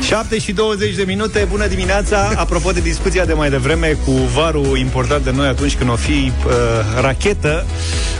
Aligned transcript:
7 0.00 0.38
și 0.38 0.52
20 0.52 0.94
de 0.94 1.02
minute, 1.06 1.46
bună 1.50 1.66
dimineața 1.66 2.30
Apropo 2.36 2.70
de 2.70 2.80
discuția 2.80 3.24
de 3.24 3.32
mai 3.32 3.50
devreme 3.50 3.96
Cu 4.04 4.10
varul 4.10 4.78
importat 4.78 5.22
de 5.22 5.30
noi 5.30 5.46
atunci 5.46 5.74
când 5.76 5.90
o 5.90 5.94
fi 5.96 6.32
uh, 6.46 6.52
rachetă 7.00 7.64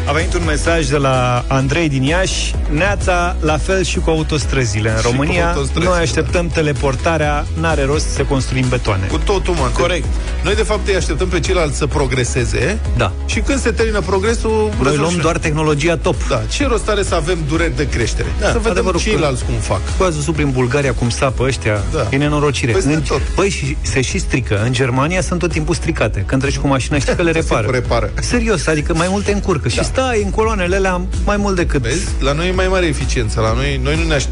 A 0.08 0.12
venit 0.12 0.34
un 0.34 0.42
mesaj 0.46 0.86
de 0.86 0.96
la 0.96 1.44
Andrei 1.48 1.88
din 1.88 2.02
Iași 2.02 2.54
Neața, 2.70 3.36
la 3.40 3.56
fel 3.58 3.84
și 3.84 3.98
cu 3.98 4.10
autostrăzile 4.10 4.90
În 4.90 4.96
Și 4.96 5.02
România, 5.02 5.42
cu 5.50 5.58
autostrăzi, 5.58 5.86
noi 5.88 5.98
așteptăm 5.98 6.46
teleportarea 6.48 7.46
N-are 7.60 7.84
rost 7.84 8.08
să 8.08 8.22
construim 8.22 8.64
betoane 8.68 9.06
Cu 9.06 9.18
totul, 9.18 9.54
mă. 9.54 9.68
Corect. 9.78 10.06
Noi, 10.42 10.54
de 10.54 10.62
fapt, 10.62 10.88
îi 10.88 10.94
așteptăm 10.96 11.28
pe 11.28 11.40
ceilalți 11.40 11.76
să 11.78 11.86
progreseze 11.86 12.78
Da. 12.96 13.12
și 13.26 13.40
când 13.40 13.60
se 13.60 13.70
termină 13.70 14.00
progresul... 14.00 14.50
Noi 14.50 14.68
rezolvăm 14.70 15.00
luăm 15.00 15.12
și 15.12 15.18
doar 15.18 15.38
tehnologia 15.38 15.96
top 15.96 16.28
Da, 16.28 16.42
ce 16.50 16.66
rost 16.66 16.88
are 16.88 17.02
să 17.02 17.14
avem 17.14 17.38
dureri 17.48 17.76
de 17.76 17.88
creștere? 17.88 18.28
Da, 18.40 18.46
să 18.46 18.52
vedem 18.52 18.70
adevărul 18.70 19.00
că- 19.00 19.08
ceilalți 19.08 19.44
cum 19.44 19.54
fac. 19.54 19.80
Bă, 19.98 20.04
ați 20.04 20.14
văzut 20.14 20.34
prin 20.34 20.50
Bulgaria 20.50 20.92
cum 20.92 21.10
sapă 21.10 21.43
ăștia 21.44 21.82
Da. 21.92 22.06
E 22.10 22.16
nenorocire 22.16 22.72
Peste 22.72 22.92
în, 22.94 23.00
tot. 23.02 23.20
Băi, 23.34 23.48
și 23.48 23.76
se 23.80 24.00
și 24.00 24.18
strică 24.18 24.62
În 24.64 24.72
Germania 24.72 25.20
sunt 25.20 25.38
tot 25.40 25.50
timpul 25.52 25.74
stricate 25.74 26.20
Când 26.26 26.40
treci 26.42 26.58
cu 26.58 26.66
mașina 26.66 26.98
știi 26.98 27.14
că 27.14 27.22
le 27.22 27.30
repară 27.40 27.60
Sigur 27.60 27.74
repară. 27.74 28.10
Serios, 28.20 28.66
adică 28.66 28.94
mai 28.94 29.06
multe 29.10 29.32
încurcă 29.32 29.68
Și 29.68 29.84
stai 29.84 30.22
în 30.24 30.30
coloanele 30.30 30.76
alea 30.76 31.00
mai 31.24 31.36
mult 31.36 31.56
decât 31.56 31.82
Vezi? 31.82 32.06
La 32.20 32.32
noi 32.32 32.48
e 32.48 32.52
mai 32.52 32.68
mare 32.68 32.86
eficiență. 32.86 33.40
La 33.40 33.52
noi, 33.52 33.80
noi 33.82 33.96
nu 33.96 34.08
ne 34.08 34.14
aș- 34.14 34.24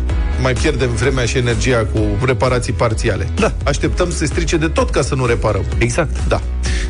mai 0.43 0.53
pierdem 0.53 0.95
vremea 0.95 1.25
și 1.25 1.37
energia 1.39 1.87
cu 1.93 2.01
reparații 2.27 2.73
parțiale. 2.73 3.29
Da. 3.35 3.53
Așteptăm 3.65 4.11
să 4.11 4.17
se 4.17 4.25
strice 4.27 4.57
de 4.57 4.69
tot 4.69 4.91
ca 4.91 5.03
să 5.03 5.15
nu 5.15 5.27
reparăm. 5.27 5.65
Exact 5.79 6.11
Da. 6.29 6.41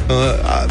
Uh, 0.09 0.15
a, 0.45 0.67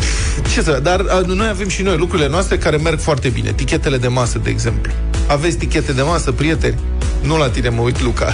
ce 0.53 0.61
să, 0.61 0.79
dar 0.83 1.05
a, 1.09 1.21
noi 1.25 1.47
avem 1.47 1.67
și 1.67 1.81
noi 1.81 1.97
lucrurile 1.97 2.27
noastre 2.29 2.57
care 2.57 2.77
merg 2.77 2.99
foarte 2.99 3.29
bine. 3.29 3.51
Tichetele 3.51 3.97
de 3.97 4.07
masă, 4.07 4.39
de 4.43 4.49
exemplu. 4.49 4.91
Aveți 5.27 5.57
tichete 5.57 5.91
de 5.91 6.01
masă, 6.01 6.31
prieteni? 6.31 6.75
Nu 7.21 7.37
la 7.37 7.49
tine 7.49 7.69
mă 7.69 7.81
uit, 7.81 8.01
Luca. 8.01 8.33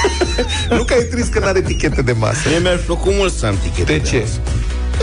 Luca 0.78 0.94
e 0.94 1.02
trist 1.02 1.32
că 1.32 1.38
nu 1.38 1.46
are 1.46 1.60
tichete 1.60 2.02
de 2.02 2.12
masă. 2.12 2.40
Mie 2.48 2.58
mi-ar 2.58 2.76
plăcut 2.86 3.12
mult 3.14 3.32
să 3.32 3.46
am 3.46 3.54
tichete 3.62 3.92
De 3.92 3.98
ce? 4.08 4.18
masă. 4.18 4.40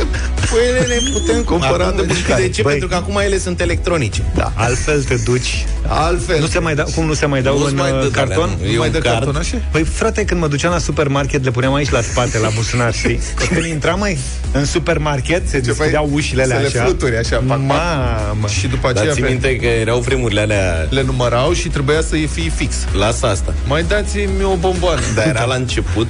Păi 0.52 0.60
ele 0.70 0.80
le 0.80 1.02
putem 1.14 1.44
cumpăra 1.44 1.86
Acum 1.86 1.96
de 1.98 2.06
de 2.06 2.14
mâncare. 2.14 2.42
De 2.42 2.50
ce? 2.50 2.62
Băi. 2.62 2.72
Pentru 2.72 2.90
că 2.90 2.96
acum 2.96 3.18
ele 3.18 3.38
sunt 3.38 3.62
electronice. 3.62 4.24
Da, 4.36 4.52
altfel 4.56 5.04
te 5.04 5.16
duci. 5.26 5.66
Altfel. 5.88 6.40
Nu 6.40 6.46
se 6.48 6.60
mai 6.60 6.76
da, 6.76 6.84
cum 6.84 7.06
nu 7.06 7.14
se 7.14 7.26
mai 7.26 7.42
dau 7.42 7.58
Nu-ți 7.58 7.70
în 7.72 7.78
mai 7.78 7.90
dă 7.90 7.96
uh, 7.96 8.12
de 8.12 8.20
alea, 8.20 8.36
carton? 8.36 8.50
nu. 8.60 8.66
Nu 8.66 8.72
E 8.72 8.78
mai 8.78 8.88
un 8.88 8.94
dă 8.94 8.98
card. 9.00 9.16
cartonașe? 9.18 9.62
Păi 9.72 9.84
frate, 9.84 10.26
când 10.26 10.40
mă 10.42 10.48
duceam 10.48 10.72
la 10.72 10.78
supermarket, 10.80 11.44
le 11.44 11.52
puneam 11.52 11.74
aici 11.74 11.90
la 11.90 12.02
spate, 12.02 12.38
la 12.40 12.50
buzunar, 12.56 12.94
știi? 12.94 13.20
Când 13.54 13.66
intram 13.66 14.00
mai 14.00 14.18
în 14.52 14.66
supermarket, 14.66 15.48
se 15.50 15.60
deschideau 15.60 16.10
ușile 16.14 16.46
să 16.46 16.54
alea 16.54 16.62
le 16.62 16.68
așa. 16.78 16.84
fluturi 16.86 17.18
așa, 17.18 17.36
pac, 17.48 17.48
pac. 17.48 17.60
Mamă! 17.60 18.48
Și 18.48 18.68
după 18.68 18.88
Dar 18.92 18.96
aceea 18.98 19.14
ții 19.14 19.22
pe- 19.24 19.30
minte 19.30 19.56
că 19.56 19.66
erau 19.66 20.00
vremurile 20.00 20.42
alea 20.42 20.88
le 20.90 21.02
numărau 21.04 21.54
și 21.54 21.68
trebuia 21.68 22.02
să 22.02 22.16
fie 22.32 22.52
fix. 22.56 22.76
Lasă 22.98 23.26
asta. 23.26 23.54
Mai 23.68 23.84
dați-mi 23.88 24.44
o 24.44 24.56
bomboană. 24.56 25.02
Dar 25.16 25.28
era 25.28 25.44
la 25.46 25.56
început 25.56 26.08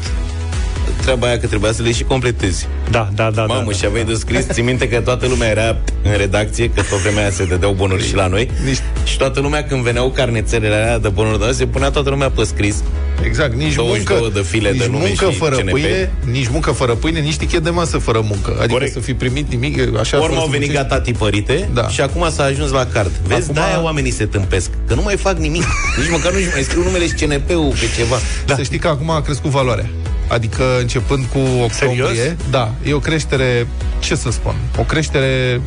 treaba 1.07 1.27
aia 1.27 1.39
că 1.39 1.47
trebuia 1.47 1.71
să 1.71 1.81
le 1.81 1.91
și 1.91 2.03
completezi. 2.03 2.67
Da, 2.91 3.09
da, 3.15 3.31
da. 3.31 3.45
Mamă, 3.45 3.71
da, 3.71 3.77
și 3.77 3.85
aveai 3.85 4.03
de 4.03 4.13
scris, 4.13 4.45
ții 4.51 4.63
minte 4.63 4.87
că 4.89 4.99
toată 4.99 5.27
lumea 5.27 5.47
era 5.49 5.77
în 6.03 6.17
redacție, 6.17 6.69
că 6.69 6.81
pe 6.89 6.95
vremea 7.01 7.21
aia 7.21 7.31
se 7.31 7.45
dădeau 7.45 7.71
bonuri 7.73 8.07
și 8.07 8.15
la 8.15 8.27
noi. 8.27 8.49
Nici- 8.65 9.07
Și 9.07 9.17
toată 9.17 9.39
lumea 9.39 9.63
când 9.63 9.81
veneau 9.83 10.09
carnețelele 10.09 10.75
alea 10.75 10.99
de 10.99 11.07
bonuri 11.07 11.37
de 11.39 11.43
astea, 11.45 11.57
se 11.65 11.71
punea 11.71 11.89
toată 11.89 12.09
lumea 12.09 12.29
pe 12.29 12.43
scris. 12.43 12.75
Exact, 13.23 13.53
nici 13.55 13.73
22 13.75 14.15
muncă, 14.19 14.39
de 14.39 14.45
file 14.45 14.69
nici 14.69 14.79
de 14.79 14.87
nume 14.91 15.05
muncă 15.05 15.29
și 15.31 15.37
fără 15.37 15.55
CNP. 15.55 15.69
pâine, 15.69 16.11
nici 16.31 16.47
muncă 16.47 16.71
fără 16.71 16.93
pâine, 16.93 17.19
nici 17.19 17.35
tichet 17.37 17.63
de 17.63 17.69
masă 17.69 17.97
fără 17.97 18.19
muncă. 18.27 18.51
Adică 18.57 18.71
Corect. 18.73 18.93
să 18.93 18.99
fi 18.99 19.13
primit 19.13 19.49
nimic, 19.49 19.79
așa 19.99 20.17
Urmă 20.17 20.33
să 20.35 20.39
au 20.39 20.47
venit 20.47 20.67
muncești. 20.67 20.73
gata 20.89 21.01
tipărite 21.01 21.69
Da. 21.73 21.87
și 21.87 22.01
acum 22.01 22.29
s-a 22.31 22.43
ajuns 22.43 22.71
la 22.71 22.85
card. 22.93 23.11
Vezi, 23.27 23.41
Acum- 23.41 23.53
de-aia 23.53 23.81
oamenii 23.83 24.11
se 24.11 24.25
tâmpesc. 24.25 24.69
Că 24.87 24.93
nu 24.93 25.01
mai 25.01 25.15
fac 25.15 25.37
nimic. 25.37 25.63
Nici 25.97 26.09
măcar 26.11 26.31
nu-și 26.33 26.47
mai 26.53 26.61
scriu 26.63 26.83
numele 26.83 27.07
și 27.07 27.13
CNP-ul 27.13 27.69
pe 27.79 27.85
ceva. 27.97 28.15
Da. 28.45 28.55
Să 28.55 28.63
știi 28.63 28.79
că 28.79 28.87
acum 28.87 29.09
a 29.09 29.21
crescut 29.21 29.51
valoarea. 29.51 29.85
Adică 30.27 30.63
începând 30.79 31.25
cu 31.25 31.37
octombrie, 31.39 32.05
Serios? 32.15 32.35
da, 32.49 32.71
e 32.85 32.93
o 32.93 32.99
creștere, 32.99 33.67
ce 33.99 34.15
să 34.15 34.31
spun, 34.31 34.55
o 34.77 34.81
creștere 34.81 35.61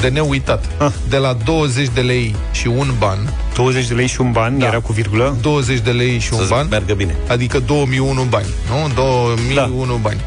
de 0.00 0.08
neuitat. 0.08 0.64
Ah. 0.78 0.90
De 1.08 1.16
la 1.16 1.36
20 1.44 1.88
de 1.94 2.00
lei 2.00 2.34
și 2.52 2.66
un 2.66 2.94
ban, 2.98 3.32
20 3.54 3.86
de 3.86 3.94
lei 3.94 4.06
și 4.06 4.20
un 4.20 4.32
ban, 4.32 4.58
Da. 4.58 4.66
era 4.66 4.78
cu 4.80 4.92
virgulă. 4.92 5.36
20 5.40 5.78
de 5.78 5.90
lei 5.90 6.18
și 6.18 6.32
un 6.32 6.38
Să 6.40 6.46
ban, 6.48 6.66
meargă 6.70 6.94
bine. 6.94 7.14
adică 7.28 7.58
2001 7.58 8.22
bani, 8.22 8.46
nu? 8.68 8.90
2001 8.94 9.96
bani. 10.02 10.20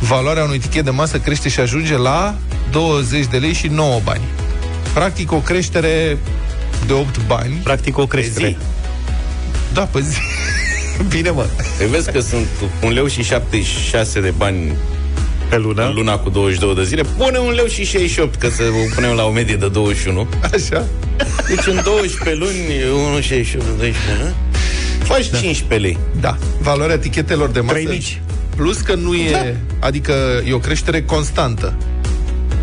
Valoarea 0.00 0.44
unui 0.44 0.58
tichet 0.58 0.84
de 0.84 0.90
masă 0.90 1.18
crește 1.18 1.48
și 1.48 1.60
ajunge 1.60 1.96
la 1.96 2.34
20 2.70 3.26
de 3.26 3.36
lei 3.36 3.52
și 3.52 3.66
9 3.66 4.00
bani. 4.04 4.22
Practic 4.94 5.32
o 5.32 5.36
creștere 5.36 6.18
de 6.86 6.92
8 6.92 7.26
bani. 7.26 7.52
Practic 7.62 7.98
o 7.98 8.02
Pe 8.06 8.08
creștere. 8.16 8.46
zi. 8.48 8.56
Da, 9.72 9.82
pe 9.82 10.00
zi. 10.00 10.18
Bine, 11.08 11.30
mă. 11.30 11.46
Păi 11.78 11.86
vezi 11.86 12.10
că 12.12 12.20
sunt 12.20 12.46
un 12.82 12.92
leu 12.92 13.06
și 13.06 13.22
76 13.22 14.20
de 14.20 14.32
bani 14.36 14.72
Pe 15.48 15.56
lună. 15.58 15.86
în 15.86 15.94
luna 15.94 16.18
cu 16.18 16.30
22 16.30 16.74
de 16.74 16.84
zile. 16.84 17.02
Pune 17.16 17.38
un 17.38 17.52
leu 17.52 17.66
și 17.66 17.84
68, 17.84 18.34
că 18.34 18.48
să 18.48 18.62
o 18.62 18.94
punem 18.94 19.10
la 19.12 19.24
o 19.24 19.30
medie 19.30 19.56
de 19.56 19.68
21. 19.68 20.28
Așa. 20.42 20.84
Deci 21.48 21.66
în 21.66 21.80
12 21.84 22.36
luni, 22.44 22.52
1,68 23.20 23.52
de 23.52 23.74
12 23.78 23.92
luni, 24.22 24.34
faci 25.02 25.24
15 25.40 25.74
lei. 25.86 25.98
Da. 26.20 26.36
Valoarea 26.60 26.98
tichetelor 26.98 27.48
de 27.48 27.60
masă. 27.60 27.72
Trei 27.72 27.86
mici. 27.86 28.20
Plus 28.56 28.76
că 28.80 28.94
nu 28.94 29.14
e, 29.14 29.56
adică 29.80 30.42
e 30.48 30.52
o 30.52 30.58
creștere 30.58 31.02
constantă. 31.02 31.74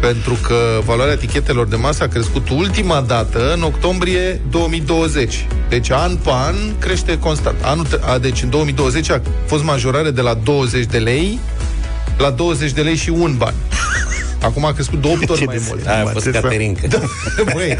Pentru 0.01 0.33
că 0.41 0.55
valoarea 0.85 1.15
tichetelor 1.17 1.67
de 1.67 1.75
masă 1.75 2.03
a 2.03 2.07
crescut 2.07 2.49
ultima 2.49 3.01
dată 3.01 3.53
în 3.53 3.61
octombrie 3.61 4.41
2020. 4.49 5.45
Deci 5.69 5.89
an 5.91 6.15
pe 6.15 6.29
an 6.31 6.55
crește 6.79 7.17
constant. 7.17 7.55
Anul, 7.61 7.85
tre- 7.85 7.99
a, 8.05 8.17
deci 8.17 8.41
în 8.41 8.49
2020 8.49 9.09
a 9.09 9.21
fost 9.45 9.63
majorare 9.63 10.11
de 10.11 10.21
la 10.21 10.33
20 10.33 10.85
de 10.85 10.97
lei 10.97 11.39
la 12.17 12.29
20 12.29 12.71
de 12.71 12.81
lei 12.81 12.95
și 12.95 13.09
un 13.09 13.35
ban. 13.37 13.53
Acum 14.43 14.65
a 14.65 14.73
crescut 14.73 15.01
de 15.01 15.07
8 15.07 15.29
ori 15.29 15.39
Ce 15.39 15.45
mai 15.45 15.55
des- 15.55 15.67
mult. 15.67 15.87
Aia 15.87 15.99
a 15.99 16.03
Mă, 16.03 16.09
fost 16.09 16.25
atâta. 16.27 16.41
Caterinca. 16.41 16.87
Băi, 17.53 17.77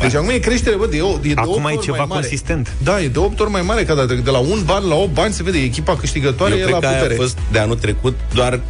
deci 0.00 0.14
acum 0.14 0.28
e 0.28 0.38
creștere, 0.38 0.76
bă, 0.76 0.86
de, 0.90 1.00
o- 1.00 1.18
e 1.22 1.34
de 1.34 1.34
Acum 1.36 1.52
8 1.64 1.70
e 1.70 1.74
ori 1.74 1.84
ceva 1.84 1.96
mai 1.96 2.06
mare. 2.08 2.20
consistent. 2.20 2.72
Da, 2.82 3.00
e 3.02 3.08
de 3.08 3.18
8 3.18 3.40
ori 3.40 3.50
mai 3.50 3.62
mare 3.62 3.84
ca 3.84 3.94
dată. 3.94 4.14
De 4.14 4.30
la 4.30 4.38
un 4.38 4.62
ban 4.64 4.84
la 4.88 4.94
8 4.94 5.12
bani 5.14 5.32
se 5.32 5.42
vede, 5.42 5.58
echipa 5.58 5.96
câștigătoare 5.96 6.52
Eu 6.52 6.58
e 6.58 6.62
cred 6.62 6.72
la 6.74 6.78
că 6.80 6.86
aia 6.86 6.96
putere. 6.96 7.14
a 7.14 7.22
fost 7.22 7.38
de 7.52 7.58
anul 7.58 7.76
trecut 7.76 8.16
doar 8.34 8.60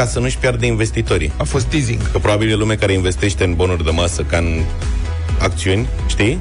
ca 0.00 0.06
să 0.06 0.18
nu-și 0.18 0.38
piardă 0.38 0.66
investitorii. 0.66 1.32
a 1.36 1.42
fost 1.42 1.64
teasing. 1.66 2.10
Că 2.12 2.18
probabil 2.18 2.50
e 2.50 2.54
lume 2.54 2.74
care 2.74 2.92
investește 2.92 3.44
în 3.44 3.54
bonuri 3.54 3.84
de 3.84 3.90
masă 3.90 4.22
ca 4.22 4.36
în 4.36 4.60
acțiuni, 5.38 5.86
știi? 6.06 6.38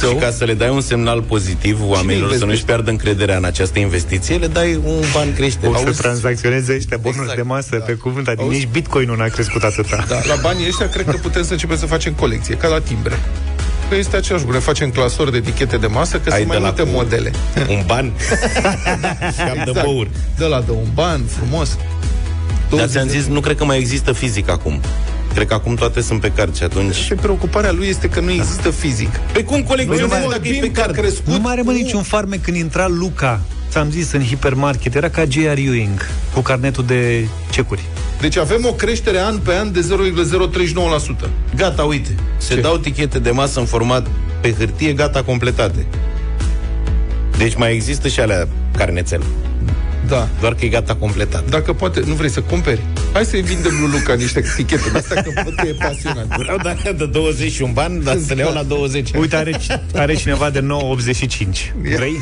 So? 0.00 0.08
Și 0.08 0.14
ca 0.14 0.30
să 0.30 0.44
le 0.44 0.54
dai 0.54 0.68
un 0.70 0.80
semnal 0.80 1.22
pozitiv 1.22 1.78
oamenilor 1.80 2.06
să 2.06 2.14
investește? 2.14 2.44
nu-și 2.46 2.64
piardă 2.64 2.90
încrederea 2.90 3.36
în 3.36 3.44
această 3.44 3.78
investiție, 3.78 4.36
le 4.36 4.46
dai 4.46 4.80
un 4.84 5.04
ban 5.14 5.34
creștere. 5.34 5.66
O 5.72 5.74
să 5.76 5.82
Auzi? 5.86 6.00
tranzacționeze 6.00 6.74
ăștia 6.74 6.96
bonuri 6.96 7.20
Exact, 7.20 7.36
de 7.40 7.42
masă 7.42 7.76
pe 7.86 7.92
cuvânt, 7.92 8.26
adică 8.26 8.42
Auzi? 8.42 8.56
nici 8.56 8.68
bitcoinul 8.72 9.16
n-a 9.16 9.26
crescut 9.26 9.62
atâta. 9.62 10.04
Da, 10.08 10.20
la 10.28 10.34
banii 10.42 10.66
ăștia 10.66 10.88
cred 10.88 11.04
că 11.04 11.16
putem 11.22 11.44
să 11.44 11.52
începem 11.52 11.76
să 11.78 11.86
facem 11.86 12.12
colecție, 12.12 12.54
ca 12.54 12.68
la 12.68 12.80
timbre. 12.80 13.18
Că 13.88 13.94
este 13.96 14.16
același 14.16 14.42
lucru. 14.44 14.58
Ne 14.58 14.62
facem 14.64 14.90
clasori 14.90 15.30
de 15.30 15.36
etichete 15.36 15.76
de 15.76 15.86
masă, 15.86 16.16
că 16.18 16.30
Ai 16.32 16.36
sunt 16.36 16.48
mai 16.48 16.56
de 16.56 16.62
la 16.62 16.68
multe 16.68 16.82
cu- 16.92 16.96
modele. 16.96 17.30
Un 17.68 17.82
ban 17.86 18.12
și 19.36 19.40
am 19.40 19.62
de 19.64 19.80
băuri. 19.82 20.10
De 20.38 20.44
la 20.44 20.60
de 20.60 20.70
un 20.70 20.88
ban, 20.94 21.20
frumos. 21.26 21.76
Dar 22.70 22.78
20 22.78 22.90
ți-am 22.90 23.06
de- 23.06 23.18
zis, 23.18 23.26
nu 23.26 23.40
cred 23.40 23.56
că 23.56 23.64
mai 23.64 23.78
există 23.78 24.12
fizic 24.12 24.48
acum. 24.50 24.80
Cred 25.34 25.46
că 25.46 25.54
acum 25.54 25.74
toate 25.74 26.00
sunt 26.00 26.20
pe 26.20 26.32
card 26.36 26.56
și 26.56 26.62
atunci... 26.62 26.94
Și 26.94 27.14
preocuparea 27.14 27.72
lui 27.72 27.86
este 27.86 28.08
că 28.08 28.20
nu 28.20 28.30
există 28.30 28.70
fizic. 28.70 29.16
Pe 29.32 29.44
cum 29.44 29.62
colecționezi 29.62 30.28
dacă 30.30 30.48
e 30.48 30.58
pe 30.60 30.70
card? 30.70 30.94
crescut. 30.94 31.32
Nu 31.32 31.38
mai 31.40 31.52
are 31.52 31.62
mă 31.62 31.72
niciun 31.72 32.02
farme 32.02 32.36
când 32.36 32.56
intra 32.56 32.86
Luca 32.88 33.40
Ți-am 33.70 33.90
zis 33.90 34.12
în 34.12 34.24
hipermarket, 34.24 34.94
era 34.94 35.08
ca 35.08 35.24
J.R. 35.28 35.58
Ewing 35.58 36.06
Cu 36.34 36.40
carnetul 36.40 36.84
de 36.86 37.26
cecuri 37.50 37.80
Deci 38.20 38.36
avem 38.36 38.66
o 38.66 38.72
creștere 38.72 39.18
an 39.18 39.38
pe 39.38 39.54
an 39.54 39.72
de 39.72 39.80
0,039%. 41.26 41.28
Gata, 41.56 41.82
uite. 41.82 42.14
Se 42.36 42.54
Ce? 42.54 42.60
dau 42.60 42.76
tichete 42.76 43.18
de 43.18 43.30
masă 43.30 43.60
în 43.60 43.66
format 43.66 44.06
pe 44.40 44.54
hârtie, 44.58 44.92
gata, 44.92 45.22
completate. 45.22 45.86
Deci 47.38 47.54
mai 47.54 47.74
există 47.74 48.08
și 48.08 48.20
alea 48.20 48.48
carnețel. 48.76 49.22
Da. 50.10 50.28
Doar 50.40 50.54
că 50.54 50.64
e 50.64 50.68
gata 50.68 50.94
completat. 50.94 51.50
Dacă 51.50 51.72
poate, 51.72 52.02
nu 52.06 52.14
vrei 52.14 52.30
să 52.30 52.40
cumperi? 52.40 52.80
Hai 53.12 53.24
să-i 53.24 53.42
vindem 53.42 53.72
lui 53.80 53.90
Luca 53.98 54.14
niște 54.14 54.38
etichete 54.38 54.90
de 54.92 54.98
astea, 54.98 55.22
că 55.22 55.30
văd 55.44 55.54
că 55.54 55.66
e 55.66 55.72
pasionat. 55.72 56.26
Vreau 56.42 56.56
dacă 56.62 56.92
de 56.92 57.06
21 57.06 57.72
bani, 57.72 58.02
dar 58.02 58.18
să 58.26 58.34
le 58.34 58.42
iau 58.42 58.52
la 58.52 58.62
20. 58.62 59.10
Uite, 59.18 59.36
are, 59.36 59.60
are 59.94 60.14
cineva 60.14 60.50
de 60.50 60.60
9,85 60.60 60.66
Vrei? 61.96 62.16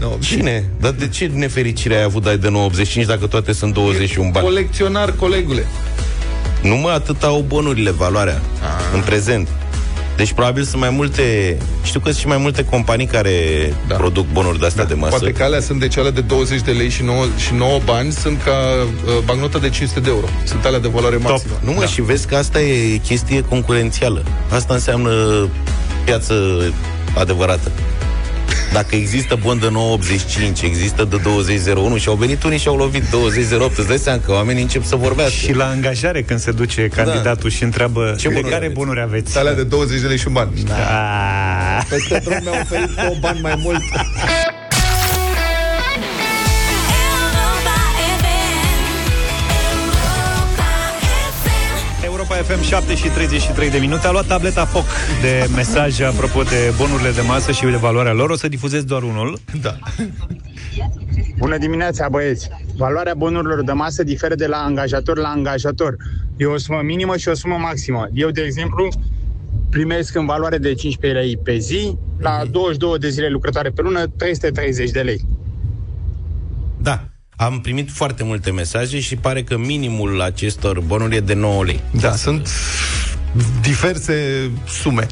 No, 0.00 0.08
Cine? 0.20 0.64
Dar 0.80 0.90
de 0.90 1.08
ce 1.08 1.30
nefericire 1.34 1.96
ai 1.96 2.02
avut 2.02 2.22
dai 2.22 2.38
de 2.38 2.48
9,85 3.02 3.06
dacă 3.06 3.26
toate 3.26 3.52
sunt 3.52 3.72
21 3.74 4.30
bani? 4.30 4.46
Colecționar, 4.46 5.12
colegule. 5.12 5.66
Nu 6.62 6.76
mă, 6.76 6.88
atât 6.88 7.22
au 7.22 7.44
bonurile, 7.46 7.90
valoarea, 7.90 8.40
în 8.94 9.00
prezent. 9.00 9.48
Deci 10.18 10.32
probabil 10.32 10.62
sunt 10.62 10.80
mai 10.80 10.90
multe 10.90 11.56
Știu 11.82 12.00
că 12.00 12.06
sunt 12.08 12.20
și 12.20 12.26
mai 12.26 12.36
multe 12.36 12.64
companii 12.64 13.06
care 13.06 13.32
Da. 13.88 13.94
produc 13.94 14.26
bonuri 14.32 14.58
de-astea 14.58 14.84
de 14.84 14.94
masă 14.94 15.10
Poate 15.18 15.32
că 15.32 15.42
alea 15.42 15.60
sunt 15.60 15.80
de 15.80 15.88
cele 15.88 16.10
de 16.10 16.20
20 16.20 16.60
de 16.60 16.70
lei 16.70 16.88
și 16.88 17.02
9, 17.02 17.24
și 17.36 17.54
9 17.54 17.78
bani 17.84 18.12
sunt 18.12 18.42
ca 18.42 18.52
uh, 18.82 19.12
bancnota 19.24 19.58
de 19.58 19.68
500 19.68 20.00
de 20.00 20.08
euro. 20.08 20.26
Sunt 20.44 20.64
alea 20.64 20.78
de 20.78 20.88
valoare 20.88 21.16
maximă. 21.16 21.54
Nu 21.64 21.72
mă, 21.72 21.84
și 21.84 22.02
vezi 22.02 22.26
că 22.26 22.36
asta 22.36 22.60
e 22.60 22.96
chestie 22.96 23.40
concurențială 23.40 24.22
Asta 24.50 24.74
înseamnă 24.74 25.48
piață 26.04 26.34
adevărată. 27.18 27.70
Dacă 28.72 28.96
există 28.96 29.38
bon 29.42 29.58
de 29.58 29.68
9,85, 30.58 30.62
există 30.62 31.04
de 31.04 31.16
20,01 31.96 32.00
și 32.00 32.08
au 32.08 32.14
venit 32.14 32.42
unii 32.42 32.58
și 32.58 32.68
au 32.68 32.76
lovit 32.76 33.02
20,08, 33.02 33.08
îți 33.76 33.86
dai 33.86 33.98
seama 33.98 34.20
că 34.24 34.32
oamenii 34.32 34.62
încep 34.62 34.84
să 34.84 34.96
vorbească. 34.96 35.34
Și 35.34 35.54
la 35.54 35.68
angajare 35.68 36.22
când 36.22 36.40
se 36.40 36.50
duce 36.50 36.88
candidatul 36.88 37.50
și 37.50 37.62
întreabă 37.62 38.14
Ce 38.18 38.28
de 38.28 38.34
bonuri 38.34 38.50
care 38.52 38.64
aveți?" 38.64 38.78
bonuri 38.78 39.00
aveți? 39.00 39.38
Alea 39.38 39.54
de 39.54 39.62
20 39.64 40.00
de 40.00 40.06
lei 40.06 40.18
și 40.18 40.26
un 40.26 40.32
ban. 40.32 40.48
Da. 40.66 40.74
Peste 41.88 42.20
drum 42.24 42.38
mi-au 42.42 42.54
oferit 42.60 42.90
două 42.94 43.16
bani 43.20 43.40
mai 43.40 43.54
mult. 43.62 43.82
FM 52.42 52.62
7 52.62 52.94
și 52.94 53.08
33 53.08 53.70
de 53.70 53.78
minute 53.78 54.06
A 54.06 54.10
luat 54.10 54.26
tableta 54.26 54.64
foc 54.64 54.84
de 55.22 55.48
mesaje 55.54 56.04
Apropo 56.04 56.42
de 56.42 56.72
bonurile 56.76 57.10
de 57.10 57.20
masă 57.20 57.52
și 57.52 57.64
de 57.64 57.76
valoarea 57.76 58.12
lor 58.12 58.30
O 58.30 58.36
să 58.36 58.48
difuzez 58.48 58.84
doar 58.84 59.02
unul 59.02 59.38
Da. 59.60 59.78
Bună 61.38 61.58
dimineața, 61.58 62.08
băieți! 62.08 62.48
Valoarea 62.76 63.14
bonurilor 63.14 63.64
de 63.64 63.72
masă 63.72 64.02
diferă 64.02 64.34
de 64.34 64.46
la 64.46 64.56
angajator 64.56 65.18
la 65.18 65.28
angajator. 65.28 65.96
E 66.36 66.46
o 66.46 66.56
sumă 66.56 66.80
minimă 66.82 67.16
și 67.16 67.28
o 67.28 67.34
sumă 67.34 67.56
maximă. 67.56 68.08
Eu, 68.12 68.30
de 68.30 68.42
exemplu, 68.42 68.88
primesc 69.70 70.14
în 70.14 70.26
valoare 70.26 70.58
de 70.58 70.74
15 70.74 71.20
lei 71.20 71.36
pe 71.36 71.58
zi, 71.58 71.96
la 72.18 72.42
22 72.50 72.98
de 72.98 73.08
zile 73.08 73.28
lucrătoare 73.28 73.70
pe 73.70 73.82
lună, 73.82 74.06
330 74.06 74.90
de 74.90 75.00
lei. 75.00 75.20
Da. 77.38 77.44
Am 77.44 77.60
primit 77.60 77.90
foarte 77.90 78.24
multe 78.24 78.50
mesaje 78.50 79.00
și 79.00 79.16
pare 79.16 79.42
că 79.42 79.58
minimul 79.58 80.20
acestor 80.20 80.80
bonuri 80.80 81.16
e 81.16 81.20
de 81.20 81.34
9 81.34 81.64
lei. 81.64 81.80
Da, 81.90 82.16
sunt 82.16 82.48
diverse 83.60 84.50
sume. 84.68 85.06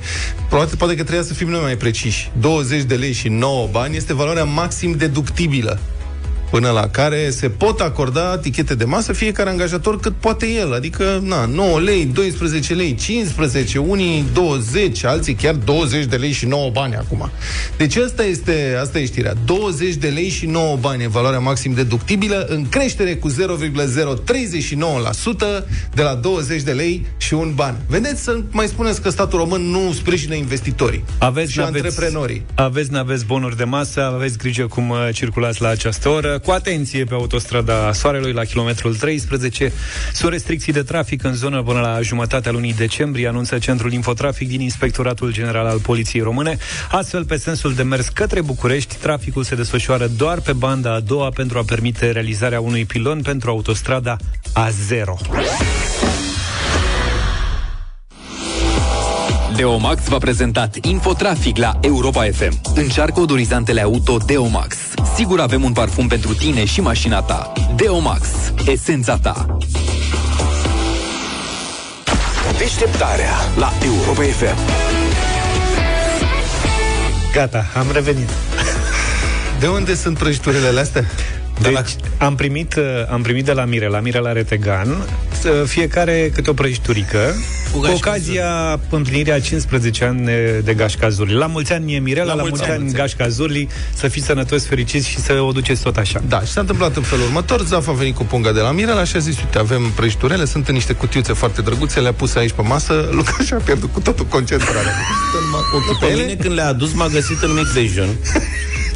Poate, 0.48 0.76
poate 0.76 0.94
că 0.94 1.02
trebuia 1.02 1.26
să 1.26 1.34
fim 1.34 1.48
noi 1.48 1.60
mai 1.60 1.76
preciși. 1.76 2.30
20 2.40 2.82
de 2.82 2.94
lei 2.94 3.12
și 3.12 3.28
9 3.28 3.68
bani 3.70 3.96
este 3.96 4.14
valoarea 4.14 4.44
maxim 4.44 4.92
deductibilă 4.92 5.80
până 6.50 6.70
la 6.70 6.88
care 6.88 7.30
se 7.30 7.48
pot 7.48 7.80
acorda 7.80 8.38
tichete 8.38 8.74
de 8.74 8.84
masă 8.84 9.12
fiecare 9.12 9.50
angajator 9.50 10.00
cât 10.00 10.14
poate 10.20 10.46
el. 10.46 10.74
Adică, 10.74 11.20
na, 11.22 11.44
9 11.44 11.80
lei, 11.80 12.04
12 12.04 12.74
lei, 12.74 12.94
15, 12.94 13.78
unii 13.78 14.24
20, 14.32 15.04
alții 15.04 15.34
chiar 15.34 15.54
20 15.54 16.04
de 16.04 16.16
lei 16.16 16.32
și 16.32 16.46
9 16.46 16.70
bani 16.70 16.94
acum. 16.94 17.30
Deci 17.76 17.96
asta 17.96 18.24
este, 18.24 18.76
asta 18.80 18.98
e 18.98 19.06
știrea. 19.06 19.34
20 19.44 19.94
de 19.94 20.08
lei 20.08 20.28
și 20.28 20.46
9 20.46 20.76
bani 20.76 21.02
e 21.02 21.08
valoarea 21.08 21.38
maxim 21.38 21.72
deductibilă 21.72 22.46
în 22.48 22.68
creștere 22.68 23.14
cu 23.14 23.30
0,039% 23.30 23.34
de 25.94 26.02
la 26.02 26.14
20 26.14 26.62
de 26.62 26.72
lei 26.72 27.06
și 27.16 27.34
un 27.34 27.52
ban. 27.54 27.76
Vedeți 27.88 28.22
să 28.22 28.40
mai 28.50 28.66
spuneți 28.66 29.02
că 29.02 29.10
statul 29.10 29.38
român 29.38 29.62
nu 29.62 29.92
sprijină 29.92 30.34
investitorii 30.34 31.04
aveți, 31.18 31.52
și 31.52 31.58
n-aveți, 31.58 31.84
antreprenorii. 31.84 32.44
Aveți, 32.54 32.92
n-aveți 32.92 33.26
bonuri 33.26 33.56
de 33.56 33.64
masă 33.64 34.00
Aveți 34.14 34.38
grijă 34.38 34.66
cum 34.66 34.90
uh, 34.90 35.08
circulați 35.12 35.62
la 35.62 35.68
această 35.68 36.08
oră 36.08 36.35
Cu 36.44 36.50
atenție 36.50 37.04
pe 37.04 37.14
autostrada 37.14 37.92
Soarelui 37.92 38.32
La 38.32 38.44
kilometrul 38.44 38.96
13 38.96 39.72
Sunt 40.12 40.32
restricții 40.32 40.72
de 40.72 40.82
trafic 40.82 41.24
în 41.24 41.34
zonă 41.34 41.62
până 41.62 41.80
la 41.80 42.00
jumătatea 42.00 42.52
lunii 42.52 42.74
decembrie 42.74 43.28
Anunță 43.28 43.58
Centrul 43.58 43.92
Infotrafic 43.92 44.48
din 44.48 44.60
Inspectoratul 44.60 45.32
General 45.32 45.66
al 45.66 45.78
Poliției 45.78 46.22
Române 46.22 46.56
Astfel, 46.90 47.24
pe 47.24 47.36
sensul 47.36 47.74
de 47.74 47.82
mers 47.82 48.08
către 48.08 48.40
București 48.40 48.96
Traficul 48.96 49.44
se 49.44 49.54
desfășoară 49.54 50.06
doar 50.06 50.40
pe 50.40 50.52
banda 50.52 50.94
a 50.94 51.00
doua 51.00 51.28
Pentru 51.28 51.58
a 51.58 51.62
permite 51.62 52.10
realizarea 52.10 52.60
unui 52.60 52.84
pilon 52.84 53.22
pentru 53.22 53.50
autostrada 53.50 54.16
A0 54.52 55.04
Deomax 59.56 60.08
v-a 60.08 60.18
prezentat 60.18 60.76
Infotrafic 60.84 61.56
la 61.56 61.78
Europa 61.80 62.22
FM. 62.22 62.60
Încearcă 62.74 63.20
odorizantele 63.20 63.80
auto 63.80 64.16
Deomax. 64.26 64.76
Sigur 65.16 65.40
avem 65.40 65.62
un 65.64 65.72
parfum 65.72 66.06
pentru 66.06 66.34
tine 66.34 66.64
și 66.64 66.80
mașina 66.80 67.22
ta. 67.22 67.52
Deomax. 67.76 68.28
Esența 68.66 69.18
ta. 69.18 69.56
Deșteptarea 72.58 73.32
la 73.58 73.72
Europa 73.84 74.22
FM. 74.22 74.56
Gata, 77.32 77.64
am 77.76 77.86
revenit 77.92 78.28
De 79.60 79.66
unde 79.66 79.94
sunt 79.94 80.18
prăjiturile 80.18 80.80
astea? 80.80 81.04
Deci, 81.60 81.96
am 82.18 82.34
primit, 82.34 82.74
uh, 82.74 82.82
am 83.10 83.22
primit 83.22 83.44
de 83.44 83.52
la 83.52 83.64
Mirela, 83.64 84.00
Mirela 84.00 84.32
Retegan, 84.32 84.96
să- 85.40 85.64
fiecare 85.66 86.30
câte 86.34 86.50
o 86.50 86.52
prăjiturică, 86.52 87.34
cu 87.76 87.82
gașcazuri. 87.82 88.08
ocazia 88.38 88.80
împlinirii 88.90 89.32
a 89.32 89.40
15 89.40 90.04
ani 90.04 90.24
de 90.64 90.74
Gașca 90.74 91.08
Zurli. 91.08 91.34
La 91.34 91.46
mulți 91.46 91.72
ani 91.72 91.84
mie 91.84 91.98
Mirela, 91.98 92.26
la, 92.26 92.34
la 92.34 92.42
mulți 92.42 92.64
ani 92.64 92.92
Gașca 92.92 93.28
Zurli, 93.28 93.68
să 93.94 94.08
fiți 94.08 94.26
sănătoși, 94.26 94.64
fericiți 94.64 95.08
și 95.08 95.18
să 95.18 95.32
o 95.40 95.52
duceți 95.52 95.82
tot 95.82 95.96
așa. 95.96 96.22
Da, 96.28 96.40
și 96.40 96.52
s-a 96.52 96.60
întâmplat 96.60 96.96
în 96.96 97.02
felul 97.02 97.24
următor. 97.24 97.64
Zaf 97.64 97.88
a 97.88 97.92
venit 97.92 98.14
cu 98.14 98.24
punga 98.24 98.52
de 98.52 98.60
la 98.60 98.70
Mirela 98.70 99.04
și 99.04 99.16
a 99.16 99.18
zis, 99.18 99.38
uite, 99.38 99.58
avem 99.58 99.90
prăjiturele, 99.96 100.44
sunt 100.44 100.68
în 100.68 100.74
niște 100.74 100.92
cutiuțe 100.92 101.32
foarte 101.32 101.60
drăguțe, 101.62 102.00
le-a 102.00 102.12
pus 102.12 102.34
aici 102.34 102.52
pe 102.52 102.62
masă. 102.62 103.08
Luca 103.16 103.36
și-a 103.44 103.56
pierdut 103.56 103.92
cu 103.92 104.00
totul 104.00 104.24
concentrarea. 104.24 104.92
Stă 105.30 105.38
numai 105.44 105.60
cu 105.70 105.76
ochii 105.76 105.96
pe 106.00 106.06
Pe 106.06 106.12
ele. 106.12 106.22
mine 106.22 106.34
când 106.34 106.54
le-a 106.54 106.66
adus 106.68 106.92
m-a 106.92 107.06
găsit 107.06 107.42
în 107.42 107.52
mic 107.54 107.72
dejun. 107.72 108.08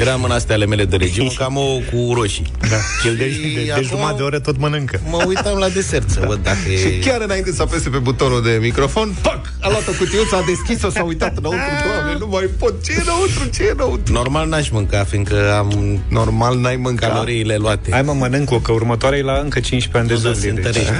Eram 0.00 0.24
în 0.24 0.30
astea 0.30 0.54
ale 0.54 0.66
mele 0.66 0.84
de 0.84 0.96
regim, 0.96 1.30
cam 1.38 1.56
o 1.56 1.78
cu 1.92 2.12
roșii. 2.14 2.52
Da. 2.60 2.76
El 3.08 3.16
de, 3.16 3.32
Și 3.32 3.40
de, 3.40 3.62
de 3.64 3.72
acum- 3.72 3.82
jumătate 3.86 4.16
de 4.16 4.22
oră 4.22 4.38
tot 4.38 4.58
mănâncă. 4.58 5.00
Mă 5.10 5.24
uitam 5.26 5.58
la 5.58 5.68
desert 5.68 6.10
să 6.10 6.20
văd 6.26 6.42
dacă 6.42 6.58
Și 6.78 6.86
e... 6.86 6.98
chiar 7.04 7.20
înainte 7.20 7.52
să 7.52 7.62
apese 7.62 7.88
pe 7.88 7.98
butonul 7.98 8.42
de 8.42 8.58
microfon, 8.60 9.14
pac, 9.22 9.52
a 9.60 9.68
luat 9.68 9.88
o 9.88 9.92
cutiuță, 9.98 10.36
a 10.36 10.42
deschis-o, 10.46 10.90
s-a 10.90 11.02
uitat 11.02 11.36
înăuntru, 11.36 11.64
doamne, 11.86 12.18
nu 12.18 12.26
mai 12.26 12.48
pot, 12.58 12.84
ce 12.84 12.92
e 12.92 13.00
înăuntru, 13.00 13.44
ce 13.54 13.62
e 13.62 13.70
înăuntru? 13.70 14.12
Normal 14.12 14.48
n-aș 14.48 14.68
mânca, 14.68 15.04
fiindcă 15.04 15.54
am 15.58 15.98
Normal, 16.08 16.58
n-ai 16.58 16.76
mâncat. 16.76 17.10
caloriile 17.10 17.56
luate. 17.56 17.90
Hai 17.90 18.02
mă, 18.02 18.12
mănânc-o, 18.12 18.58
că 18.60 18.72
următoarea 18.72 19.18
e 19.18 19.22
la 19.22 19.38
încă 19.42 19.60
15 19.60 19.98
ani 19.98 20.08
de 20.08 20.14
Nu, 20.14 20.20
da, 20.20 20.38
zile. 20.38 20.54
se 20.54 20.60
Deci. 20.60 20.66
întărește. 20.66 20.94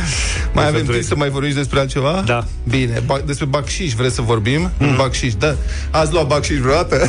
Mai 0.55 0.65
avem 0.67 0.77
Exact. 0.81 0.97
timp 0.99 1.09
să 1.09 1.17
mai 1.17 1.29
vorbim 1.29 1.51
și 1.51 1.57
despre 1.57 1.79
altceva? 1.79 2.23
Da. 2.27 2.45
Bine, 2.69 3.03
ba- 3.07 3.23
despre 3.27 3.45
bacșiș 3.45 3.93
vreți 3.93 4.15
să 4.15 4.23
vorbim? 4.23 4.71
Mm. 4.79 4.97
Bacșiș, 4.97 5.35
da. 5.35 5.55
Ați 5.91 6.13
luat 6.13 6.27
bacșiș 6.27 6.59
vreodată? 6.59 6.97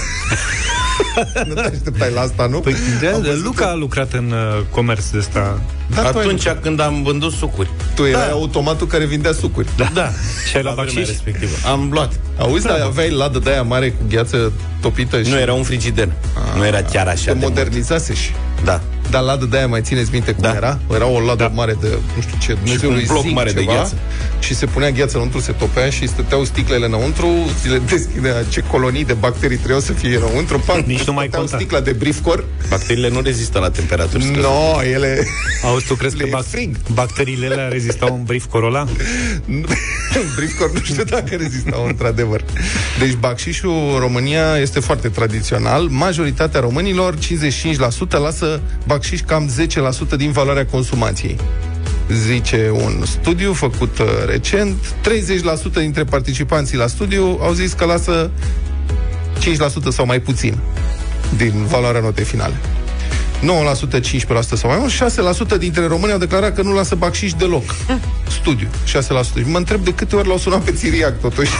nu 1.47 1.53
te 1.53 1.59
așteptai 1.59 2.11
la 2.13 2.21
asta, 2.21 2.47
nu? 2.47 2.59
Păi, 2.59 2.75
de, 2.99 3.07
Am 3.07 3.21
de, 3.21 3.27
văzut 3.29 3.43
Luca 3.43 3.65
a 3.65 3.73
lucrat 3.73 4.13
în 4.13 4.31
uh, 4.31 4.61
comerț 4.71 5.09
de 5.09 5.17
ăsta. 5.17 5.61
Da, 5.95 6.01
tu 6.01 6.17
ai- 6.17 6.23
Atunci 6.25 6.47
când 6.61 6.79
am 6.79 7.03
vândut 7.03 7.31
sucuri. 7.31 7.69
Tu 7.95 8.03
erai 8.03 8.29
automatul 8.31 8.87
care 8.87 9.05
vindea 9.05 9.31
sucuri. 9.31 9.67
Da. 9.77 9.89
da. 9.93 10.09
Și 10.49 10.55
ai 10.57 10.63
luat 10.63 10.75
La 10.75 10.81
vremea 10.83 11.01
bacșiș? 11.01 11.07
respectivă. 11.15 11.51
Am 11.71 11.89
luat. 11.91 12.13
Auzi, 12.37 12.65
dar 12.65 12.79
aveai 12.79 13.09
ladă 13.11 13.39
de 13.39 13.49
aia 13.49 13.61
mare 13.61 13.89
cu 13.89 14.03
gheață 14.09 14.51
topită 14.81 15.21
și 15.21 15.29
Nu 15.29 15.37
era 15.39 15.53
un 15.53 15.63
frigider. 15.63 16.09
Nu 16.57 16.65
era 16.65 16.81
chiar 16.81 17.07
așa 17.07 17.15
se 17.15 17.25
de 17.33 17.33
mult. 17.39 17.47
modernizase 17.47 18.13
și. 18.13 18.31
Da. 18.63 18.81
Dar 19.09 19.21
ladă 19.23 19.45
de 19.45 19.57
aia 19.57 19.67
mai 19.67 19.81
țineți 19.81 20.09
minte 20.11 20.31
cum 20.31 20.43
Da. 20.43 20.53
era? 20.55 20.79
Era 20.93 21.05
o 21.05 21.19
ladă 21.19 21.43
Da. 21.43 21.47
mare 21.47 21.77
de, 21.81 21.87
nu 22.15 22.21
știu 22.21 22.37
ce, 22.41 22.53
Dumnezeu 22.53 22.89
un 22.89 22.95
lui 22.95 23.05
bloc 23.05 23.21
zinc 23.21 23.35
mare 23.35 23.51
de 23.51 23.59
ceva, 23.59 23.73
gheață. 23.73 23.93
Și 24.39 24.55
se 24.55 24.65
punea 24.65 24.89
gheața 24.91 25.11
înăuntru, 25.13 25.39
se 25.39 25.51
topea 25.51 25.89
și 25.89 26.07
stăteau 26.07 26.43
sticlele 26.43 26.85
înăuntru, 26.85 27.27
ți 27.61 27.69
le 27.69 27.77
deschidea, 27.77 28.43
ce 28.49 28.63
colonii 28.71 29.05
de 29.05 29.13
bacterii 29.13 29.55
trebuiau 29.57 29.79
să 29.81 29.93
fie 29.93 30.15
înăuntru, 30.15 30.59
pac, 30.65 30.77
Nici 30.85 31.03
nu 31.03 31.13
mai 31.13 31.23
stăteau 31.27 31.41
conta. 31.43 31.57
sticla 31.57 31.79
de 31.79 31.91
briefcore. 31.91 32.43
Bacteriile 32.69 33.09
nu 33.09 33.21
rezistă 33.21 33.59
la 33.59 33.69
temperaturi 33.69 34.17
Nu, 34.23 34.25
scăzute. 34.31 34.47
no, 34.47 34.83
ele... 34.83 35.25
Auzi, 35.63 35.85
tu 35.85 35.93
crezi 35.95 36.15
Le 36.17 36.23
că 36.23 36.29
e 36.29 36.31
bac- 36.39 36.45
frig. 36.47 36.75
bacteriile 36.93 37.45
alea 37.45 37.67
rezistau 37.67 38.13
un 38.13 38.23
brief 38.23 38.45
Corolla? 38.45 38.85
Briefcore 40.35 40.71
nu 40.73 40.79
știu 40.83 41.03
dacă 41.03 41.35
rezistau 41.35 41.85
într-adevăr. 41.85 42.43
Deci 42.99 43.13
bacșișul 43.13 43.89
în 43.93 43.99
România 43.99 44.57
este 44.57 44.79
foarte 44.79 45.09
tradițional. 45.09 45.87
Majoritatea 45.87 46.59
românilor, 46.59 47.15
55%, 47.15 47.19
lasă 48.21 48.50
bacșiș 48.87 49.19
cam 49.21 49.51
10% 50.13 50.15
din 50.17 50.31
valoarea 50.31 50.65
consumației. 50.65 51.37
Zice 52.11 52.71
un 52.73 53.05
studiu 53.05 53.53
făcut 53.53 53.99
uh, 53.99 54.05
recent, 54.25 54.75
30% 55.69 55.73
dintre 55.73 56.03
participanții 56.03 56.77
la 56.77 56.87
studiu 56.87 57.39
au 57.41 57.53
zis 57.53 57.73
că 57.73 57.85
lasă 57.85 58.31
5% 59.39 59.87
sau 59.89 60.05
mai 60.05 60.19
puțin 60.19 60.57
din 61.37 61.65
valoarea 61.65 62.01
notei 62.01 62.25
finale. 62.25 62.55
9%, 63.41 63.99
15% 63.99 64.01
sau 64.53 64.69
mai 64.69 64.79
mult, 64.79 64.91
6% 65.55 65.57
dintre 65.57 65.87
români 65.87 66.11
au 66.11 66.17
declarat 66.17 66.55
că 66.55 66.61
nu 66.61 66.73
lasă 66.73 66.95
bacșiș 66.95 67.33
deloc. 67.33 67.75
Studiu, 68.39 68.67
6%. 68.67 68.71
Și 68.89 68.97
mă 69.45 69.57
întreb 69.57 69.83
de 69.83 69.93
câte 69.93 70.15
ori 70.15 70.27
l-au 70.27 70.37
sunat 70.37 70.61
pe 70.61 70.71
Țiriac, 70.71 71.19
totuși. 71.19 71.51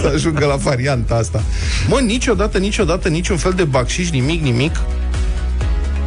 să 0.00 0.10
ajungă 0.14 0.46
la 0.46 0.56
varianta 0.56 1.14
asta. 1.14 1.42
Mă, 1.88 2.00
niciodată, 2.00 2.58
niciodată, 2.58 3.08
niciun 3.08 3.36
fel 3.36 3.52
de 3.52 3.64
bacșiș, 3.64 4.10
nimic, 4.10 4.42
nimic. 4.42 4.76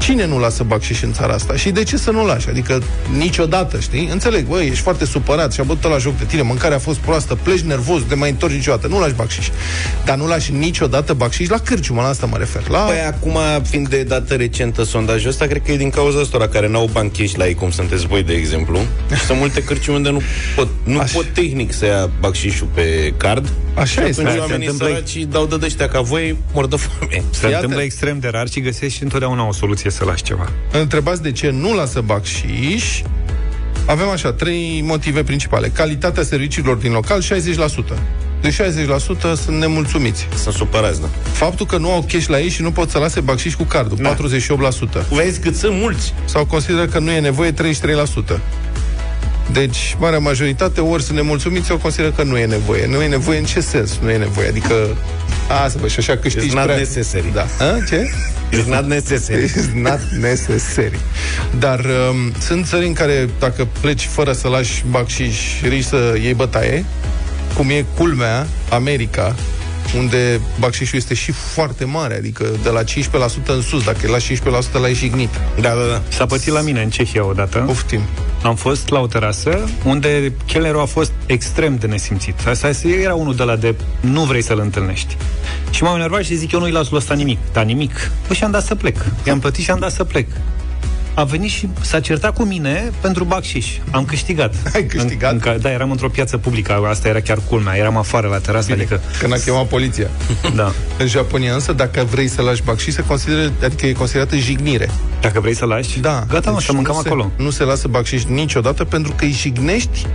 Cine 0.03 0.25
nu 0.25 0.39
lasă 0.39 0.63
bacșiș 0.63 1.01
în 1.01 1.13
țara 1.13 1.33
asta? 1.33 1.55
Și 1.55 1.69
de 1.69 1.83
ce 1.83 1.97
să 1.97 2.11
nu 2.11 2.25
lași? 2.25 2.49
Adică 2.49 2.81
niciodată, 3.17 3.79
știi? 3.79 4.07
Înțeleg, 4.11 4.45
băi, 4.45 4.65
ești 4.67 4.81
foarte 4.81 5.05
supărat 5.05 5.53
și 5.53 5.59
a 5.59 5.63
bătut 5.63 5.91
la 5.91 5.97
joc 5.97 6.17
de 6.17 6.23
tine, 6.25 6.41
mâncarea 6.41 6.77
a 6.77 6.79
fost 6.79 6.97
proastă, 6.97 7.35
pleci 7.35 7.59
nervos, 7.59 8.01
de 8.07 8.15
mai 8.15 8.29
întorci 8.29 8.53
niciodată. 8.53 8.87
Nu 8.87 8.99
lași 8.99 9.13
bacșiș. 9.13 9.47
Dar 10.05 10.17
nu 10.17 10.27
lași 10.27 10.51
niciodată 10.51 11.13
bacșiș 11.13 11.47
la 11.47 11.57
cârciumă, 11.57 12.01
la 12.01 12.07
asta 12.07 12.25
mă 12.25 12.37
refer. 12.37 12.67
La... 12.67 12.77
Păi 12.79 12.99
acum, 13.07 13.37
fiind 13.69 13.87
de 13.87 14.03
dată 14.03 14.33
recentă 14.33 14.83
sondajul 14.83 15.29
ăsta, 15.29 15.45
cred 15.45 15.61
că 15.65 15.71
e 15.71 15.77
din 15.77 15.89
cauza 15.89 16.19
asta 16.19 16.47
care 16.47 16.67
n-au 16.67 16.89
bani 16.91 17.11
cash 17.17 17.33
la 17.33 17.47
ei, 17.47 17.53
cum 17.53 17.71
sunteți 17.71 18.07
voi, 18.07 18.23
de 18.23 18.33
exemplu. 18.33 18.79
Și 19.15 19.21
sunt 19.25 19.37
multe 19.39 19.63
cârciumi 19.63 19.97
unde 19.97 20.09
nu 20.09 20.21
pot, 20.55 20.67
nu 20.83 20.99
Așa. 20.99 21.11
pot 21.13 21.25
tehnic 21.33 21.73
să 21.73 21.85
ia 21.85 22.09
bacșișul 22.19 22.67
pe 22.73 23.13
card. 23.17 23.49
Așa 23.73 24.01
și 24.01 24.07
este. 24.07 24.21
atunci 24.21 24.25
Da, 24.25 24.31
se 24.31 24.39
oamenii 24.39 24.67
întâmplă- 24.67 24.87
săraci 24.87 25.25
dau 25.29 25.45
de 25.45 25.65
ăștia 25.65 25.87
ca 25.87 26.01
voi, 26.01 26.37
mor 26.53 26.67
de 26.67 26.75
foame. 26.75 27.23
Se 27.29 27.43
Iată. 27.45 27.55
întâmplă 27.55 27.81
extrem 27.81 28.19
de 28.19 28.27
rar 28.27 28.47
și 28.49 28.59
găsești 28.59 29.03
întotdeauna 29.03 29.47
o 29.47 29.51
soluție 29.53 29.89
să 29.93 30.03
lași 30.05 30.23
ceva. 30.23 30.49
Întrebați 30.71 31.21
de 31.21 31.31
ce 31.31 31.49
nu 31.49 31.75
lasă 31.75 32.01
bacșiș? 32.01 33.01
Avem 33.85 34.07
așa, 34.07 34.31
trei 34.33 34.81
motive 34.85 35.23
principale. 35.23 35.67
Calitatea 35.67 36.23
serviciilor 36.23 36.75
din 36.75 36.91
local, 36.91 37.21
60%. 37.21 37.25
De 38.41 38.49
60% 38.49 38.53
sunt 39.43 39.57
nemulțumiți. 39.57 40.27
Sunt 40.41 40.53
supărați, 40.53 41.01
da. 41.01 41.07
Faptul 41.21 41.65
că 41.65 41.77
nu 41.77 41.91
au 41.91 42.05
cash 42.11 42.25
la 42.25 42.39
ei 42.39 42.49
și 42.49 42.61
nu 42.61 42.71
pot 42.71 42.89
să 42.89 42.97
lase 42.97 43.19
bacșiș 43.19 43.53
cu 43.53 43.63
cardul, 43.63 43.97
Da. 44.01 44.15
48%. 44.15 45.05
Vezi 45.09 45.39
cât 45.39 45.55
sunt 45.55 45.75
mulți. 45.75 46.13
Sau 46.25 46.45
consideră 46.45 46.85
că 46.85 46.99
nu 46.99 47.11
e 47.11 47.19
nevoie, 47.19 47.51
33%. 47.51 48.39
Deci, 49.51 49.95
marea 49.99 50.19
majoritate 50.19 50.81
ori 50.81 51.03
sunt 51.03 51.17
nemulțumiți, 51.17 51.71
ori 51.71 51.81
consideră 51.81 52.11
că 52.11 52.23
nu 52.23 52.37
e 52.37 52.45
nevoie. 52.45 52.87
Nu 52.87 53.01
e 53.01 53.07
nevoie 53.07 53.37
în 53.37 53.45
ce 53.45 53.59
sens? 53.59 53.97
Nu 54.01 54.09
e 54.11 54.17
nevoie. 54.17 54.47
Adică, 54.47 54.75
a, 55.47 55.67
să 55.67 55.77
vă, 55.81 55.87
și 55.87 55.99
așa 55.99 56.17
câștigi 56.17 56.47
It's 56.47 56.53
not 56.53 56.63
prea... 56.63 56.75
necessary. 56.75 57.31
Da. 57.33 57.41
A, 57.41 57.83
ce? 57.87 58.09
It's 58.53 58.65
not 58.65 58.85
necessary. 58.85 59.45
It's 59.45 59.71
not 59.73 59.99
necessary. 60.19 60.99
Dar 61.59 61.79
um, 61.79 62.33
sunt 62.39 62.65
țări 62.65 62.85
în 62.85 62.93
care 62.93 63.29
dacă 63.39 63.67
pleci 63.81 64.05
fără 64.05 64.31
să 64.31 64.47
lași 64.47 64.83
bacșiș, 64.89 65.61
risci 65.61 65.87
să 65.87 66.15
iei 66.21 66.33
bătaie, 66.33 66.85
cum 67.55 67.69
e 67.69 67.85
culmea, 67.95 68.47
America, 68.69 69.35
unde 69.97 70.41
bacșișul 70.59 70.97
este 70.97 71.13
și 71.13 71.31
foarte 71.31 71.85
mare, 71.85 72.15
adică 72.15 72.45
de 72.63 72.69
la 72.69 72.83
15% 72.83 72.85
în 73.45 73.61
sus, 73.61 73.83
dacă 73.83 73.97
e 74.03 74.09
la 74.09 74.17
15% 74.17 74.81
l-ai 74.81 74.93
jignit. 74.93 75.29
Da, 75.61 75.69
da, 75.69 75.85
da. 75.91 76.01
S-a 76.09 76.25
pățit 76.25 76.53
la 76.53 76.61
mine 76.61 76.81
în 76.81 76.89
Cehia 76.89 77.25
odată. 77.25 77.59
Poftim. 77.59 78.01
Am 78.43 78.55
fost 78.55 78.89
la 78.89 78.99
o 78.99 79.07
terasă 79.07 79.69
unde 79.85 80.33
chelnerul 80.45 80.81
a 80.81 80.85
fost 80.85 81.11
extrem 81.25 81.75
de 81.75 81.87
nesimțit. 81.87 82.47
Asta 82.47 82.69
era 83.03 83.13
unul 83.13 83.35
de 83.35 83.43
la 83.43 83.55
de 83.55 83.75
nu 83.99 84.23
vrei 84.23 84.41
să-l 84.41 84.59
întâlnești. 84.59 85.17
Și 85.69 85.83
m-am 85.83 85.95
enervat 85.95 86.23
și 86.23 86.35
zic, 86.35 86.51
eu 86.51 86.59
nu-i 86.59 86.71
las 86.71 86.89
lui 86.89 86.97
ăsta 86.97 87.13
nimic. 87.13 87.37
Dar 87.53 87.63
nimic. 87.63 88.11
Păi 88.27 88.35
și 88.35 88.43
am 88.43 88.51
dat 88.51 88.63
să 88.63 88.75
plec. 88.75 89.05
I-am 89.25 89.39
plătit 89.39 89.63
și 89.63 89.71
am 89.71 89.79
dat 89.79 89.91
să 89.91 90.03
plec. 90.03 90.27
A 91.15 91.23
venit 91.23 91.49
și 91.49 91.67
s-a 91.81 91.99
certat 91.99 92.33
cu 92.35 92.43
mine 92.43 92.91
pentru 93.01 93.23
bacșiș. 93.23 93.67
Am 93.91 94.05
câștigat. 94.05 94.55
Ai 94.75 94.85
câștigat? 94.85 95.31
În, 95.31 95.39
în, 95.43 95.51
ca- 95.51 95.57
da, 95.61 95.71
eram 95.71 95.91
într-o 95.91 96.09
piață 96.09 96.37
publică, 96.37 96.73
asta 96.89 97.07
era 97.07 97.19
chiar 97.19 97.37
culmea. 97.49 97.75
Eram 97.77 97.97
afară 97.97 98.27
la 98.27 98.37
terasă, 98.37 98.71
adică... 98.71 99.01
Când 99.19 99.33
a 99.33 99.35
chemat 99.35 99.65
poliția. 99.67 100.07
Da. 100.55 100.71
În 100.97 101.07
Japonia 101.07 101.53
însă, 101.53 101.73
dacă 101.73 102.07
vrei 102.11 102.27
să 102.27 102.41
lași 102.41 102.63
bacșiș, 102.63 102.93
se 102.93 103.03
consideră, 103.03 103.51
adică 103.63 103.85
e 103.85 103.91
considerată 103.91 104.35
jignire. 104.35 104.89
Dacă 105.21 105.39
vrei 105.39 105.55
să 105.55 105.65
lași, 105.65 105.99
Da. 105.99 106.23
gata 106.29 106.49
mă, 106.49 106.55
Deci 106.57 106.65
să 106.65 106.73
mâncăm 106.73 106.95
nu 106.95 107.01
se, 107.01 107.07
acolo. 107.07 107.31
Nu 107.37 107.49
se 107.49 107.63
lasă 107.63 107.87
bacșiș 107.87 108.23
niciodată 108.23 108.83
pentru 108.83 109.13
că 109.17 109.25
îi 109.25 109.31
jignești 109.31 110.05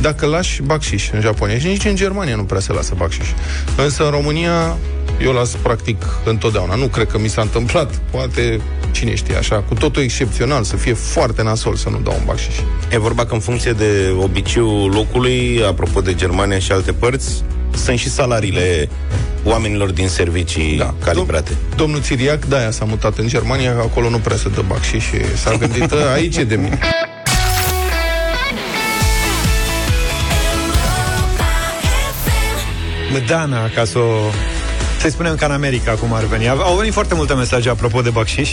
dacă 0.00 0.26
lași 0.26 0.62
bacșiș 0.62 1.10
în 1.12 1.20
Japonia. 1.20 1.58
Și 1.58 1.66
nici 1.66 1.84
în 1.84 1.96
Germania 1.96 2.36
nu 2.36 2.44
prea 2.44 2.60
se 2.60 2.72
lasă 2.72 2.94
bacșiș. 2.96 3.26
Însă 3.76 4.04
în 4.04 4.10
România 4.10 4.76
eu 5.22 5.32
las 5.32 5.50
practic 5.62 6.02
întotdeauna. 6.24 6.74
Nu 6.74 6.86
cred 6.86 7.06
că 7.06 7.18
mi 7.18 7.28
s-a 7.28 7.40
întâmplat. 7.42 7.94
Poate, 8.10 8.60
cine 8.90 9.14
știe, 9.14 9.36
așa, 9.36 9.56
cu 9.68 9.74
totul 9.74 10.02
excepțional, 10.02 10.62
să 10.62 10.76
fie 10.76 10.92
foarte 10.92 11.42
nasol 11.42 11.74
să 11.76 11.88
nu 11.88 12.00
dau 12.04 12.14
un 12.18 12.22
bacșiș. 12.26 12.54
E 12.90 12.98
vorba 12.98 13.24
că 13.26 13.34
în 13.34 13.40
funcție 13.40 13.72
de 13.72 14.14
obiceiul 14.22 14.90
locului, 14.90 15.64
apropo 15.66 16.00
de 16.00 16.14
Germania 16.14 16.58
și 16.58 16.72
alte 16.72 16.92
părți, 16.92 17.42
sunt 17.84 17.98
și 17.98 18.10
salariile 18.10 18.88
oamenilor 19.44 19.90
din 19.90 20.08
servicii 20.08 20.76
da. 20.76 20.94
calibrate. 21.04 21.50
Dom- 21.52 21.76
domnul 21.76 22.00
Țiriac, 22.00 22.44
de-aia 22.44 22.70
s-a 22.70 22.84
mutat 22.84 23.18
în 23.18 23.28
Germania, 23.28 23.72
că 23.74 23.80
acolo 23.80 24.08
nu 24.08 24.18
prea 24.18 24.36
se 24.36 24.48
dă 24.48 24.62
bacșiș 24.66 25.04
și 25.04 25.36
s-a 25.36 25.54
gândit, 25.56 25.92
"Ă, 25.92 25.96
aici 26.14 26.36
e 26.36 26.44
de 26.44 26.54
mine. 26.56 26.78
Dana, 33.18 33.68
ca 33.74 33.84
să 33.84 33.98
o... 33.98 34.30
Să-i 35.00 35.10
spunem 35.10 35.34
ca 35.34 35.46
în 35.46 35.52
America, 35.52 35.92
cum 35.92 36.12
ar 36.12 36.24
veni. 36.24 36.48
Au 36.48 36.58
au 36.58 36.76
venit 36.76 36.92
foarte 36.92 37.14
multe 37.14 37.34
mesaje 37.34 37.68
apropo 37.68 38.00
de 38.00 38.10
bacșiș. 38.10 38.50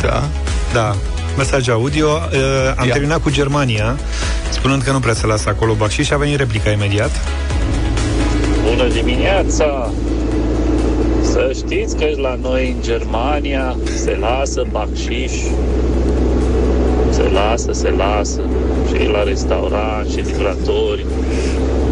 Da. 0.00 0.28
Da, 0.72 0.96
mesaj 1.36 1.68
audio. 1.68 2.08
Uh, 2.08 2.72
am 2.76 2.86
Ia. 2.86 2.92
terminat 2.92 3.22
cu 3.22 3.30
Germania, 3.30 3.96
spunând 4.50 4.82
că 4.82 4.90
nu 4.90 5.00
prea 5.00 5.14
se 5.14 5.26
lasă 5.26 5.48
acolo 5.48 5.74
bacșiș 5.74 6.06
și 6.06 6.12
a 6.12 6.16
venit 6.16 6.36
replica 6.36 6.70
imediat. 6.70 7.10
Bună 8.68 8.88
dimineața! 8.88 9.92
Să 11.22 11.50
știți 11.54 11.96
că 11.96 12.04
la 12.16 12.38
noi 12.42 12.74
în 12.76 12.82
Germania 12.82 13.76
se 13.96 14.16
lasă 14.20 14.62
bacșiș. 14.70 15.32
Se 17.10 17.30
lasă, 17.32 17.72
se 17.72 17.90
lasă. 17.90 18.40
Și 18.88 19.08
la 19.08 19.22
restaurant, 19.22 20.10
și 20.10 20.16
livratori, 20.16 21.06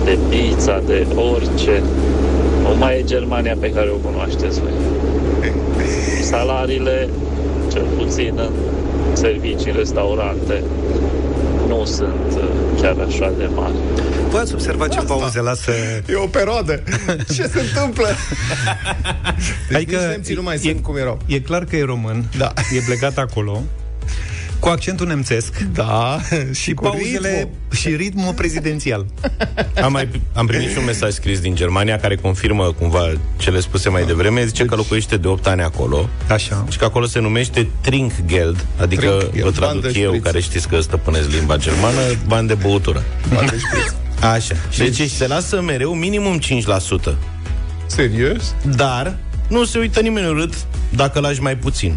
de 0.04 0.19
pizza, 0.28 0.83
de 0.87 1.07
orice. 1.33 1.83
Nu 2.62 2.76
mai 2.78 2.99
e 2.99 3.02
Germania 3.04 3.57
pe 3.61 3.71
care 3.73 3.88
o 3.90 3.97
cunoașteți 4.09 4.61
voi. 4.61 4.71
Salariile, 6.23 7.09
cel 7.73 7.85
puțin 7.99 8.33
în 8.37 8.52
servicii, 9.16 9.73
restaurante, 9.76 10.62
nu 11.69 11.85
sunt 11.85 12.37
uh, 12.37 12.45
chiar 12.80 12.97
așa 13.07 13.33
de 13.38 13.49
mari. 13.54 13.75
Voi 14.30 14.40
ați 14.40 14.54
observat 14.54 14.88
ce 14.88 15.00
pauze 15.00 15.40
lasă... 15.40 15.71
E 16.09 16.14
o 16.14 16.26
perioadă. 16.26 16.83
Ce 17.35 17.42
se 17.42 17.61
întâmplă? 17.61 18.07
Deci 19.69 19.76
Adică 19.76 19.97
nici 19.97 20.07
nemții 20.11 20.35
nu 20.35 20.42
mai 20.42 20.54
e- 20.54 20.59
sunt 20.59 20.83
cum 20.83 20.97
erau. 20.97 21.19
E 21.26 21.40
clar 21.40 21.64
că 21.64 21.76
e 21.76 21.85
român, 21.85 22.25
Da. 22.38 22.52
e 22.76 22.80
plecat 22.87 23.19
acolo, 23.19 23.62
cu 24.60 24.68
accentul 24.68 25.06
nemțesc 25.06 25.58
Da, 25.58 26.18
și 26.60 26.74
pauzele 26.74 27.48
și 27.72 27.88
ritmul 27.88 28.34
prezidențial. 28.34 29.06
Am, 29.84 29.92
mai, 29.92 30.08
am 30.34 30.46
primit 30.46 30.70
și 30.70 30.78
un 30.78 30.84
mesaj 30.84 31.12
scris 31.12 31.40
din 31.40 31.54
Germania 31.54 31.98
care 31.98 32.16
confirmă 32.16 32.72
cumva 32.78 33.12
cele 33.36 33.60
spuse 33.60 33.88
mai 33.88 34.04
devreme. 34.04 34.44
Zice 34.44 34.64
că 34.64 34.74
locuiește 34.74 35.16
de 35.16 35.28
8 35.28 35.46
ani 35.46 35.62
acolo 35.62 36.08
Așa. 36.28 36.64
și 36.70 36.78
că 36.78 36.84
acolo 36.84 37.06
se 37.06 37.20
numește 37.20 37.68
Trinkgeld, 37.80 38.66
adică 38.80 39.06
Trinkgeld, 39.10 39.44
vă 39.44 39.50
traduc 39.50 39.80
bani 39.80 39.92
de 39.92 40.00
eu, 40.00 40.06
șpriț. 40.08 40.24
care 40.24 40.40
știți 40.40 40.68
că 40.68 40.80
stăpânesc 40.80 41.28
limba 41.30 41.56
germană, 41.56 42.00
bani 42.26 42.48
de 42.48 42.54
băutură. 42.54 43.04
Așa. 44.32 44.54
Deci 44.78 45.10
se 45.10 45.26
lasă 45.26 45.60
mereu 45.60 45.94
minimum 45.94 46.40
5%. 47.10 47.14
Serios? 47.86 48.54
Dar 48.76 49.16
nu 49.48 49.64
se 49.64 49.78
uită 49.78 50.00
nimeni 50.00 50.26
urât 50.28 50.54
dacă 50.94 51.20
lași 51.20 51.40
mai 51.42 51.56
puțin. 51.56 51.96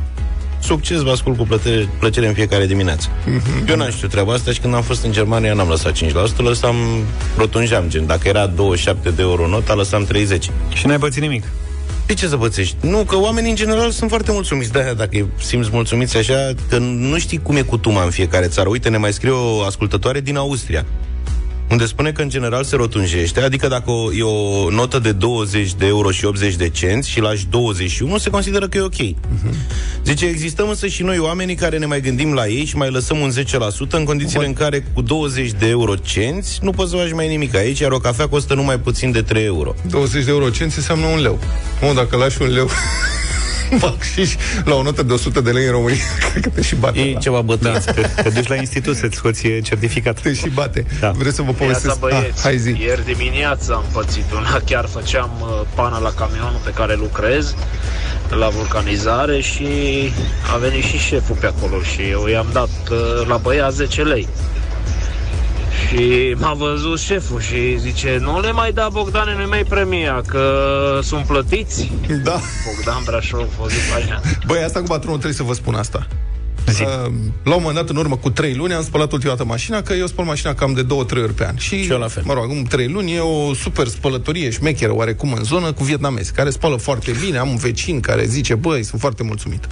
Succes, 0.63 1.01
vă 1.01 1.11
ascult 1.11 1.37
cu 1.37 1.43
plăcere, 1.43 1.89
plăcere 1.99 2.27
în 2.27 2.33
fiecare 2.33 2.65
dimineață. 2.65 3.07
Mhm. 3.25 3.69
Eu 3.69 3.75
n-am 3.75 3.91
știut 3.91 4.11
treaba 4.11 4.33
asta 4.33 4.51
și 4.51 4.59
când 4.59 4.73
am 4.73 4.81
fost 4.81 5.03
în 5.03 5.11
Germania 5.11 5.53
n-am 5.53 5.67
lăsat 5.67 5.91
5%, 5.91 6.41
lăsam, 6.41 6.75
rotunjeam, 7.37 7.85
gen, 7.87 8.05
dacă 8.05 8.27
era 8.27 8.45
27 8.47 9.09
de 9.09 9.21
euro 9.21 9.47
nota, 9.47 9.73
lăsam 9.73 10.05
30. 10.05 10.49
Și 10.73 10.87
n-ai 10.87 10.99
pățit 10.99 11.21
nimic. 11.21 11.43
De 12.05 12.13
ce 12.13 12.27
să 12.27 12.37
pățești? 12.37 12.75
Nu, 12.81 12.97
că 12.97 13.15
oamenii 13.15 13.49
în 13.49 13.55
general 13.55 13.91
sunt 13.91 14.09
foarte 14.09 14.31
mulțumiți 14.31 14.71
de 14.71 14.79
aia, 14.79 14.93
dacă 14.93 15.27
simți 15.39 15.69
mulțumiți 15.71 16.17
așa, 16.17 16.53
că 16.69 16.77
nu 16.77 17.17
știi 17.19 17.41
cum 17.41 17.55
e 17.55 17.61
cu 17.61 17.77
tuma 17.77 18.03
în 18.03 18.09
fiecare 18.09 18.45
țară. 18.45 18.69
Uite, 18.69 18.89
ne 18.89 18.97
mai 18.97 19.13
scrie 19.13 19.31
o 19.31 19.61
ascultătoare 19.61 20.21
din 20.21 20.37
Austria 20.37 20.85
unde 21.69 21.85
spune 21.85 22.11
că 22.11 22.21
în 22.21 22.29
general 22.29 22.63
se 22.63 22.75
rotunjește, 22.75 23.41
adică 23.41 23.67
dacă 23.67 23.91
o, 23.91 24.13
e 24.13 24.21
o 24.21 24.69
notă 24.69 24.99
de 24.99 25.11
20 25.11 25.73
de 25.73 25.85
euro 25.85 26.11
și 26.11 26.25
80 26.25 26.55
de 26.55 26.69
cenți 26.69 27.09
și 27.09 27.19
lași 27.19 27.47
21, 27.49 28.17
se 28.17 28.29
consideră 28.29 28.67
că 28.67 28.77
e 28.77 28.81
ok. 28.81 28.93
Uh-huh. 28.93 29.53
Zice, 30.03 30.25
existăm 30.25 30.69
însă 30.69 30.87
și 30.87 31.03
noi 31.03 31.17
oamenii 31.17 31.55
care 31.55 31.77
ne 31.77 31.85
mai 31.85 32.01
gândim 32.01 32.33
la 32.33 32.47
ei 32.47 32.65
și 32.65 32.77
mai 32.77 32.91
lăsăm 32.91 33.19
un 33.19 33.31
10% 33.31 33.89
în 33.89 34.03
condițiile 34.03 34.45
în 34.45 34.53
care 34.53 34.85
cu 34.93 35.01
20 35.01 35.51
de 35.51 35.67
euro 35.67 35.95
cenți 35.95 36.59
nu 36.61 36.71
poți 36.71 36.89
să 36.91 36.95
faci 36.95 37.13
mai 37.13 37.27
nimic 37.27 37.55
aici, 37.55 37.79
iar 37.79 37.91
o 37.91 37.99
cafea 37.99 38.27
costă 38.27 38.53
numai 38.53 38.79
puțin 38.79 39.11
de 39.11 39.21
3 39.21 39.45
euro. 39.45 39.75
20 39.89 40.23
de 40.23 40.31
euro 40.31 40.49
cenți 40.49 40.77
înseamnă 40.77 41.05
un 41.05 41.21
leu. 41.21 41.39
Mă, 41.81 41.93
dacă 41.95 42.17
lași 42.17 42.41
un 42.41 42.47
leu 42.47 42.69
bacșiș 43.81 44.35
la 44.63 44.75
o 44.75 44.81
notă 44.81 45.03
de 45.03 45.13
100 45.13 45.41
de 45.41 45.51
lei 45.51 45.65
în 45.65 45.71
România, 45.71 46.03
cred 46.29 46.43
că 46.43 46.49
te 46.49 46.61
și 46.61 46.75
bate. 46.75 46.99
E 46.99 47.13
la- 47.13 47.19
ceva 47.19 47.41
bătrân. 47.41 47.73
Da, 47.73 47.79
te, 47.91 48.01
te 48.23 48.29
duci 48.29 48.47
la 48.47 48.55
institut 48.55 48.95
să-ți 48.95 49.15
scoți 49.15 49.47
certificat. 49.63 50.19
Te 50.21 50.33
și 50.33 50.49
bate. 50.49 50.85
Da. 50.99 51.11
Vreți 51.11 51.35
să 51.35 51.41
vă 51.41 51.47
Neața 51.47 51.63
povestesc? 51.65 51.99
băieți, 51.99 52.41
hai 52.41 52.57
zi. 52.57 52.69
ieri 52.81 53.05
dimineața 53.05 53.73
am 53.73 53.83
pățit 53.91 54.31
una, 54.35 54.61
chiar 54.65 54.85
făceam 54.85 55.29
uh, 55.41 55.61
pana 55.75 55.99
la 55.99 56.11
camionul 56.11 56.59
pe 56.63 56.71
care 56.71 56.95
lucrez 56.95 57.55
la 58.29 58.47
vulcanizare 58.47 59.41
și 59.41 59.67
a 60.53 60.57
venit 60.57 60.83
și 60.83 60.97
șeful 60.97 61.35
pe 61.39 61.45
acolo 61.45 61.81
și 61.81 62.01
eu 62.11 62.27
i-am 62.27 62.47
dat 62.53 62.69
uh, 62.91 63.27
la 63.27 63.37
băiat 63.37 63.73
10 63.73 64.01
lei. 64.01 64.27
Și 65.93 66.35
m-a 66.37 66.53
văzut 66.53 66.99
șeful 66.99 67.39
și 67.39 67.77
zice, 67.79 68.17
nu 68.21 68.39
le 68.39 68.51
mai 68.51 68.71
da 68.71 68.89
Bogdane, 68.91 69.35
nu 69.41 69.47
mai 69.47 69.63
premia, 69.63 70.21
că 70.27 70.99
sunt 71.03 71.25
plătiți. 71.25 71.91
Da. 72.23 72.39
Bogdan 72.65 73.01
Brașov, 73.05 73.47
o 73.61 73.67
zi 73.67 73.75
faină. 73.75 74.19
Băi, 74.47 74.63
asta 74.63 74.79
cu 74.79 74.85
patronul 74.85 75.17
trebuie 75.19 75.37
să 75.37 75.43
vă 75.43 75.53
spun 75.53 75.75
asta. 75.75 76.07
Uh, 76.67 77.11
la 77.43 77.55
un 77.55 77.61
moment 77.61 77.75
dat, 77.75 77.89
în 77.89 77.95
urmă 77.95 78.15
cu 78.17 78.29
trei 78.29 78.53
luni, 78.53 78.73
am 78.73 78.83
spălat 78.83 79.11
ultima 79.11 79.31
dată 79.31 79.45
mașina, 79.45 79.81
că 79.81 79.93
eu 79.93 80.07
spăl 80.07 80.25
mașina 80.25 80.53
cam 80.53 80.73
de 80.73 80.81
două, 80.81 81.03
trei 81.03 81.23
ori 81.23 81.33
pe 81.33 81.45
an. 81.45 81.57
Și, 81.57 81.83
Și 81.83 81.91
eu 81.91 81.97
la 81.97 82.07
fel. 82.07 82.23
mă 82.25 82.33
rog, 82.33 82.43
acum 82.43 82.63
trei 82.63 82.87
luni 82.87 83.13
e 83.13 83.19
o 83.19 83.53
super 83.53 83.87
spălătorie 83.87 84.49
șmecheră, 84.49 84.93
oarecum 84.95 85.33
în 85.33 85.43
zonă, 85.43 85.71
cu 85.73 85.83
vietnamezi, 85.83 86.33
care 86.33 86.49
spală 86.49 86.75
foarte 86.75 87.11
bine. 87.25 87.37
Am 87.37 87.49
un 87.49 87.55
vecin 87.57 87.99
care 87.99 88.25
zice, 88.25 88.55
băi, 88.55 88.83
sunt 88.83 89.01
foarte 89.01 89.23
mulțumit. 89.23 89.67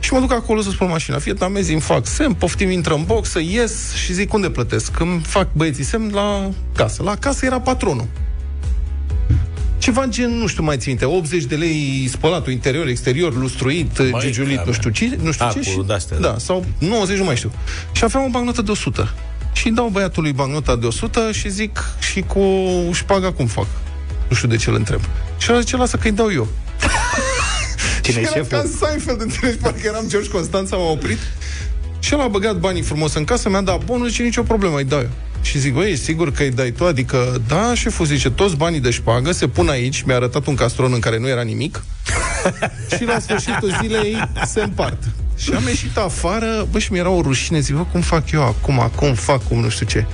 Și 0.00 0.12
mă 0.12 0.20
duc 0.20 0.32
acolo 0.32 0.60
să 0.60 0.70
spăl 0.70 0.86
mașina. 0.86 1.16
Vietnamezii 1.16 1.72
îmi 1.72 1.82
fac 1.82 2.06
semn, 2.06 2.34
poftim, 2.34 2.70
intră 2.70 2.94
în 2.94 3.04
box, 3.06 3.28
să 3.30 3.40
ies 3.40 3.94
și 3.94 4.12
zic, 4.12 4.32
unde 4.32 4.50
plătesc? 4.50 5.00
Îmi 5.00 5.20
fac 5.26 5.48
băieții 5.52 5.84
semn 5.84 6.10
la 6.14 6.50
casă. 6.74 7.02
La 7.02 7.16
casă 7.16 7.44
era 7.44 7.60
patronul. 7.60 8.06
Ceva 9.88 10.06
gen, 10.06 10.38
nu 10.38 10.46
știu 10.46 10.62
mai 10.62 10.76
țin 10.76 10.84
minte, 10.88 11.04
80 11.04 11.44
de 11.44 11.54
lei 11.56 12.08
spălatul 12.10 12.52
interior, 12.52 12.86
exterior, 12.86 13.34
lustruit, 13.36 14.10
Mai 14.10 14.20
gigiulit, 14.20 14.54
care. 14.56 14.66
nu 14.66 14.72
știu 14.72 14.90
ce, 14.90 15.18
nu 15.22 15.32
știu 15.32 15.46
A, 15.46 15.50
ce. 15.52 15.58
cu 15.58 15.64
și, 15.64 15.82
de-astea, 15.86 16.18
da, 16.18 16.28
da. 16.28 16.38
sau 16.38 16.64
90, 16.78 17.18
nu 17.18 17.24
mai 17.24 17.36
știu. 17.36 17.52
Și 17.92 18.04
aveam 18.04 18.24
o 18.24 18.28
bancnotă 18.28 18.62
de 18.62 18.70
100. 18.70 19.14
Și 19.52 19.66
îi 19.66 19.72
dau 19.72 19.88
băiatului 19.88 20.32
bancnota 20.32 20.76
de 20.76 20.86
100 20.86 21.32
și 21.32 21.50
zic, 21.50 21.84
și 22.00 22.20
cu 22.20 22.42
șpaga 22.92 23.32
cum 23.32 23.46
fac? 23.46 23.66
Nu 24.28 24.36
știu 24.36 24.48
de 24.48 24.56
ce 24.56 24.70
îl 24.70 24.76
întreb. 24.76 25.00
Și 25.38 25.50
el 25.50 25.60
zice, 25.60 25.76
lasă 25.76 25.96
că 25.96 26.06
îi 26.08 26.12
dau 26.14 26.32
eu. 26.32 26.48
Cine 28.02 28.16
e 28.16 28.20
Era 28.20 28.30
șeful? 28.30 28.58
ca 28.58 28.64
Seinfeld, 28.86 29.20
înțelegi? 29.20 29.56
Parcă 29.58 29.80
eram 29.84 30.04
George 30.08 30.28
Constanța, 30.28 30.76
m-a 30.76 30.90
oprit. 30.90 31.18
Și 31.98 32.12
el 32.14 32.20
a 32.20 32.28
băgat 32.28 32.56
banii 32.56 32.82
frumos 32.82 33.14
în 33.14 33.24
casă, 33.24 33.48
mi-a 33.48 33.60
dat 33.60 33.84
bonus, 33.84 34.08
zice, 34.08 34.22
nicio 34.22 34.42
problemă, 34.42 34.76
îi 34.76 34.84
dau 34.84 34.98
eu. 34.98 35.10
Și 35.40 35.58
zic, 35.58 35.72
băi, 35.72 35.90
ești 35.90 36.04
sigur 36.04 36.32
că 36.32 36.42
îi 36.42 36.50
dai 36.50 36.70
tu? 36.70 36.84
Adică, 36.84 37.42
da, 37.48 37.74
șeful 37.74 38.06
zice, 38.06 38.30
toți 38.30 38.56
banii 38.56 38.80
de 38.80 38.90
șpagă 38.90 39.32
se 39.32 39.48
pun 39.48 39.68
aici, 39.68 40.02
mi-a 40.02 40.16
arătat 40.16 40.46
un 40.46 40.54
castron 40.54 40.92
în 40.92 40.98
care 41.00 41.18
nu 41.18 41.28
era 41.28 41.42
nimic, 41.42 41.82
și 42.96 43.04
la 43.04 43.18
sfârșitul 43.18 43.76
zilei 43.80 44.30
se 44.46 44.62
împart. 44.62 45.02
Și 45.36 45.52
am 45.52 45.66
ieșit 45.66 45.96
afară, 45.96 46.66
bă, 46.70 46.78
și 46.78 46.92
mi-era 46.92 47.10
o 47.10 47.20
rușine, 47.20 47.60
zic, 47.60 47.74
bă, 47.74 47.84
cum 47.92 48.00
fac 48.00 48.30
eu 48.30 48.42
acum, 48.42 48.90
cum 48.94 49.14
fac, 49.14 49.48
cum 49.48 49.60
nu 49.60 49.68
știu 49.68 49.86
ce. 49.86 50.06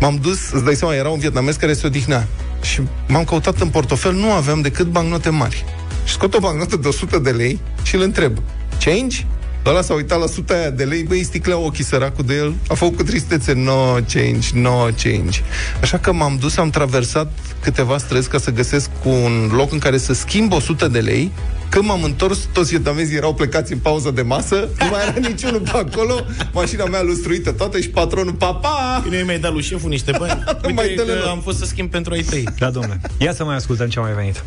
M-am 0.00 0.18
dus, 0.22 0.50
îți 0.50 0.64
dai 0.64 0.74
seama, 0.74 0.94
era 0.94 1.08
un 1.08 1.18
vietnamez 1.18 1.56
care 1.56 1.72
se 1.72 1.86
odihnea. 1.86 2.28
Și 2.62 2.80
m-am 3.08 3.24
căutat 3.24 3.60
în 3.60 3.68
portofel, 3.68 4.12
nu 4.12 4.32
aveam 4.32 4.60
decât 4.60 4.86
bancnote 4.86 5.30
mari. 5.30 5.64
Și 6.04 6.12
scot 6.12 6.34
o 6.34 6.38
bancnotă 6.38 6.76
de 6.76 6.88
100 6.88 7.18
de 7.18 7.30
lei 7.30 7.60
și 7.82 7.94
îl 7.94 8.02
întreb, 8.02 8.38
change? 8.84 9.26
Ăla 9.66 9.82
s-a 9.82 9.94
uitat 9.94 10.18
la 10.18 10.24
100 10.24 10.54
aia 10.54 10.70
de 10.70 10.84
lei, 10.84 11.02
băi, 11.02 11.22
sticlea 11.24 11.58
ochii 11.58 11.84
săracul 11.84 12.24
de 12.24 12.34
el, 12.34 12.54
a 12.68 12.74
făcut 12.74 12.96
cu 12.96 13.02
tristețe, 13.02 13.52
no 13.52 13.92
change, 14.12 14.48
no 14.54 14.76
change. 15.02 15.40
Așa 15.82 15.98
că 15.98 16.12
m-am 16.12 16.36
dus, 16.40 16.56
am 16.56 16.70
traversat 16.70 17.32
câteva 17.62 17.98
străzi 17.98 18.28
ca 18.28 18.38
să 18.38 18.50
găsesc 18.50 18.90
un 19.04 19.50
loc 19.52 19.72
în 19.72 19.78
care 19.78 19.98
să 19.98 20.12
schimb 20.14 20.52
100 20.52 20.88
de 20.88 20.98
lei. 20.98 21.30
Când 21.68 21.84
m-am 21.84 22.02
întors, 22.02 22.38
toți 22.52 22.70
vietnamezii 22.70 23.16
erau 23.16 23.34
plecați 23.34 23.72
în 23.72 23.78
pauză 23.78 24.10
de 24.10 24.22
masă, 24.22 24.54
nu 24.78 24.86
mai 24.90 25.00
era 25.16 25.28
niciunul 25.28 25.60
pe 25.60 25.70
acolo, 25.74 26.14
mașina 26.52 26.84
mea 26.84 27.02
lustruită 27.02 27.52
toată 27.52 27.80
și 27.80 27.88
patronul, 27.88 28.32
papa! 28.32 29.00
Bine, 29.04 29.22
mi-ai 29.22 29.38
dat 29.38 29.52
lui 29.52 29.62
șeful 29.62 29.90
niște 29.90 30.12
bani. 30.18 30.44
Uite 30.64 30.72
Mai 30.72 30.94
dă-le 30.96 31.12
că 31.12 31.18
la- 31.24 31.30
am 31.30 31.40
fost 31.40 31.58
să 31.58 31.64
schimb 31.64 31.90
pentru 31.90 32.12
ai 32.12 32.20
tăi. 32.22 32.44
Da, 32.58 32.70
domnule. 32.70 33.00
Ia 33.18 33.32
să 33.34 33.44
mai 33.44 33.54
ascultăm 33.56 33.88
ce 33.88 33.98
a 33.98 34.02
mai 34.02 34.12
venit. 34.12 34.44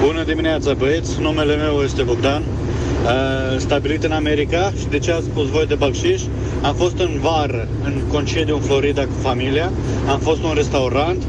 Bună 0.00 0.22
dimineața, 0.24 0.72
băieți! 0.72 1.10
Numele 1.20 1.56
meu 1.56 1.82
este 1.82 2.02
Bogdan. 2.02 2.42
Uh, 3.04 3.58
stabilit 3.58 4.04
în 4.04 4.12
America 4.12 4.72
și 4.78 4.86
de 4.86 4.98
ce 4.98 5.12
ați 5.12 5.24
spus 5.24 5.48
voi 5.48 5.66
de 5.66 5.74
bacșiș? 5.74 6.22
Am 6.62 6.74
fost 6.74 6.98
în 6.98 7.18
vară, 7.20 7.68
în 7.84 7.92
concediu 8.12 8.54
în 8.54 8.60
Florida 8.60 9.02
cu 9.02 9.12
familia. 9.20 9.72
Am 10.08 10.18
fost 10.18 10.42
în 10.42 10.48
un 10.48 10.54
restaurant. 10.54 11.22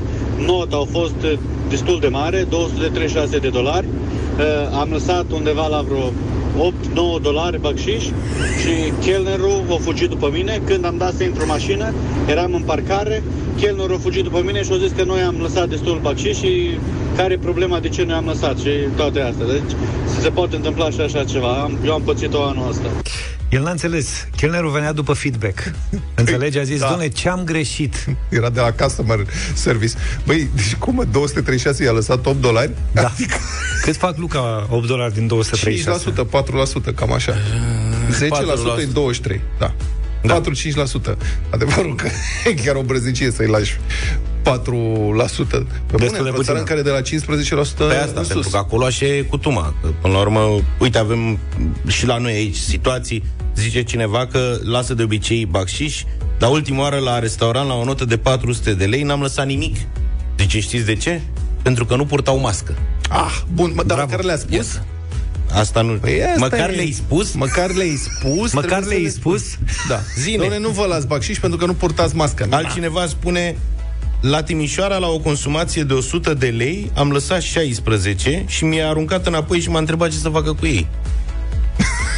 Nota 0.46 0.76
a 0.76 0.88
fost 0.92 1.24
uh, 1.24 1.38
destul 1.70 2.00
de 2.00 2.08
mare, 2.08 2.46
236 2.50 3.38
de 3.38 3.50
dolari. 3.50 3.86
Uh, 3.86 4.78
am 4.80 4.90
lăsat 4.92 5.26
undeva 5.32 5.68
la 5.68 5.82
vreo 5.82 6.12
8-9 6.56 7.22
dolari 7.22 7.60
bacșiș 7.60 8.04
și 8.62 8.74
chelnerul 9.02 9.64
a 9.70 9.76
fugit 9.76 10.10
după 10.10 10.30
mine. 10.34 10.62
Când 10.66 10.86
am 10.86 10.98
dat 10.98 11.14
să 11.14 11.24
intru 11.24 11.42
în 11.42 11.48
mașină, 11.48 11.94
eram 12.28 12.54
în 12.54 12.62
parcare, 12.62 13.24
chelnerul 13.58 13.96
a 13.96 14.00
fugit 14.00 14.24
după 14.24 14.42
mine 14.46 14.64
și 14.64 14.72
a 14.72 14.78
zis 14.78 14.92
că 14.92 15.04
noi 15.04 15.22
am 15.22 15.36
lăsat 15.42 15.70
destul 15.70 16.00
bacșiș 16.02 16.38
și 16.38 16.78
care 17.16 17.34
e 17.34 17.38
problema 17.38 17.80
de 17.80 17.90
ce 17.90 18.04
noi 18.04 18.16
am 18.16 18.26
lăsat 18.26 18.58
și 18.58 18.70
toate 18.96 19.20
astea. 19.20 19.46
Deci 19.46 19.76
se 20.22 20.30
poate 20.30 20.56
întâmpla 20.56 20.90
și 20.90 21.00
așa 21.00 21.24
ceva. 21.24 21.54
Am, 21.54 21.78
eu 21.86 21.94
am 21.94 22.02
pățit-o 22.02 22.44
anul 22.44 22.70
ăsta. 22.70 22.90
El 23.56 23.62
n-a 23.64 23.70
înțeles. 23.72 24.28
Chelnerul 24.36 24.72
venea 24.72 24.92
după 24.92 25.14
feedback. 25.14 25.72
Înțelegi? 26.16 26.58
A 26.58 26.64
zis, 26.64 26.80
Da. 26.80 26.84
da. 26.84 26.88
doamne, 26.88 27.08
ce 27.10 27.30
am 27.30 27.44
greșit? 27.44 28.06
Era 28.30 28.50
de 28.50 28.60
la 28.60 28.72
customer 28.72 29.20
service. 29.54 29.94
Băi, 30.26 30.50
deci 30.56 30.76
cum, 30.76 30.96
mă, 30.96 31.04
236 31.04 31.84
i-a 31.84 31.92
lăsat 31.92 32.26
8 32.26 32.42
dolari? 32.42 32.72
Da. 32.92 33.12
Cât 33.82 33.96
fac 33.96 34.18
Luca 34.18 34.68
8 34.70 34.88
dolari 34.88 35.14
din 35.14 35.28
236? 35.28 36.12
5%, 36.12 36.92
4%, 36.92 36.96
cam 36.96 37.12
așa. 37.12 37.34
10% 37.34 38.82
e 38.82 38.86
23, 38.94 39.42
da. 39.60 39.74
da. 40.24 40.42
4-5%. 40.42 41.16
Adevărul 41.50 41.96
că 41.96 42.08
e 42.50 42.54
chiar 42.54 42.76
o 42.76 42.82
brăznicie 42.82 43.32
să-i 43.32 43.48
lași 43.48 43.74
4%. 43.74 43.78
Pe 44.46 44.56
bune, 44.66 45.66
de 45.98 46.06
într-o 46.06 46.24
puțin. 46.24 46.44
țară 46.44 46.58
în 46.58 46.64
care 46.66 46.82
de 46.82 46.90
la 46.90 47.02
15% 47.02 47.04
Pe 47.04 47.84
asta, 47.84 48.04
în 48.06 48.14
pentru 48.14 48.42
sus. 48.42 48.52
că 48.52 48.58
acolo 48.58 48.86
așa 48.86 49.06
e 49.06 49.22
cu 49.22 49.38
tuma. 49.38 49.74
Că, 49.82 49.88
până 50.02 50.14
la 50.14 50.20
urmă, 50.20 50.62
uite, 50.80 50.98
avem 50.98 51.40
și 51.88 52.06
la 52.06 52.18
noi 52.18 52.34
aici 52.34 52.56
situații, 52.56 53.24
zice 53.56 53.84
cineva 53.84 54.28
că 54.28 54.58
lasă 54.64 54.94
de 54.94 55.04
obicei 55.04 55.46
bacșiș, 55.46 56.04
dar 56.40 56.50
ultima 56.50 56.82
oară 56.82 56.98
la 56.98 57.20
restaurant, 57.20 57.68
la 57.68 57.74
o 57.74 57.84
notă 57.84 58.06
de 58.06 58.18
400 58.18 58.74
de 58.74 58.86
lei, 58.86 59.04
n-am 59.04 59.22
lăsat 59.22 59.46
nimic. 59.46 59.76
Zice, 60.40 60.60
știți 60.60 60.86
de 60.86 60.96
ce? 60.96 61.22
Pentru 61.62 61.86
că 61.86 61.96
nu 61.96 62.06
purtau 62.06 62.40
mască. 62.40 62.78
Ah, 63.10 63.42
bun, 63.54 63.72
mă, 63.76 63.84
dar 63.84 63.98
Bravo. 63.98 64.10
măcar 64.12 64.24
le-a 64.26 64.38
spus? 64.38 64.56
Yes. 64.56 64.82
Asta 65.54 65.82
nu... 65.82 65.94
Păi 65.94 66.24
asta 66.24 66.40
Măcar 66.40 66.70
e. 66.70 66.72
le-ai 66.72 66.92
spus? 66.92 67.34
Măcar 67.34 67.72
le-ai 67.72 67.96
spus? 67.96 68.54
Măcar 68.54 68.70
trebuie 68.70 68.84
să 68.84 68.90
le-ai 68.90 69.04
le 69.04 69.10
spus? 69.10 69.44
Da. 69.88 70.00
Zine. 70.20 70.38
Doamne, 70.38 70.60
nu 70.60 70.70
vă 70.70 70.86
las 70.86 71.06
bacșiș 71.06 71.38
pentru 71.40 71.58
că 71.60 71.66
nu 71.66 71.74
purtați 71.74 72.16
mască. 72.16 72.48
Altcineva 72.50 73.06
spune 73.08 73.58
la 74.22 74.44
Timișoara, 74.44 74.98
la 74.98 75.08
o 75.08 75.20
consumație 75.20 75.84
de 75.84 75.94
100 75.94 76.34
de 76.34 76.48
lei, 76.48 76.92
am 76.96 77.12
lăsat 77.12 77.42
16 77.42 78.44
și 78.48 78.64
mi-a 78.64 78.90
aruncat 78.90 79.28
înapoi 79.28 79.60
și 79.60 79.70
m-a 79.70 79.80
întrebat 79.80 80.10
ce 80.10 80.18
să 80.18 80.30
facă 80.30 80.54
cu 80.54 80.66
ei. 80.66 80.88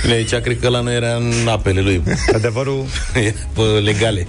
Bine, 0.01 0.13
Aici 0.13 0.35
cred 0.35 0.59
că 0.59 0.69
la 0.69 0.79
noi 0.79 0.95
era 0.95 1.15
în 1.15 1.47
apele 1.47 1.81
lui, 1.81 2.03
Adevărul, 2.33 2.85
pe 3.53 3.61
legale. 3.61 4.27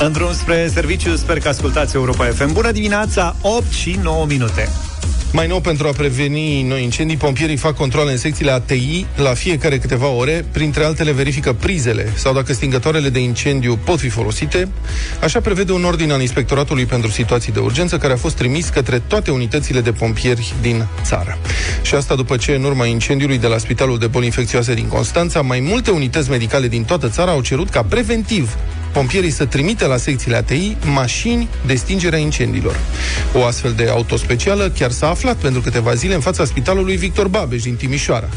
în 0.00 0.12
drum 0.12 0.32
spre 0.32 0.70
serviciu, 0.72 1.16
sper 1.16 1.38
că 1.38 1.48
ascultați 1.48 1.96
Europa 1.96 2.24
FM. 2.24 2.52
Bună 2.52 2.70
dimineața, 2.70 3.36
8 3.40 3.72
și 3.72 3.98
9 4.02 4.26
minute. 4.26 4.68
Mai 5.34 5.46
nou, 5.46 5.60
pentru 5.60 5.88
a 5.88 5.90
preveni 5.90 6.62
noi 6.62 6.82
incendii, 6.82 7.16
pompierii 7.16 7.56
fac 7.56 7.74
controle 7.74 8.10
în 8.10 8.16
secțiile 8.16 8.50
ATI 8.50 9.06
la 9.16 9.34
fiecare 9.34 9.78
câteva 9.78 10.08
ore, 10.08 10.44
printre 10.52 10.84
altele 10.84 11.12
verifică 11.12 11.52
prizele 11.52 12.12
sau 12.16 12.34
dacă 12.34 12.52
stingătoarele 12.52 13.08
de 13.08 13.18
incendiu 13.18 13.76
pot 13.76 13.98
fi 13.98 14.08
folosite. 14.08 14.68
Așa 15.22 15.40
prevede 15.40 15.72
un 15.72 15.84
ordin 15.84 16.12
al 16.12 16.20
Inspectoratului 16.20 16.84
pentru 16.84 17.10
Situații 17.10 17.52
de 17.52 17.58
Urgență 17.58 17.98
care 17.98 18.12
a 18.12 18.16
fost 18.16 18.36
trimis 18.36 18.68
către 18.68 18.98
toate 18.98 19.30
unitățile 19.30 19.80
de 19.80 19.92
pompieri 19.92 20.54
din 20.60 20.86
țară. 21.02 21.38
Și 21.82 21.94
asta 21.94 22.14
după 22.14 22.36
ce, 22.36 22.52
în 22.52 22.64
urma 22.64 22.86
incendiului 22.86 23.38
de 23.38 23.46
la 23.46 23.58
Spitalul 23.58 23.98
de 23.98 24.06
Boli 24.06 24.24
Infecțioase 24.24 24.74
din 24.74 24.86
Constanța, 24.86 25.40
mai 25.40 25.60
multe 25.60 25.90
unități 25.90 26.30
medicale 26.30 26.68
din 26.68 26.84
toată 26.84 27.08
țara 27.08 27.30
au 27.30 27.40
cerut 27.40 27.70
ca 27.70 27.82
preventiv 27.82 28.56
pompierii 28.94 29.30
să 29.30 29.44
trimite 29.44 29.86
la 29.86 29.96
secțiile 29.96 30.36
ATI 30.36 30.76
mașini 30.84 31.48
de 31.66 31.74
stingere 31.74 32.16
a 32.16 32.18
incendiilor. 32.18 32.76
O 33.34 33.44
astfel 33.44 33.72
de 33.72 33.88
autospecială 33.88 34.68
chiar 34.68 34.90
s-a 34.90 35.08
aflat 35.08 35.36
pentru 35.36 35.60
câteva 35.60 35.94
zile 35.94 36.14
în 36.14 36.20
fața 36.20 36.44
spitalului 36.44 36.96
Victor 36.96 37.28
Babeș 37.28 37.62
din 37.62 37.76
Timișoara. 37.76 38.28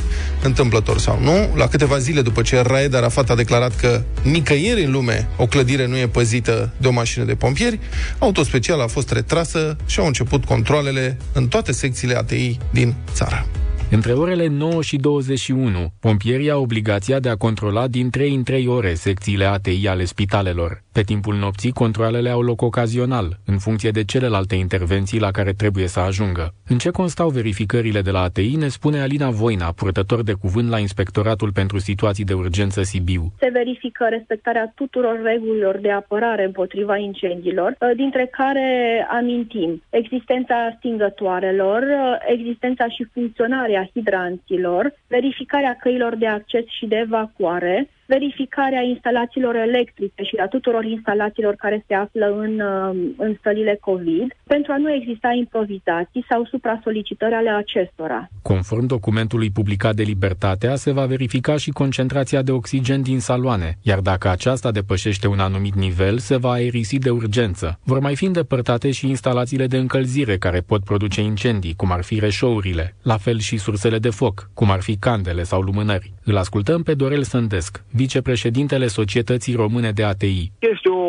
Întâmplător 0.43 1.00
sau 1.00 1.20
nu, 1.22 1.50
la 1.56 1.67
câteva 1.67 1.98
zile 1.98 2.22
după 2.22 2.41
ce 2.41 2.62
Raed 2.62 2.93
Arafat 2.93 3.30
a 3.30 3.36
declarat 3.36 3.76
că 3.76 4.02
nicăieri 4.22 4.84
în 4.84 4.91
lume 4.91 5.28
o 5.36 5.46
clădire 5.46 5.88
nu 5.88 5.98
e 5.98 6.08
păzită 6.08 6.74
de 6.78 6.88
o 6.88 6.91
mașină 6.91 7.26
de 7.26 7.36
pompieri, 7.36 7.80
autospeciala 8.17 8.84
a 8.84 8.88
fost 8.88 9.12
retrasă 9.12 9.76
și 9.86 10.00
au 10.00 10.06
început 10.06 10.46
controlele 10.46 11.17
în 11.34 11.48
toate 11.48 11.72
secțiile 11.72 12.17
ATI 12.17 12.58
din 12.72 12.96
țară. 13.13 13.46
Între 13.91 14.13
orele 14.13 14.47
9 14.47 14.82
și 14.82 14.97
21, 14.97 15.93
pompierii 16.00 16.50
au 16.50 16.62
obligația 16.62 17.19
de 17.19 17.30
a 17.30 17.36
controla 17.36 17.88
din 17.88 18.10
3 18.10 18.36
în 18.36 18.43
3 18.43 18.67
ore 18.67 18.93
secțiile 18.93 19.45
ATI 19.45 19.88
ale 19.88 20.06
spitalelor. 20.06 20.84
Pe 20.97 21.03
timpul 21.03 21.36
nopții, 21.36 21.71
controlele 21.71 22.29
au 22.29 22.41
loc 22.41 22.62
ocazional, 22.62 23.27
în 23.45 23.57
funcție 23.57 23.91
de 23.91 24.03
celelalte 24.03 24.55
intervenții 24.55 25.19
la 25.19 25.31
care 25.31 25.51
trebuie 25.51 25.88
să 25.88 25.99
ajungă. 25.99 26.53
În 26.67 26.77
ce 26.77 26.89
constau 26.89 27.29
verificările 27.29 28.01
de 28.01 28.12
la 28.12 28.21
ATI, 28.21 28.55
ne 28.55 28.67
spune 28.67 29.01
Alina 29.01 29.29
Voina, 29.29 29.71
purtător 29.71 30.23
de 30.23 30.33
cuvânt 30.33 30.69
la 30.69 30.79
Inspectoratul 30.79 31.51
pentru 31.51 31.77
Situații 31.77 32.23
de 32.23 32.33
Urgență 32.33 32.81
Sibiu. 32.83 33.23
Se 33.39 33.49
verifică 33.53 34.07
respectarea 34.10 34.71
tuturor 34.75 35.21
regulilor 35.23 35.77
de 35.77 35.91
apărare 35.91 36.43
împotriva 36.45 36.97
incendiilor, 36.97 37.75
uh, 37.79 37.91
dintre 37.95 38.27
care 38.31 38.67
amintim 39.10 39.83
existența 39.89 40.75
stingătoarelor, 40.77 41.81
uh, 41.81 42.15
existența 42.27 42.88
și 42.88 43.07
funcționarea 43.13 43.89
hidranților, 43.93 44.93
verificarea 45.07 45.77
căilor 45.81 46.15
de 46.15 46.27
acces 46.27 46.63
și 46.67 46.86
de 46.86 46.95
evacuare, 46.95 47.88
verificarea 48.08 48.82
instalațiilor 48.82 49.56
electrice 49.56 50.22
și 50.24 50.36
a 50.36 50.48
tuturor 50.48 50.84
instalațiilor 50.84 51.56
care 51.56 51.84
se 51.88 51.93
află 51.93 52.26
în, 52.38 52.54
uh, 52.60 53.13
în 53.17 53.36
stălile 53.39 53.78
COVID, 53.82 54.28
pentru 54.48 54.72
a 54.72 54.78
nu 54.78 54.93
exista 54.93 55.30
improvizații 55.38 56.26
sau 56.30 56.46
supra-solicitări 56.46 57.34
ale 57.34 57.50
acestora. 57.50 58.30
Conform 58.41 58.86
documentului 58.86 59.50
publicat 59.50 59.96
de 59.96 60.04
Libertatea, 60.04 60.76
se 60.76 60.91
va 60.91 61.06
verifica 61.06 61.58
și 61.58 61.70
concentrația 61.70 62.41
de 62.41 62.52
oxigen 62.52 63.02
din 63.02 63.20
saloane, 63.20 63.78
iar 63.82 64.00
dacă 64.00 64.30
aceasta 64.30 64.72
depășește 64.72 65.28
un 65.28 65.39
anumit 65.39 65.76
nivel, 65.76 66.17
se 66.17 66.38
va 66.38 66.52
aerisi 66.52 67.00
de 67.00 67.10
urgență. 67.10 67.80
Vor 67.84 68.00
mai 68.00 68.15
fi 68.15 68.26
îndepărtate 68.26 68.91
și 68.91 69.08
instalațiile 69.08 69.67
de 69.67 69.78
încălzire 69.78 70.38
care 70.38 70.60
pot 70.60 70.84
produce 70.84 71.22
incendii, 71.22 71.74
cum 71.76 71.91
ar 71.91 72.04
fi 72.04 72.20
reșourile, 72.20 72.96
la 73.02 73.17
fel 73.17 73.39
și 73.39 73.58
sursele 73.58 73.98
de 74.00 74.10
foc, 74.10 74.50
cum 74.54 74.72
ar 74.72 74.82
fi 74.82 74.98
candele 74.98 75.43
sau 75.43 75.62
lumânări. 75.62 76.13
Îl 76.24 76.38
ascultăm 76.38 76.84
pe 76.84 76.93
Dorel 76.93 77.24
Sândesc, 77.24 77.84
vicepreședintele 78.03 78.88
Societății 78.88 79.55
Române 79.63 79.91
de 79.91 80.03
ATI. 80.03 80.51
Este 80.60 80.89
o 80.89 81.07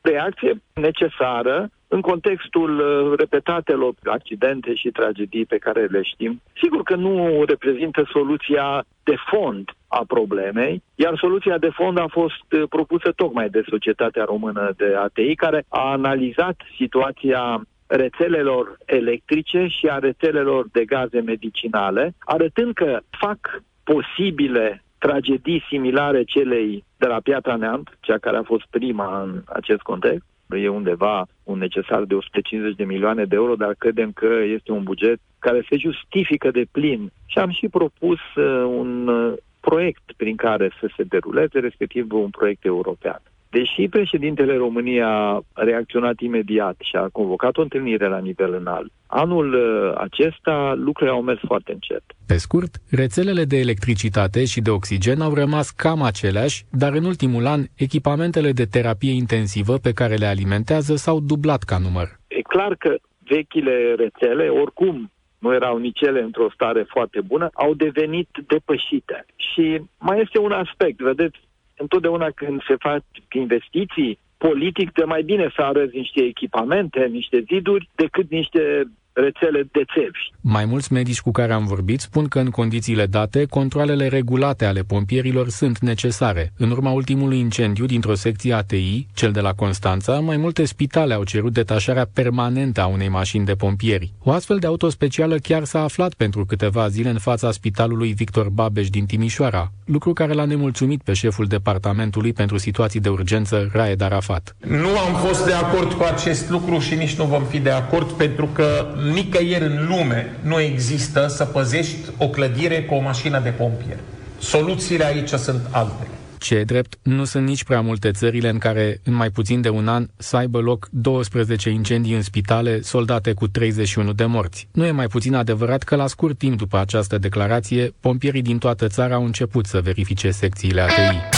reacție 0.00 0.52
necesară 0.74 1.70
în 1.88 2.00
contextul 2.00 2.72
uh, 2.78 3.18
repetatelor 3.18 3.94
accidente 4.04 4.74
și 4.74 4.88
tragedii 4.88 5.46
pe 5.46 5.56
care 5.56 5.84
le 5.84 6.02
știm. 6.02 6.42
Sigur 6.62 6.82
că 6.82 6.94
nu 6.94 7.44
reprezintă 7.46 8.08
soluția 8.12 8.84
de 9.02 9.14
fond 9.30 9.70
a 9.88 10.02
problemei, 10.06 10.82
iar 10.94 11.14
soluția 11.16 11.58
de 11.58 11.70
fond 11.72 11.98
a 11.98 12.06
fost 12.10 12.46
uh, 12.50 12.62
propusă 12.68 13.12
tocmai 13.16 13.48
de 13.48 13.62
Societatea 13.68 14.24
Română 14.24 14.72
de 14.76 14.94
ATI, 15.04 15.34
care 15.34 15.64
a 15.68 15.90
analizat 15.90 16.56
situația 16.76 17.66
rețelelor 17.86 18.76
electrice 18.84 19.66
și 19.66 19.86
a 19.86 19.98
rețelelor 19.98 20.68
de 20.72 20.84
gaze 20.84 21.20
medicinale, 21.20 22.14
arătând 22.18 22.74
că 22.74 22.98
fac 23.10 23.62
posibile 23.84 24.84
tragedii 24.98 25.64
similare 25.68 26.22
celei 26.24 26.84
de 26.96 27.06
la 27.06 27.20
Piatra 27.22 27.56
Neamț, 27.56 27.88
cea 28.00 28.18
care 28.18 28.36
a 28.36 28.42
fost 28.42 28.66
prima 28.70 29.22
în 29.22 29.42
acest 29.46 29.80
context. 29.80 30.26
E 30.50 30.68
undeva 30.68 31.26
un 31.42 31.58
necesar 31.58 32.02
de 32.04 32.14
150 32.14 32.76
de 32.76 32.84
milioane 32.84 33.24
de 33.24 33.34
euro, 33.34 33.54
dar 33.54 33.74
credem 33.78 34.12
că 34.12 34.28
este 34.54 34.72
un 34.72 34.82
buget 34.82 35.18
care 35.38 35.66
se 35.70 35.76
justifică 35.76 36.50
de 36.50 36.66
plin. 36.70 37.10
Și 37.26 37.38
am 37.38 37.50
și 37.50 37.68
propus 37.68 38.18
uh, 38.36 38.64
un 38.78 39.08
uh, 39.08 39.32
proiect 39.60 40.12
prin 40.16 40.36
care 40.36 40.70
să 40.80 40.88
se 40.96 41.02
deruleze, 41.02 41.58
respectiv 41.58 42.12
un 42.12 42.30
proiect 42.30 42.64
european. 42.64 43.22
Deși 43.50 43.88
președintele 43.88 44.56
României 44.56 45.02
a 45.02 45.40
reacționat 45.54 46.20
imediat 46.20 46.76
și 46.78 46.96
a 46.96 47.08
convocat 47.12 47.56
o 47.56 47.62
întâlnire 47.62 48.08
la 48.08 48.18
nivel 48.18 48.54
înalt, 48.54 48.92
anul 49.06 49.54
uh, 49.54 50.00
acesta 50.00 50.74
lucrurile 50.76 51.16
au 51.16 51.22
mers 51.22 51.40
foarte 51.46 51.72
încet. 51.72 52.02
Pe 52.26 52.36
scurt, 52.36 52.76
rețelele 52.90 53.44
de 53.44 53.58
electricitate 53.58 54.44
și 54.44 54.60
de 54.60 54.70
oxigen 54.70 55.20
au 55.20 55.34
rămas 55.34 55.70
cam 55.70 56.02
aceleași, 56.02 56.64
dar 56.70 56.92
în 56.92 57.04
ultimul 57.04 57.46
an, 57.46 57.60
echipamentele 57.76 58.52
de 58.52 58.64
terapie 58.64 59.12
intensivă 59.12 59.78
pe 59.78 59.92
care 59.92 60.14
le 60.14 60.26
alimentează 60.26 60.94
s-au 60.94 61.20
dublat 61.20 61.62
ca 61.62 61.78
număr. 61.78 62.08
E 62.26 62.42
clar 62.42 62.74
că 62.74 62.94
vechile 63.18 63.94
rețele, 63.96 64.48
oricum 64.48 65.10
nu 65.38 65.54
erau 65.54 65.76
nici 65.78 66.00
ele 66.00 66.20
într-o 66.20 66.50
stare 66.54 66.82
foarte 66.88 67.20
bună, 67.20 67.50
au 67.54 67.74
devenit 67.74 68.28
depășite. 68.46 69.26
Și 69.36 69.82
mai 69.98 70.20
este 70.20 70.38
un 70.38 70.52
aspect, 70.52 70.98
vedeți, 70.98 71.38
întotdeauna 71.76 72.30
când 72.30 72.62
se 72.62 72.74
fac 72.78 73.02
investiții, 73.32 74.18
politic 74.38 74.92
de 74.92 75.04
mai 75.04 75.22
bine 75.22 75.52
să 75.54 75.62
arăți 75.62 75.96
niște 75.96 76.22
echipamente, 76.22 77.06
niște 77.06 77.40
ziduri, 77.40 77.88
decât 77.94 78.30
niște 78.30 78.84
rețele 79.16 79.68
de 79.72 79.84
țevi. 79.94 80.22
Mai 80.40 80.64
mulți 80.64 80.92
medici 80.92 81.20
cu 81.20 81.30
care 81.30 81.52
am 81.52 81.66
vorbit 81.66 82.00
spun 82.00 82.26
că 82.26 82.38
în 82.38 82.50
condițiile 82.50 83.06
date, 83.06 83.44
controlele 83.44 84.08
regulate 84.08 84.64
ale 84.64 84.80
pompierilor 84.80 85.48
sunt 85.48 85.78
necesare. 85.78 86.52
În 86.56 86.70
urma 86.70 86.90
ultimului 86.90 87.38
incendiu 87.38 87.86
dintr-o 87.86 88.14
secție 88.14 88.52
ATI, 88.52 89.06
cel 89.14 89.32
de 89.32 89.40
la 89.40 89.52
Constanța, 89.52 90.20
mai 90.20 90.36
multe 90.36 90.64
spitale 90.64 91.14
au 91.14 91.24
cerut 91.24 91.52
detașarea 91.52 92.08
permanentă 92.12 92.80
a 92.80 92.86
unei 92.86 93.08
mașini 93.08 93.44
de 93.44 93.54
pompieri. 93.54 94.12
O 94.22 94.30
astfel 94.30 94.58
de 94.58 94.66
auto 94.66 94.88
specială 94.88 95.36
chiar 95.36 95.64
s-a 95.64 95.82
aflat 95.82 96.14
pentru 96.14 96.44
câteva 96.44 96.88
zile 96.88 97.08
în 97.08 97.18
fața 97.18 97.50
spitalului 97.50 98.12
Victor 98.12 98.48
Babeș 98.48 98.90
din 98.90 99.06
Timișoara, 99.06 99.72
lucru 99.84 100.12
care 100.12 100.32
l-a 100.32 100.44
nemulțumit 100.44 101.02
pe 101.02 101.12
șeful 101.12 101.46
departamentului 101.46 102.32
pentru 102.32 102.58
situații 102.58 103.00
de 103.00 103.08
urgență, 103.08 103.68
Raed 103.72 104.00
Arafat. 104.00 104.56
Nu 104.58 104.98
am 104.98 105.14
fost 105.26 105.46
de 105.46 105.52
acord 105.52 105.92
cu 105.92 106.02
acest 106.02 106.50
lucru 106.50 106.78
și 106.78 106.94
nici 106.94 107.14
nu 107.14 107.24
vom 107.24 107.42
fi 107.42 107.58
de 107.58 107.70
acord 107.70 108.10
pentru 108.10 108.46
că 108.46 108.86
nicăieri 109.12 109.64
în 109.64 109.86
lume 109.88 110.36
nu 110.42 110.60
există 110.60 111.26
să 111.28 111.44
păzești 111.44 112.10
o 112.18 112.28
clădire 112.28 112.82
cu 112.82 112.94
o 112.94 113.00
mașină 113.00 113.40
de 113.40 113.50
pompieri. 113.50 114.00
Soluțiile 114.38 115.04
aici 115.04 115.28
sunt 115.28 115.60
altele. 115.70 116.08
Ce 116.38 116.54
e 116.54 116.64
drept, 116.64 116.98
nu 117.02 117.24
sunt 117.24 117.46
nici 117.46 117.64
prea 117.64 117.80
multe 117.80 118.10
țările 118.10 118.48
în 118.48 118.58
care, 118.58 119.00
în 119.04 119.14
mai 119.14 119.30
puțin 119.30 119.60
de 119.60 119.68
un 119.68 119.88
an, 119.88 120.06
să 120.16 120.36
aibă 120.36 120.58
loc 120.58 120.88
12 120.90 121.70
incendii 121.70 122.14
în 122.14 122.22
spitale, 122.22 122.80
soldate 122.80 123.32
cu 123.32 123.48
31 123.48 124.12
de 124.12 124.24
morți. 124.24 124.68
Nu 124.72 124.84
e 124.84 124.90
mai 124.90 125.06
puțin 125.06 125.34
adevărat 125.34 125.82
că, 125.82 125.96
la 125.96 126.06
scurt 126.06 126.38
timp 126.38 126.58
după 126.58 126.78
această 126.78 127.18
declarație, 127.18 127.94
pompierii 128.00 128.42
din 128.42 128.58
toată 128.58 128.86
țara 128.86 129.14
au 129.14 129.24
început 129.24 129.66
să 129.66 129.80
verifice 129.80 130.30
secțiile 130.30 130.80
ATI. 130.80 131.35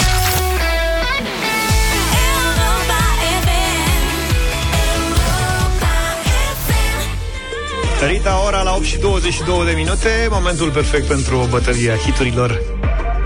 Rita, 8.06 8.42
ora 8.46 8.62
la 8.62 8.74
8 8.74 8.84
și 8.84 8.98
22 8.98 9.64
de 9.66 9.72
minute, 9.76 10.08
momentul 10.30 10.70
perfect 10.70 11.06
pentru 11.06 11.46
bătălia 11.50 11.96
hiturilor 11.96 12.60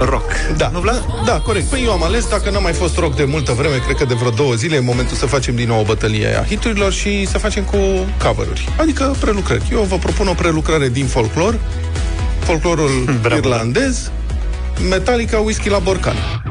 rock. 0.00 0.32
Da, 0.56 0.68
nu 0.68 0.80
vrea? 0.80 0.94
Da, 1.24 1.40
corect. 1.40 1.66
Păi 1.66 1.82
eu 1.85 1.92
am 1.92 2.02
ales, 2.02 2.28
dacă 2.28 2.50
n-a 2.50 2.58
mai 2.58 2.72
fost 2.72 2.98
rock 2.98 3.16
de 3.16 3.24
multă 3.24 3.52
vreme, 3.52 3.76
cred 3.85 3.96
că 3.96 4.04
de 4.04 4.14
vreo 4.14 4.30
două 4.30 4.54
zile, 4.54 4.76
e 4.76 4.80
momentul 4.80 5.16
să 5.16 5.26
facem 5.26 5.54
din 5.54 5.68
nou 5.68 5.80
o 5.80 5.82
bătălie 5.82 6.38
a 6.38 6.44
hiturilor 6.44 6.92
și 6.92 7.26
să 7.26 7.38
facem 7.38 7.64
cu 7.64 7.76
cover-uri. 8.24 8.68
Adică 8.76 9.16
prelucrări. 9.20 9.68
Eu 9.72 9.82
vă 9.82 9.96
propun 9.96 10.26
o 10.28 10.32
prelucrare 10.32 10.88
din 10.88 11.06
folclor, 11.06 11.58
folclorul 12.38 13.18
Bravo. 13.20 13.37
irlandez, 13.37 14.11
Metallica 14.88 15.38
Whisky 15.38 15.68
la 15.68 15.78
Borcan. 15.78 16.41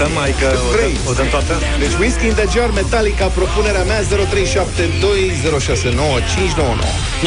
Lăsăm, 0.00 0.18
adică 0.18 0.46
o 0.70 0.72
dăm, 0.80 0.92
o 1.10 1.12
dăm 1.12 1.28
toată? 1.34 1.54
Deci 1.78 1.94
Whisky 2.00 2.26
in 2.26 2.34
the 2.34 2.46
Jar, 2.54 2.70
Metallica, 2.74 3.26
propunerea 3.26 3.82
mea 3.82 4.00
0372069599. 4.02 4.06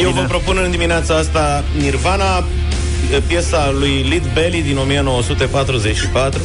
Eu 0.02 0.10
vă 0.10 0.24
propun 0.28 0.58
în 0.64 0.70
dimineața 0.70 1.14
asta 1.14 1.64
Nirvana, 1.78 2.44
piesa 3.26 3.70
lui 3.78 4.06
Lead 4.08 4.26
Belly 4.34 4.62
din 4.62 4.76
1944, 4.76 6.40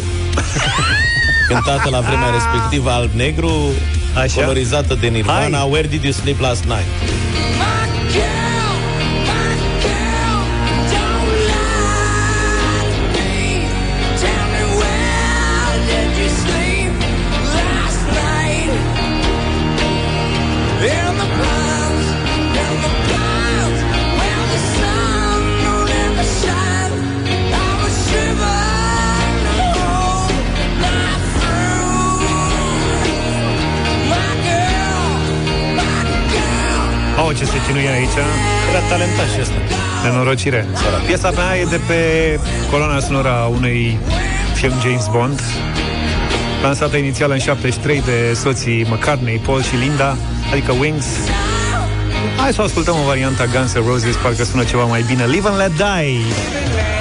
cântată 1.50 1.90
la 1.90 2.00
vremea 2.00 2.30
respectivă 2.30 2.90
alb-negru, 2.90 3.72
Așa? 4.14 4.42
colorizată 4.42 4.98
de 5.02 5.08
Nirvana, 5.08 5.58
Hai. 5.58 5.70
Where 5.72 5.88
Did 5.88 6.04
You 6.04 6.14
Sleep 6.14 6.40
Last 6.40 6.64
Night? 6.64 7.19
Mamă, 37.30 37.42
ce 37.42 37.52
se 37.52 37.62
chinuie 37.66 37.90
aici. 37.90 38.18
Era 38.70 38.80
talentat 38.90 39.26
și 39.34 39.40
ăsta. 39.42 39.54
Nenorocire. 40.04 40.66
Sărat. 40.74 41.02
Piesa 41.02 41.32
mea 41.32 41.58
e 41.58 41.64
de 41.64 41.80
pe 41.88 42.00
coloana 42.72 43.00
sonoră 43.00 43.30
a 43.30 43.46
unui 43.46 43.98
film 44.54 44.74
James 44.82 45.08
Bond, 45.12 45.42
lansată 46.62 46.98
inițial 46.98 47.32
în 47.32 47.38
73 47.40 48.02
de 48.02 48.34
soții 48.34 48.86
McCartney, 48.90 49.42
Paul 49.46 49.62
și 49.64 49.76
Linda, 49.76 50.16
adică 50.52 50.72
Wings. 50.80 51.06
Hai 52.38 52.54
să 52.54 52.62
o 52.62 52.64
ascultăm 52.64 52.96
o 53.04 53.06
variantă 53.06 53.42
a 53.42 53.46
Guns 53.46 53.74
N' 53.74 53.86
Roses, 53.88 54.16
parcă 54.16 54.44
sună 54.44 54.64
ceva 54.64 54.84
mai 54.84 55.02
bine. 55.08 55.26
Live 55.26 55.48
and 55.48 55.58
Let 55.58 55.76
Die! 55.76 56.99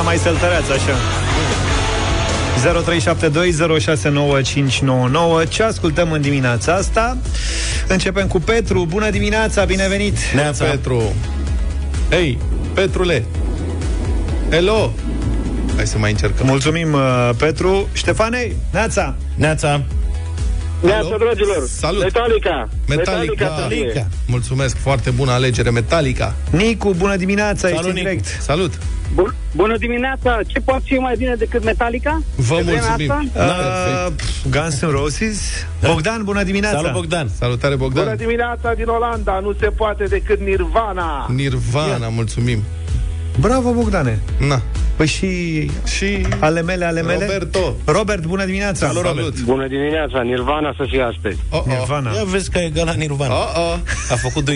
Una 0.00 0.08
mai 0.08 0.18
săltăreață, 0.18 0.72
așa. 0.72 0.96
0372069599 5.44 5.48
Ce 5.48 5.62
ascultăm 5.62 6.12
în 6.12 6.20
dimineața 6.20 6.74
asta? 6.74 7.16
Începem 7.88 8.26
cu 8.26 8.38
Petru. 8.40 8.84
Bună 8.88 9.10
dimineața, 9.10 9.64
binevenit! 9.64 10.16
Neața. 10.34 10.64
Petru. 10.64 11.02
Hei, 12.10 12.38
Petrule. 12.74 13.24
Hello. 14.50 14.92
Hai 15.76 15.86
să 15.86 15.98
mai 15.98 16.10
încercăm. 16.10 16.46
Mulțumim, 16.46 16.92
uh, 16.92 17.30
Petru. 17.36 17.88
Ștefane, 17.92 18.52
Neața! 18.72 19.14
Neața! 19.34 19.82
Neața, 20.82 21.16
dragilor! 21.18 21.66
Salut! 21.68 22.02
Metallica! 22.02 22.68
Metallica. 22.88 23.44
Metallica. 23.48 24.06
Mulțumesc, 24.26 24.76
foarte 24.76 25.10
bună 25.10 25.32
alegere, 25.32 25.70
Metallica. 25.70 26.34
Nicu, 26.50 26.94
bună 26.96 27.16
dimineața, 27.16 27.68
Salut, 27.68 27.74
ești 27.76 27.88
în 27.88 27.94
Nicu. 27.94 28.06
direct. 28.08 28.42
Salut! 28.42 28.78
Bun, 29.14 29.34
bună 29.52 29.76
dimineața! 29.76 30.38
Ce 30.46 30.60
poate 30.60 30.82
fi 30.84 30.94
mai 30.94 31.14
bine 31.16 31.34
decât 31.34 31.64
Metallica? 31.64 32.20
Vă 32.36 32.54
Pe 32.54 32.62
vremea 32.62 32.80
mulțumim. 32.98 33.10
asta? 33.10 34.06
Uh, 34.06 34.12
pf, 34.16 34.48
Guns 34.50 34.78
N' 34.84 34.90
Roses. 34.90 35.66
Bogdan, 35.86 36.24
bună 36.24 36.42
dimineața! 36.42 36.76
Salut, 36.76 36.92
Bogdan! 36.92 37.28
Salutare, 37.38 37.76
Bogdan! 37.76 38.04
Bună 38.04 38.16
dimineața 38.16 38.72
din 38.74 38.86
Olanda! 38.86 39.38
Nu 39.42 39.52
se 39.60 39.66
poate 39.66 40.04
decât 40.04 40.40
Nirvana! 40.40 41.26
Nirvana, 41.34 42.08
mulțumim. 42.08 42.62
Bravo, 43.40 43.72
Bogdane! 43.72 44.18
Na. 44.48 44.62
Păi 44.96 45.06
și, 45.06 45.64
și 45.96 46.26
ale 46.40 46.62
mele, 46.62 46.84
ale 46.84 47.02
mele? 47.02 47.24
Robert. 47.24 47.56
Robert, 47.84 48.26
bună 48.26 48.44
dimineața! 48.44 48.86
Salut, 48.86 49.04
Robert. 49.04 49.40
Bună 49.40 49.66
dimineața! 49.66 50.22
Nirvana 50.22 50.74
să 50.76 50.84
fie 50.88 51.02
astăzi! 51.02 51.38
Oh, 51.50 51.58
oh. 51.58 51.66
Nirvana. 51.66 52.12
Ia 52.12 52.24
vezi 52.24 52.50
că 52.50 52.58
e 52.58 52.64
egal 52.64 52.86
la 52.86 52.92
Nirvana. 52.92 53.34
Oh, 53.34 53.52
oh. 53.56 53.78
A 54.10 54.14
făcut 54.14 54.50
2-2. 54.50 54.54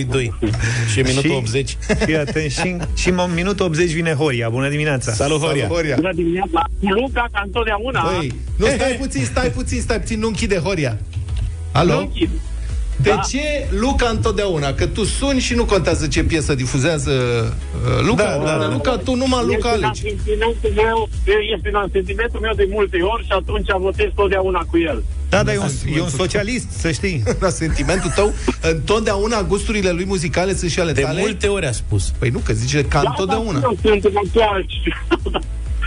și 0.92 0.98
e 0.98 1.02
minutul 1.02 1.30
Și- 1.30 1.36
80. 1.36 1.76
Fii 2.04 2.16
atent, 2.16 2.50
și, 2.50 2.76
și 2.94 3.08
în 3.08 3.20
minutul 3.34 3.66
80 3.66 3.90
vine 3.90 4.12
Horia. 4.12 4.48
Bună 4.48 4.68
dimineața! 4.68 5.12
Salut, 5.12 5.40
Horia! 5.40 5.62
Salut, 5.62 5.76
Horia. 5.76 5.94
Bună 5.94 6.12
dimineața! 6.14 6.64
Luca, 6.80 7.26
ca 7.32 7.42
întotdeauna! 7.44 8.02
Băi, 8.16 8.34
nu 8.56 8.66
stai 8.66 8.96
puțin, 9.00 9.24
stai 9.24 9.48
puțin, 9.48 9.80
stai 9.80 10.00
puțin, 10.00 10.18
nu 10.18 10.26
închide 10.26 10.56
Horia. 10.56 10.98
Alo? 11.72 11.92
Nu 11.92 11.98
închid. 12.00 12.30
De 12.96 13.08
Da. 13.10 13.20
ce 13.28 13.66
Luca 13.70 14.08
întotdeauna? 14.08 14.72
Că 14.72 14.86
tu 14.86 15.04
suni 15.04 15.40
și 15.40 15.54
nu 15.54 15.64
contează 15.64 16.06
ce 16.06 16.24
piesă 16.24 16.54
difuzează 16.54 17.10
uh, 17.12 18.06
Luca. 18.06 18.22
Da, 18.22 18.44
da, 18.44 18.58
da. 18.58 18.68
Luca, 18.72 18.96
tu 18.96 19.14
numai 19.14 19.44
Luca 19.44 19.68
Este 19.68 19.76
în 19.78 19.84
alegi. 19.84 20.00
sentimentul 20.00 20.72
meu, 20.76 21.08
este 21.56 21.70
în 21.72 21.88
sentimentul 21.92 22.40
meu 22.40 22.52
de 22.56 22.66
multe 22.70 22.96
ori 23.00 23.22
și 23.24 23.32
atunci 23.32 23.66
votez 23.78 24.08
totdeauna 24.14 24.66
cu 24.70 24.78
el. 24.78 25.02
Da, 25.28 25.42
da, 25.42 25.52
e 25.52 25.58
un, 25.58 25.68
e 25.96 26.00
un 26.00 26.08
socialist, 26.08 26.70
să 26.70 26.90
știi. 26.90 27.22
La 27.40 27.48
sentimentul 27.48 28.10
tău, 28.10 28.32
întotdeauna 28.60 29.42
gusturile 29.42 29.90
lui 29.90 30.04
muzicale 30.04 30.54
sunt 30.54 30.70
și 30.70 30.80
ale 30.80 30.92
De 30.92 31.00
tale? 31.00 31.20
multe 31.20 31.46
ori 31.46 31.66
a 31.66 31.72
spus. 31.72 32.12
Păi 32.18 32.28
nu, 32.28 32.38
că 32.38 32.52
zice 32.52 32.84
ca 32.84 33.02
întotdeauna. 33.04 33.58
Da, 33.58 33.66
eu 33.66 33.76
sunt 33.82 34.04
eventual. 34.04 34.66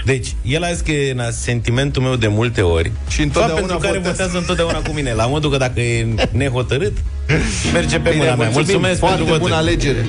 Deci, 0.08 0.36
el 0.46 0.64
a 0.64 0.72
zis 0.72 0.82
că 0.82 0.92
e 0.92 1.12
în 1.12 1.32
sentimentul 1.32 2.02
meu 2.02 2.16
de 2.16 2.28
multe 2.28 2.62
ori. 2.62 2.92
Și 3.08 3.22
întotdeauna 3.22 3.56
fapt 3.58 3.68
pentru 3.70 3.78
care 3.88 3.98
votează. 3.98 4.18
votează 4.18 4.38
întotdeauna 4.38 4.88
cu 4.88 4.92
mine. 4.94 5.14
La 5.14 5.26
modul 5.26 5.52
că 5.52 5.58
dacă 5.58 5.80
e 5.80 6.08
nehotărât, 6.32 6.98
merge 7.74 8.00
pe 8.00 8.10
Bine, 8.10 8.22
mâna 8.24 8.36
mea. 8.36 8.50
mulțumim, 8.50 8.54
Mulțumesc 8.64 9.00
foarte 9.00 9.18
pentru 9.24 9.38
bună 9.38 9.56
voturi. 9.56 9.68
alegere. 9.68 10.06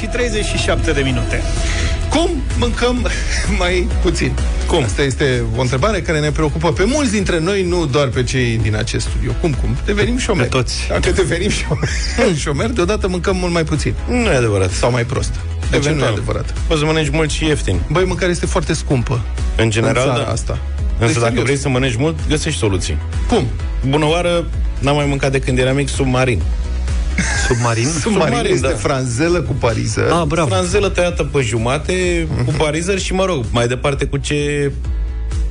și 0.00 0.06
37 0.06 0.92
de 0.92 1.00
minute. 1.00 1.42
Cum 2.16 2.30
mâncăm 2.58 3.06
mai 3.58 3.88
puțin? 4.02 4.32
Cum? 4.66 4.82
Asta 4.82 5.02
este 5.02 5.42
o 5.56 5.60
întrebare 5.60 6.00
care 6.00 6.20
ne 6.20 6.30
preocupă 6.30 6.72
pe 6.72 6.84
mulți 6.84 7.12
dintre 7.12 7.40
noi, 7.40 7.62
nu 7.62 7.86
doar 7.86 8.08
pe 8.08 8.22
cei 8.22 8.58
din 8.62 8.76
acest 8.76 9.06
studio. 9.06 9.32
Cum, 9.40 9.52
cum? 9.52 9.76
Devenim 9.84 10.18
șomeri. 10.18 10.48
Pe 10.48 10.56
toți. 10.56 10.86
Dacă 10.88 11.10
devenim 11.10 11.50
șomeri, 11.50 12.38
șomeri, 12.44 12.74
deodată 12.74 13.08
mâncăm 13.08 13.36
mult 13.36 13.52
mai 13.52 13.64
puțin. 13.64 13.94
Nu 14.08 14.30
e 14.30 14.36
adevărat. 14.36 14.70
Sau 14.70 14.90
mai 14.90 15.04
prost. 15.04 15.34
De 15.70 15.78
ce 15.78 15.90
nu 15.90 16.04
e 16.04 16.06
adevărat? 16.06 16.54
Poți 16.66 16.80
să 16.80 16.86
mănânci 16.86 17.10
mult 17.10 17.30
și 17.30 17.44
ieftin. 17.44 17.80
Băi, 17.90 18.04
mâncarea 18.04 18.30
este 18.30 18.46
foarte 18.46 18.72
scumpă. 18.72 19.20
În 19.56 19.70
general, 19.70 20.08
în 20.08 20.14
țara 20.14 20.24
da. 20.24 20.32
asta. 20.32 20.58
Însă 20.98 21.12
Deci, 21.12 21.14
dacă 21.14 21.26
serios. 21.26 21.44
vrei 21.44 21.56
să 21.56 21.68
mănânci 21.68 21.96
mult, 21.96 22.18
găsești 22.28 22.58
soluții. 22.58 22.98
Cum? 23.28 23.46
Bună 23.88 24.04
oară, 24.04 24.44
n-am 24.78 24.96
mai 24.96 25.06
mâncat 25.06 25.32
de 25.32 25.38
când 25.38 25.58
eram 25.58 25.76
mic 25.76 25.88
submarin. 25.88 26.42
Submarin? 27.48 27.86
Submarin, 27.86 28.26
Submarin, 28.32 28.52
este 28.54 28.68
da. 28.68 28.74
franzelă 28.74 29.40
cu 29.40 29.52
pariză. 29.52 30.00
Ah, 30.20 30.22
bravo. 30.26 30.48
Franzelă 30.48 30.88
tăiată 30.88 31.22
pe 31.24 31.40
jumate, 31.40 32.26
cu 32.44 32.52
parizări 32.56 33.00
și, 33.02 33.12
mă 33.12 33.24
rog, 33.24 33.44
mai 33.50 33.66
departe 33.68 34.04
cu 34.04 34.16
ce 34.16 34.72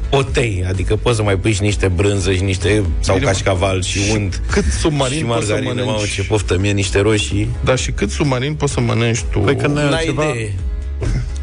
potei, 0.10 0.66
adică 0.68 0.96
poți 0.96 1.16
să 1.16 1.24
mai 1.24 1.36
pui 1.36 1.52
și 1.54 1.62
niște 1.62 1.88
brânză 1.88 2.34
și 2.34 2.44
niște, 2.44 2.84
sau 3.00 3.16
Bine, 3.16 3.26
mă. 3.28 3.32
cașcaval 3.32 3.84
și 3.84 4.00
unt 4.14 4.42
Cât 4.52 4.64
submarin 4.80 5.18
și 5.18 5.24
poți 5.24 5.46
să 5.46 5.52
margarină, 5.52 5.70
mănânci? 5.74 5.86
mamă, 5.96 6.06
ce 6.16 6.24
poftă 6.24 6.58
mie, 6.58 6.72
niște 6.72 7.00
roșii. 7.00 7.50
Da, 7.64 7.76
și 7.76 7.92
cât 7.92 8.10
submarin 8.12 8.54
poți 8.54 8.74
să 8.74 8.80
mănânci 8.80 9.22
tu? 9.32 9.40
Păi 9.40 9.56
că 9.56 9.68
n-ai 9.68 9.84
N-ai 9.84 9.94
altceva. 9.94 10.24
idee. 10.24 10.54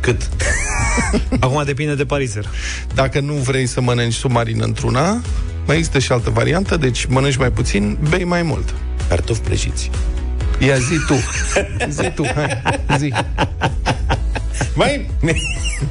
Cât? 0.00 0.28
Acum 1.40 1.62
depinde 1.64 1.94
de 1.94 2.04
parizer. 2.04 2.44
Dacă 2.94 3.20
nu 3.20 3.32
vrei 3.32 3.66
să 3.66 3.80
mănânci 3.80 4.12
submarin 4.14 4.60
într-una, 4.64 5.20
mai 5.66 5.76
există 5.76 5.98
și 5.98 6.12
altă 6.12 6.30
variantă, 6.30 6.76
deci 6.76 7.04
mănânci 7.04 7.36
mai 7.36 7.50
puțin, 7.50 7.98
bei 8.08 8.24
mai 8.24 8.42
mult. 8.42 8.74
Cartofi 9.12 9.40
prăjiți. 9.40 9.90
Ia 10.58 10.76
zi 10.78 10.94
tu. 11.06 11.14
zi 11.88 12.10
tu, 12.14 12.26
hai, 12.34 12.62
zi. 12.98 13.12
Mai, 14.74 15.10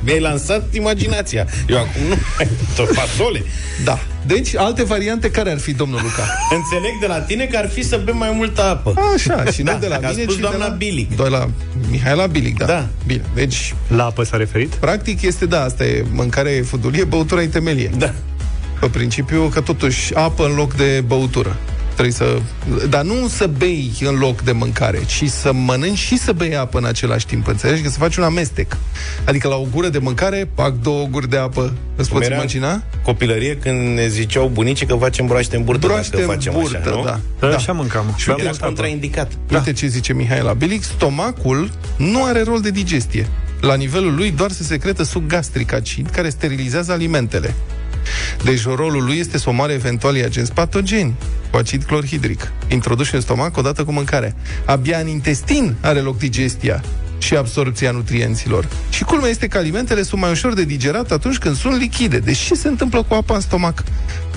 mi-ai 0.04 0.20
lansat 0.20 0.74
imaginația. 0.74 1.48
Eu 1.68 1.78
acum 1.78 2.02
nu 2.10 2.16
mai 2.38 2.48
tot 2.76 2.90
fasole. 2.94 3.44
Da. 3.84 4.00
Deci, 4.26 4.56
alte 4.56 4.84
variante 4.84 5.32
care 5.32 5.52
ar 5.52 5.60
fi, 5.60 5.74
domnul 5.74 6.00
Luca? 6.04 6.24
Înțeleg 6.50 7.00
de 7.00 7.08
la 7.08 7.20
tine 7.20 7.46
că 7.46 7.58
ar 7.58 7.70
fi 7.70 7.84
să 7.84 8.02
bem 8.06 8.18
mai 8.18 8.32
multă 8.36 8.64
apă. 8.64 8.94
Așa, 9.16 9.46
și 9.52 9.62
nu 9.62 9.72
Da, 9.72 9.78
de 9.78 9.88
la 9.88 9.98
că 9.98 10.06
a 10.06 10.10
mine, 10.10 10.22
spus 10.22 10.36
ci 10.36 10.40
doamna 10.40 10.64
de 10.64 10.70
la... 10.70 10.76
Bilic. 10.76 11.16
Doar 11.16 11.30
la 11.30 11.50
Mihaela 11.90 12.28
Bilic, 12.28 12.58
da. 12.58 12.66
Da. 12.66 12.88
Bine, 13.06 13.22
deci, 13.34 13.76
La 13.88 14.06
apă 14.06 14.24
s-a 14.24 14.38
referit? 14.38 14.74
practic 14.74 15.22
este, 15.22 15.46
da, 15.46 15.64
asta 15.64 15.86
e 15.86 16.06
mâncare 16.12 16.50
e 16.50 16.62
fudulie, 16.62 17.04
băutura 17.04 17.42
e 17.42 17.48
temelie. 17.48 17.92
Da. 17.98 18.14
Pe 18.80 18.88
principiu 18.88 19.44
că 19.54 19.62
totuși 19.62 20.16
apă 20.16 20.46
în 20.46 20.56
loc 20.56 20.74
de 20.74 21.04
băutură. 21.08 21.58
Trebuie 22.02 22.42
să... 22.80 22.88
Dar 22.88 23.04
nu 23.04 23.28
să 23.28 23.48
bei 23.58 23.92
în 24.06 24.16
loc 24.16 24.42
de 24.42 24.52
mâncare, 24.52 25.00
ci 25.06 25.24
să 25.28 25.52
mănânci 25.54 25.98
și 25.98 26.18
să 26.18 26.32
bei 26.32 26.56
apă 26.58 26.78
în 26.78 26.86
același 26.86 27.26
timp. 27.26 27.48
Înțelegi? 27.48 27.82
Că 27.82 27.90
să 27.90 27.98
faci 28.00 28.16
un 28.16 28.24
amestec. 28.24 28.78
Adică 29.26 29.48
la 29.48 29.56
o 29.56 29.66
gură 29.72 29.88
de 29.88 29.98
mâncare, 29.98 30.50
fac 30.56 30.74
două 30.82 31.06
guri 31.06 31.30
de 31.30 31.38
apă. 31.38 31.74
Îți 31.96 32.10
Cum 32.10 32.18
poți 32.18 32.30
era 32.30 32.40
imagina? 32.40 32.84
Copilărie 33.04 33.58
când 33.58 33.96
ne 33.96 34.08
ziceau 34.08 34.48
bunicii 34.48 34.86
că 34.86 34.96
facem 34.96 35.26
broaște 35.28 35.56
în 35.56 35.64
burtă 35.64 35.88
Broaște 35.88 36.10
dacă 36.16 36.22
în 36.30 36.34
facem 36.34 36.54
burtă, 36.54 36.78
așa, 36.78 36.90
nu? 36.90 37.04
da. 37.04 37.20
Da, 37.40 37.48
Da. 37.50 37.56
așa 37.56 37.72
mâncam. 37.72 38.14
Și 38.18 38.26
Beam 38.26 38.40
Era 38.40 38.48
multă 38.50 38.66
apă. 38.66 38.74
contraindicat. 38.74 39.32
Uite 39.52 39.74
ce 39.74 39.88
zice 39.88 40.14
Mihaela 40.14 40.54
Bilic, 40.54 40.84
stomacul 40.84 41.70
nu 41.98 42.24
are 42.24 42.44
rol 42.44 42.62
de 42.62 42.70
digestie. 42.72 43.28
La 43.62 43.76
nivelul 43.76 44.16
lui 44.16 44.32
doar 44.32 44.52
se 44.52 44.64
secretă 44.64 45.04
suc 45.04 45.26
gastric 45.28 45.74
acid 45.74 46.10
care 46.10 46.30
sterilizează 46.30 46.92
alimentele. 46.92 47.54
Deci 48.44 48.64
rolul 48.64 49.04
lui 49.04 49.18
este 49.18 49.38
să 49.38 49.50
omoare 49.50 49.74
eventualii 49.74 50.24
agenți 50.24 50.54
patogeni 50.54 51.16
cu 51.52 51.58
acid 51.58 51.84
clorhidric, 51.84 52.52
introduși 52.68 53.16
în 53.16 53.22
stomac 53.22 53.58
odată 53.58 53.84
cu 53.84 53.92
mâncarea. 53.92 54.36
Abia 54.66 54.98
în 54.98 55.08
intestin 55.08 55.76
are 55.82 56.00
loc 56.00 56.18
digestia 56.18 56.84
și 57.18 57.36
absorpția 57.36 57.92
nutrienților. 57.92 58.68
Și 58.90 59.04
culmea 59.04 59.30
este 59.30 59.48
că 59.48 59.58
alimentele 59.58 60.04
sunt 60.04 60.22
mai 60.22 60.32
ușor 60.32 60.54
de 60.54 60.64
digerat 60.64 61.12
atunci 61.12 61.38
când 61.38 61.56
sunt 61.56 61.80
lichide. 61.80 62.18
Deci 62.18 62.38
ce 62.38 62.54
se 62.54 62.68
întâmplă 62.68 63.04
cu 63.04 63.14
apa 63.14 63.36
în 63.36 63.42
stomac? 63.42 63.84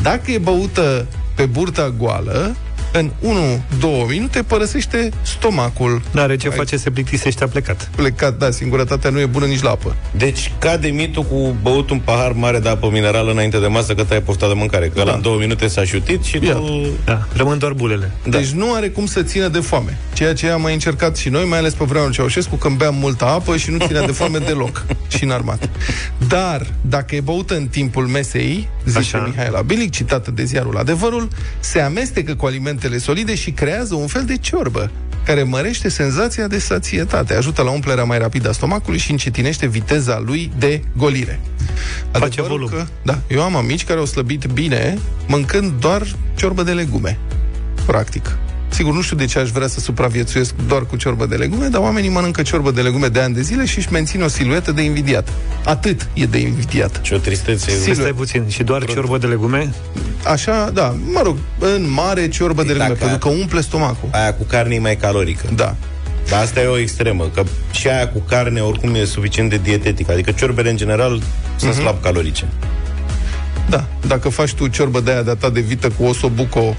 Dacă 0.03 0.31
e 0.31 0.39
băută 0.39 1.07
pe 1.35 1.47
burta 1.47 1.95
goală, 1.99 2.57
în 2.99 3.11
1-2 3.23 4.09
minute 4.09 4.43
părăsește 4.43 5.09
stomacul. 5.23 6.03
N-are 6.11 6.37
ce 6.37 6.49
Ai 6.49 6.57
face, 6.57 6.77
se 6.77 6.91
plictisește, 6.91 7.45
a 7.45 7.49
plecat. 7.49 7.91
Plecat, 7.97 8.39
da, 8.39 8.51
singurătatea 8.51 9.11
nu 9.11 9.21
e 9.21 9.27
bună 9.27 9.47
nici 9.47 9.63
la 9.63 9.71
apă. 9.71 9.97
Deci 10.17 10.53
cade 10.59 10.89
mitul 10.89 11.23
cu 11.23 11.57
băut 11.63 11.91
un 11.91 11.99
pahar 11.99 12.33
mare 12.33 12.59
de 12.59 12.69
apă 12.69 12.89
minerală 12.93 13.31
înainte 13.31 13.59
de 13.59 13.67
masă 13.67 13.95
că 13.95 14.05
tai 14.05 14.23
pofta 14.23 14.47
de 14.47 14.53
mâncare. 14.57 14.87
Că 14.89 14.93
Da. 14.99 15.03
la 15.05 15.13
în 15.13 15.21
două 15.23 15.39
minute 15.39 15.67
s-a 15.67 15.85
șutit 15.85 16.23
și 16.25 16.39
Ia. 16.45 16.53
tu... 16.53 16.87
Da, 17.05 17.27
rămân 17.33 17.59
doar 17.59 17.73
bulele. 17.73 18.11
Da. 18.25 18.39
Deci 18.39 18.49
nu 18.51 18.73
are 18.75 18.89
cum 18.89 19.07
să 19.07 19.23
țină 19.23 19.49
de 19.49 19.61
foame. 19.61 19.99
Ceea 20.13 20.35
ce 20.35 20.49
am 20.49 20.61
mai 20.61 20.73
încercat 20.73 21.17
și 21.17 21.29
noi, 21.29 21.45
mai 21.45 21.59
ales 21.59 21.73
pe 21.73 21.85
vreunul 21.85 22.13
Ceaușescu, 22.13 22.57
când 22.57 22.77
beam 22.77 22.95
multă 22.95 23.25
apă 23.25 23.57
și 23.57 23.71
nu 23.71 23.79
ținea 23.87 24.07
de 24.07 24.13
foame 24.13 24.39
deloc. 24.49 24.87
și 25.09 25.25
în 25.25 25.31
armat. 25.31 25.69
Dar, 26.29 26.67
dacă 26.81 27.15
e 27.15 27.21
băută 27.21 27.55
în 27.57 27.67
timpul 27.67 28.07
mesei, 28.07 28.69
zice 28.85 28.99
Așa. 28.99 29.25
Mihaela 29.27 29.61
Bilic, 29.63 29.91
citată 29.91 30.31
de 30.31 30.45
ziarul 30.45 30.77
Adevărul, 30.77 31.29
se 31.61 31.81
amestecă 31.81 32.35
cu 32.35 32.47
alimentele 32.47 32.83
alimentele 32.85 32.99
solide 32.99 33.35
și 33.35 33.51
creează 33.51 33.95
un 33.95 34.07
fel 34.07 34.25
de 34.25 34.37
ciorbă 34.37 34.91
care 35.25 35.43
mărește 35.43 35.89
senzația 35.89 36.47
de 36.47 36.59
sațietate, 36.59 37.35
ajută 37.35 37.63
la 37.63 37.71
umplerea 37.71 38.05
mai 38.05 38.19
rapidă 38.19 38.49
a 38.49 38.53
stomacului 38.53 38.99
și 38.99 39.11
încetinește 39.11 39.67
viteza 39.67 40.19
lui 40.19 40.53
de 40.59 40.83
golire. 40.97 41.41
Face 42.11 42.43
volum. 42.43 42.69
Că, 42.69 42.87
da, 43.03 43.19
eu 43.29 43.43
am 43.43 43.57
amici 43.57 43.85
care 43.85 43.99
au 43.99 44.05
slăbit 44.05 44.45
bine 44.45 44.99
mâncând 45.27 45.73
doar 45.81 46.03
ciorbă 46.35 46.63
de 46.63 46.73
legume. 46.73 47.19
Practic. 47.87 48.37
Sigur, 48.75 48.93
nu 48.95 49.01
știu 49.01 49.17
de 49.17 49.25
ce 49.25 49.39
aș 49.39 49.51
vrea 49.51 49.67
să 49.67 49.81
supraviețuiesc 49.81 50.55
doar 50.67 50.87
cu 50.87 50.97
ciorbă 50.97 51.27
de 51.27 51.35
legume, 51.35 51.67
dar 51.67 51.81
oamenii 51.81 52.09
mănâncă 52.11 52.43
ciorbă 52.43 52.71
de 52.71 52.81
legume 52.81 53.07
de 53.07 53.21
ani 53.21 53.35
de 53.35 53.41
zile 53.43 53.65
și 53.65 53.79
își 53.79 53.93
mențin 53.93 54.23
o 54.23 54.29
siluetă 54.29 54.73
de 54.73 54.83
invidiat. 54.83 55.29
Atât 55.65 56.09
e 56.15 56.25
de 56.25 56.39
invidiat. 56.39 57.01
Și 57.03 57.13
o 57.13 57.17
tristețe. 57.17 57.71
Siluet. 57.71 57.97
Stai 57.97 58.13
puțin. 58.13 58.45
Și 58.49 58.63
doar 58.63 58.85
ciorbă 58.85 59.19
de 59.19 59.27
legume? 59.27 59.73
Așa, 60.27 60.71
da, 60.73 60.95
mă 61.13 61.21
rog, 61.25 61.37
în 61.59 61.91
mare 61.91 62.29
ciorbă 62.29 62.63
de 62.63 62.73
legume, 62.73 62.89
Dacă- 62.89 63.01
pentru 63.09 63.29
că 63.29 63.35
umple 63.35 63.61
stomacul. 63.61 64.09
Aia 64.13 64.35
cu 64.35 64.43
carne 64.45 64.75
e 64.75 64.79
mai 64.79 64.97
calorică. 64.97 65.45
Da. 65.55 65.75
Dar 66.31 66.43
asta 66.43 66.61
e 66.61 66.67
o 66.67 66.79
extremă, 66.79 67.31
că 67.35 67.43
și 67.73 67.89
aia 67.89 68.09
cu 68.09 68.19
carne 68.19 68.61
oricum 68.61 68.95
e 68.95 69.05
suficient 69.05 69.51
de 69.51 69.61
dietetică. 69.63 70.13
Adică 70.13 70.31
ciorbele 70.31 70.71
în 70.71 70.77
general 70.77 71.23
sunt 71.57 71.73
Mhm. 71.73 71.81
slab 71.81 72.03
calorice. 72.03 72.47
Da, 73.69 73.85
dacă 74.07 74.29
faci 74.29 74.53
tu 74.53 74.67
ciorbă 74.67 75.01
de 75.01 75.11
aia 75.11 75.23
de 75.23 75.35
ta 75.39 75.51
de 75.51 75.61
vită 75.61 75.91
cu 75.91 76.05
osobuco 76.05 76.75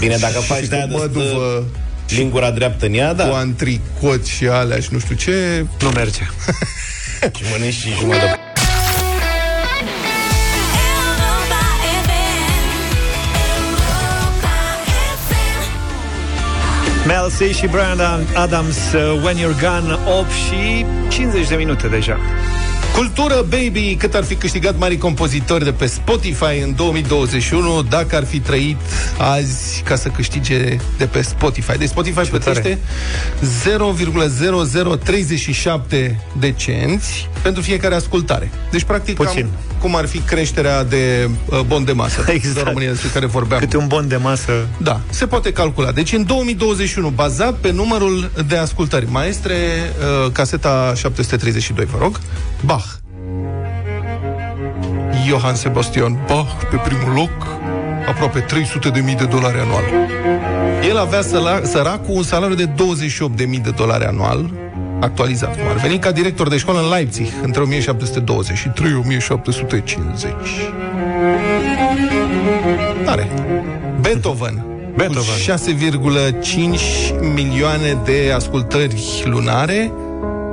Bine, 0.00 0.16
dacă 0.16 0.38
și 0.40 0.46
faci 0.46 0.60
cu 0.60 0.66
de 0.66 0.76
aia 0.76 0.86
de 0.86 0.94
măduvă, 0.96 1.64
lingura 2.08 2.50
dreaptă 2.50 2.86
în 2.86 2.94
ea, 2.94 3.12
da. 3.12 3.24
cu 3.24 3.34
antricot 3.34 4.26
și 4.26 4.46
alea 4.46 4.80
și 4.80 4.88
nu 4.90 4.98
știu 4.98 5.14
ce... 5.14 5.64
Nu 5.80 5.88
merge. 5.88 6.22
Și 7.36 7.44
mănânci 7.52 7.74
și 7.74 7.88
jumătate 7.98 8.26
de 8.26 8.38
Mel 17.06 17.30
C 17.38 17.54
și 17.54 17.66
Brian 17.66 18.26
Adams, 18.34 18.76
uh, 18.92 19.20
When 19.24 19.36
You're 19.36 19.60
Gone, 19.60 19.98
8 20.18 20.30
și 20.30 20.84
50 21.08 21.48
de 21.48 21.54
minute 21.54 21.88
deja. 21.88 22.18
Cultură 22.94 23.44
Baby, 23.48 23.94
cât 23.98 24.14
ar 24.14 24.24
fi 24.24 24.34
câștigat 24.34 24.78
mari 24.78 24.96
compozitori 24.98 25.64
de 25.64 25.72
pe 25.72 25.86
Spotify 25.86 26.58
în 26.62 26.74
2021 26.74 27.82
dacă 27.82 28.16
ar 28.16 28.24
fi 28.24 28.40
trăit 28.40 28.76
azi 29.18 29.82
ca 29.82 29.96
să 29.96 30.08
câștige 30.08 30.76
de 30.98 31.06
pe 31.06 31.22
Spotify. 31.22 31.78
Deci 31.78 31.88
Spotify 31.88 32.22
Ce 32.22 32.30
tare. 32.30 32.40
plătește 32.40 32.78
0,0037 36.00 36.16
de 36.38 36.52
cenți 36.52 37.28
pentru 37.42 37.62
fiecare 37.62 37.94
ascultare. 37.94 38.50
Deci 38.70 38.82
practic 38.84 39.14
Puțin. 39.14 39.40
cam 39.40 39.50
cum 39.80 39.96
ar 39.96 40.06
fi 40.06 40.18
creșterea 40.18 40.84
de 40.84 41.30
uh, 41.46 41.60
bon 41.60 41.84
de 41.84 41.92
masă 41.92 42.24
Exact. 42.32 42.54
de 42.54 42.62
România 42.62 42.88
despre 42.90 43.08
care 43.08 43.26
vorbeam. 43.26 43.60
Câte 43.60 43.76
un 43.76 43.86
bon 43.86 44.08
de 44.08 44.16
masă. 44.16 44.52
Da, 44.76 45.00
se 45.10 45.26
poate 45.26 45.52
calcula. 45.52 45.92
Deci 45.92 46.12
în 46.12 46.24
2021, 46.26 47.08
bazat 47.08 47.54
pe 47.54 47.72
numărul 47.72 48.30
de 48.46 48.56
ascultări, 48.56 49.06
maestre, 49.10 49.54
uh, 50.24 50.32
caseta 50.32 50.92
732, 50.96 51.84
vă 51.84 51.96
rog, 52.00 52.20
Bach. 52.64 52.84
Johann 55.28 55.56
Sebastian 55.56 56.18
Bach, 56.26 56.64
pe 56.70 56.76
primul 56.76 57.14
loc, 57.14 57.46
aproape 58.08 58.40
300 58.40 58.88
de 58.88 59.00
mii 59.00 59.14
de 59.14 59.24
dolari 59.24 59.58
anual. 59.58 59.82
El 60.88 60.98
avea 60.98 61.22
săla, 61.22 61.60
săracul 61.64 62.14
un 62.14 62.22
salariu 62.22 62.54
de 62.56 62.64
28 62.64 63.36
de 63.36 63.44
mii 63.44 63.58
de 63.58 63.70
dolari 63.70 64.04
anual, 64.04 64.50
actualizat, 65.00 65.56
cum 65.56 65.68
ar 65.68 65.76
veni, 65.76 65.98
ca 65.98 66.10
director 66.10 66.48
de 66.48 66.56
școală 66.56 66.80
în 66.80 66.88
Leipzig, 66.88 67.26
între 67.42 67.62
1720 67.62 68.56
și 68.56 68.70
1750. 68.98 70.32
Tare. 73.04 73.30
Beethoven. 74.00 74.64
Beethoven. 74.96 75.56
Cu 75.56 75.70
6,5 77.18 77.34
milioane 77.34 77.98
de 78.04 78.32
ascultări 78.34 79.22
lunare, 79.24 79.92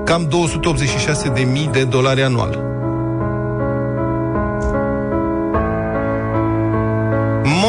cam 0.05 0.27
286 0.29 1.29
de 1.29 1.41
mii 1.41 1.69
de 1.71 1.83
dolari 1.83 2.23
anual. 2.23 2.76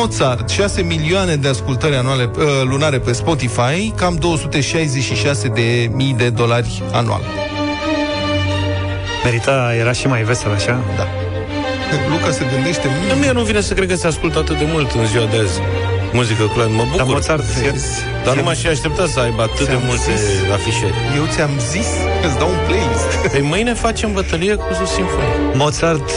Mozart, 0.08 0.48
6 0.48 0.82
milioane 0.82 1.36
de 1.36 1.48
ascultări 1.48 1.94
anuale, 1.96 2.30
uh, 2.38 2.44
lunare 2.64 2.98
pe 2.98 3.12
Spotify, 3.12 3.92
cam 3.96 4.14
266 4.14 5.48
de 5.48 5.90
mii 5.92 6.14
de 6.14 6.30
dolari 6.30 6.82
anual. 6.92 7.20
Merita, 9.24 9.74
era 9.78 9.92
și 9.92 10.06
mai 10.06 10.22
vesel 10.22 10.52
așa? 10.52 10.84
Da. 10.96 11.06
Luca 12.10 12.30
se 12.30 12.44
gândește 12.54 12.88
Dar 13.08 13.16
mie 13.18 13.32
nu 13.32 13.42
vine 13.42 13.60
să 13.60 13.74
cred 13.74 13.88
că 13.88 13.94
se 13.94 14.06
ascultă 14.06 14.38
atât 14.38 14.58
de 14.58 14.64
mult 14.72 14.90
în 14.90 15.06
ziua 15.06 15.24
de 15.24 15.38
azi. 15.38 15.60
Muzică 16.12 16.44
clar, 16.54 16.66
mă 16.66 16.82
bucur. 16.82 16.96
Dar 16.96 17.06
Mozart, 17.06 17.44
Dar 18.24 18.36
nu 18.36 18.42
m-aș 18.42 18.58
fi 18.58 18.68
așteptat 18.68 19.08
să 19.08 19.20
aibă 19.20 19.42
atât 19.42 19.58
de 19.58 19.64
Ți-am 19.64 19.82
multe 19.86 20.12
zis. 20.16 20.50
afișeri. 20.52 20.94
Eu 21.16 21.24
ți-am 21.34 21.50
zis, 21.70 21.88
îți 22.26 22.38
dau 22.38 22.48
un 22.48 22.58
playlist. 22.66 23.10
Păi 23.32 23.40
mâine 23.40 23.74
facem 23.74 24.12
bătălie 24.12 24.54
cu 24.54 24.72
simfonie. 24.74 25.36
Mozart 25.54 26.10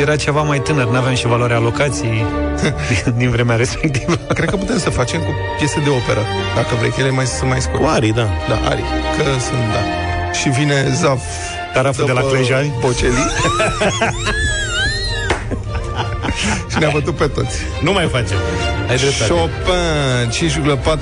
era 0.00 0.16
ceva 0.16 0.42
mai 0.42 0.58
tânăr, 0.60 0.86
n-aveam 0.86 1.14
și 1.14 1.26
valoarea 1.26 1.56
alocației 1.56 2.24
din, 2.88 3.14
din 3.20 3.30
vremea 3.30 3.56
respectivă. 3.56 4.14
Cred 4.14 4.48
că 4.50 4.56
putem 4.56 4.78
să 4.78 4.90
facem 4.90 5.20
cu 5.20 5.32
piese 5.58 5.80
de 5.80 5.90
operă, 5.90 6.22
dacă 6.54 6.74
vrei, 6.78 6.90
că 6.90 7.00
ele 7.00 7.10
mai 7.10 7.26
sunt 7.26 7.50
mai 7.50 7.60
scurte. 7.60 7.82
Cu 7.82 7.88
arii, 7.88 8.12
da. 8.12 8.28
Da, 8.48 8.68
Ari, 8.70 8.84
că 9.16 9.22
sunt, 9.22 9.64
da. 9.74 9.82
Și 10.38 10.48
vine 10.48 10.88
Zaf 11.00 11.20
Taraful 11.72 12.04
de 12.06 12.12
la 12.12 12.20
după 12.20 12.32
Clejani. 12.32 12.72
Boceli. 12.80 13.12
și 16.70 16.78
ne-a 16.78 16.90
bătut 16.92 17.14
pe 17.14 17.26
toți. 17.26 17.56
Nu 17.82 17.92
mai 17.92 18.08
facem. 18.12 18.36
Ai 18.88 18.96
dreptate. 18.96 19.32
Chopin, 19.32 20.30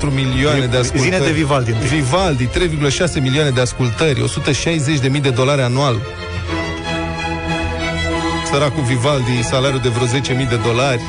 5,4 0.07 0.13
milioane 0.13 0.65
de 0.65 0.77
ascultări. 0.77 1.11
Zine 1.11 1.17
de 1.17 1.31
Vivaldi 1.31 1.71
întâi. 1.71 1.87
Vivaldi, 1.87 2.47
3,6 2.47 3.21
milioane 3.21 3.49
de 3.49 3.61
ascultări, 3.61 4.21
160 4.21 4.99
de 4.99 5.07
mii 5.07 5.21
de 5.21 5.29
dolari 5.29 5.61
anual. 5.61 5.95
Săracul 8.51 8.83
Vivaldi, 8.83 9.43
salariul 9.43 9.79
de 9.79 9.89
vreo 9.89 10.07
10.000 10.07 10.49
de 10.49 10.55
dolari. 10.55 11.01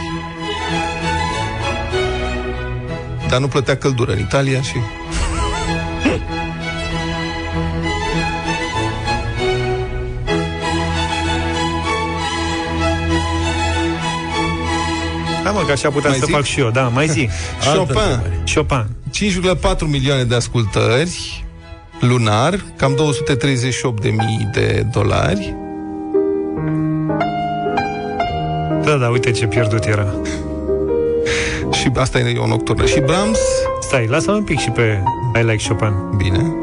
Dar 3.29 3.41
nu 3.41 3.49
plătea 3.49 3.77
căldură 3.77 4.13
în 4.13 4.19
Italia 4.19 4.61
și... 4.61 4.77
Hai 15.45 15.53
mă, 15.53 15.63
că 15.67 15.73
așa 15.73 15.89
puteam 15.91 16.11
Mai 16.11 16.19
să 16.19 16.25
zic? 16.27 16.35
fac 16.35 16.45
și 16.45 16.61
eu, 16.61 16.71
da, 16.71 16.83
mai 16.83 17.09
zi. 17.09 17.29
Chopin, 17.75 18.43
Chopin. 18.55 18.87
5,4 19.77 19.79
milioane 19.87 20.25
de 20.25 20.35
ascultări 20.35 21.45
lunar, 22.01 22.65
cam 22.77 22.95
238 22.97 24.03
de 24.03 24.09
mii 24.09 24.49
de 24.53 24.87
dolari. 24.93 25.55
Da, 28.85 28.95
da, 28.97 29.09
uite 29.09 29.31
ce 29.31 29.47
pierdut 29.47 29.85
era. 29.85 30.15
Și 31.73 31.91
asta 31.97 32.19
e 32.19 32.39
o 32.39 32.47
nocturnă. 32.47 32.87
Și 32.87 33.01
Brahms, 33.01 33.39
Stai, 33.81 34.07
lasă-mă 34.07 34.37
un 34.37 34.43
pic 34.43 34.59
și 34.59 34.71
pe 34.71 35.03
I 35.41 35.43
Like 35.43 35.69
Chopin. 35.69 35.93
bine, 36.17 36.55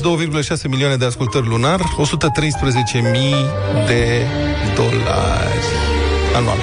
2,6 0.00 0.68
milioane 0.68 0.96
de 0.96 1.04
ascultări 1.04 1.46
lunar, 1.46 1.80
113.000 1.80 1.86
de 3.86 4.26
dolari 4.74 5.66
anual. 6.36 6.56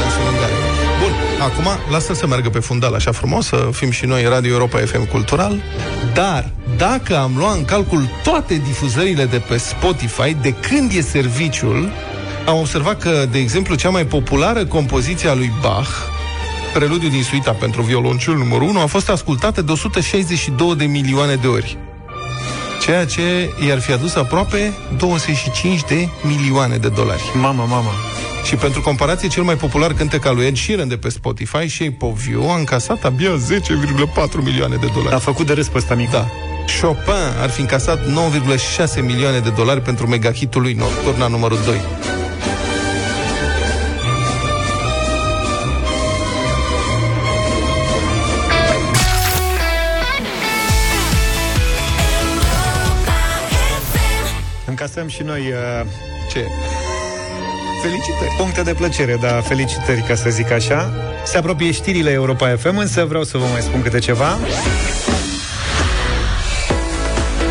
Dansul 0.00 0.22
Ungariei. 0.32 0.58
Bun, 1.00 1.12
acum 1.40 1.92
lasă 1.92 2.14
să 2.14 2.26
meargă 2.26 2.48
pe 2.48 2.58
fundal 2.58 2.94
așa 2.94 3.12
frumos, 3.12 3.46
să 3.46 3.68
fim 3.72 3.90
și 3.90 4.06
noi 4.06 4.24
Radio 4.24 4.52
Europa 4.52 4.78
FM 4.78 5.06
Cultural, 5.06 5.60
dar 6.14 6.50
dacă 6.76 7.18
am 7.18 7.32
luat 7.36 7.56
în 7.56 7.64
calcul 7.64 8.08
toate 8.22 8.54
difuzările 8.54 9.24
de 9.24 9.38
pe 9.38 9.56
Spotify, 9.56 10.36
de 10.42 10.52
când 10.52 10.92
e 10.92 11.00
serviciul, 11.00 11.90
am 12.46 12.58
observat 12.58 12.98
că, 12.98 13.26
de 13.30 13.38
exemplu, 13.38 13.74
cea 13.74 13.90
mai 13.90 14.06
populară 14.06 14.64
compoziție 14.64 15.28
a 15.28 15.34
lui 15.34 15.52
Bach, 15.60 16.09
Preludiu 16.72 17.08
din 17.08 17.22
suita 17.22 17.52
pentru 17.52 17.82
violoncel 17.82 18.34
numărul 18.34 18.68
1, 18.68 18.80
a 18.80 18.86
fost 18.86 19.08
ascultată 19.08 19.62
de 19.62 19.72
162 19.72 20.74
de 20.76 20.84
milioane 20.84 21.34
de 21.34 21.46
ori 21.46 21.78
ceea 22.80 23.06
ce 23.06 23.50
i-ar 23.66 23.80
fi 23.80 23.92
adus 23.92 24.14
aproape 24.14 24.72
25 24.96 25.84
de 25.84 26.08
milioane 26.22 26.76
de 26.76 26.88
dolari. 26.88 27.22
Mamă, 27.34 27.64
mamă. 27.68 27.90
Și 28.44 28.54
pentru 28.54 28.80
comparație, 28.80 29.28
cel 29.28 29.42
mai 29.42 29.54
popular 29.54 29.92
cântec 29.92 30.26
al 30.26 30.34
lui 30.34 30.46
Ed 30.46 30.56
Sheeran 30.56 30.88
de 30.88 30.96
pe 30.96 31.08
Spotify, 31.08 31.68
Shape 31.68 31.96
of 31.98 32.26
You, 32.26 32.50
a 32.50 32.56
încasat 32.56 33.04
abia 33.04 33.30
10,4 33.30 34.42
milioane 34.42 34.76
de 34.76 34.86
dolari. 34.94 35.14
A 35.14 35.18
făcut 35.18 35.46
de 35.46 35.52
râs 35.52 35.68
pe 35.68 35.76
ăsta 35.76 35.94
mic. 35.94 36.10
Da. 36.10 36.26
Chopin 36.80 37.40
ar 37.40 37.50
fi 37.50 37.60
încasat 37.60 37.98
9,6 38.96 39.02
milioane 39.02 39.38
de 39.38 39.50
dolari 39.50 39.80
pentru 39.80 40.06
megahitul 40.06 40.62
lui 40.62 40.72
Nocturna 40.72 41.26
numărul 41.26 41.58
2. 41.64 41.80
Lăsăm 55.02 55.18
și 55.18 55.22
noi 55.22 55.40
uh, 55.40 55.86
Ce? 56.30 56.44
Felicitări! 57.82 58.34
puncte 58.36 58.62
de 58.62 58.74
plăcere, 58.74 59.16
da, 59.20 59.40
felicitări, 59.40 60.04
ca 60.08 60.14
să 60.14 60.30
zic 60.30 60.50
așa. 60.50 60.92
Se 61.24 61.38
apropie 61.38 61.70
știrile 61.70 62.10
Europa 62.10 62.56
FM, 62.56 62.76
însă 62.76 63.04
vreau 63.04 63.24
să 63.24 63.38
vă 63.38 63.44
mai 63.52 63.60
spun 63.60 63.82
câte 63.82 63.98
ceva. 63.98 64.38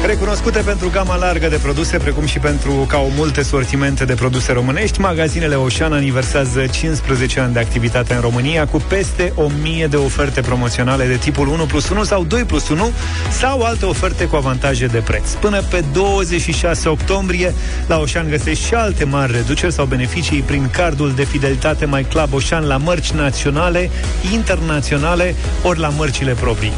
Recunoscute 0.09 0.59
pentru 0.59 0.89
gama 0.89 1.15
largă 1.15 1.47
de 1.47 1.59
produse, 1.61 1.97
precum 1.97 2.25
și 2.25 2.39
pentru 2.39 2.71
că 2.87 2.95
au 2.95 3.11
multe 3.15 3.41
sortimente 3.41 4.05
de 4.05 4.13
produse 4.13 4.51
românești, 4.51 4.99
magazinele 4.99 5.55
Oșan 5.55 5.93
aniversează 5.93 6.65
15 6.65 7.39
ani 7.39 7.53
de 7.53 7.59
activitate 7.59 8.13
în 8.13 8.21
România 8.21 8.67
cu 8.67 8.81
peste 8.87 9.33
1000 9.35 9.87
de 9.87 9.95
oferte 9.95 10.41
promoționale 10.41 11.05
de 11.05 11.15
tipul 11.15 11.47
1 11.47 11.65
plus 11.65 11.89
1 11.89 12.03
sau 12.03 12.23
2 12.23 12.43
plus 12.43 12.69
1 12.69 12.91
sau 13.31 13.61
alte 13.61 13.85
oferte 13.85 14.25
cu 14.25 14.35
avantaje 14.35 14.85
de 14.85 14.97
preț. 14.97 15.31
Până 15.31 15.61
pe 15.61 15.83
26 15.93 16.89
octombrie, 16.89 17.53
la 17.87 17.99
Oșan 17.99 18.29
găsești 18.29 18.65
și 18.65 18.73
alte 18.73 19.03
mari 19.03 19.31
reduceri 19.31 19.73
sau 19.73 19.85
beneficii 19.85 20.41
prin 20.41 20.69
cardul 20.69 21.13
de 21.15 21.23
fidelitate 21.23 21.85
mai 21.85 22.03
Club 22.03 22.33
Oșan 22.33 22.67
la 22.67 22.77
mărci 22.77 23.11
naționale, 23.11 23.89
internaționale, 24.33 25.35
ori 25.63 25.79
la 25.79 25.89
mărcile 25.89 26.31
proprii. 26.31 26.73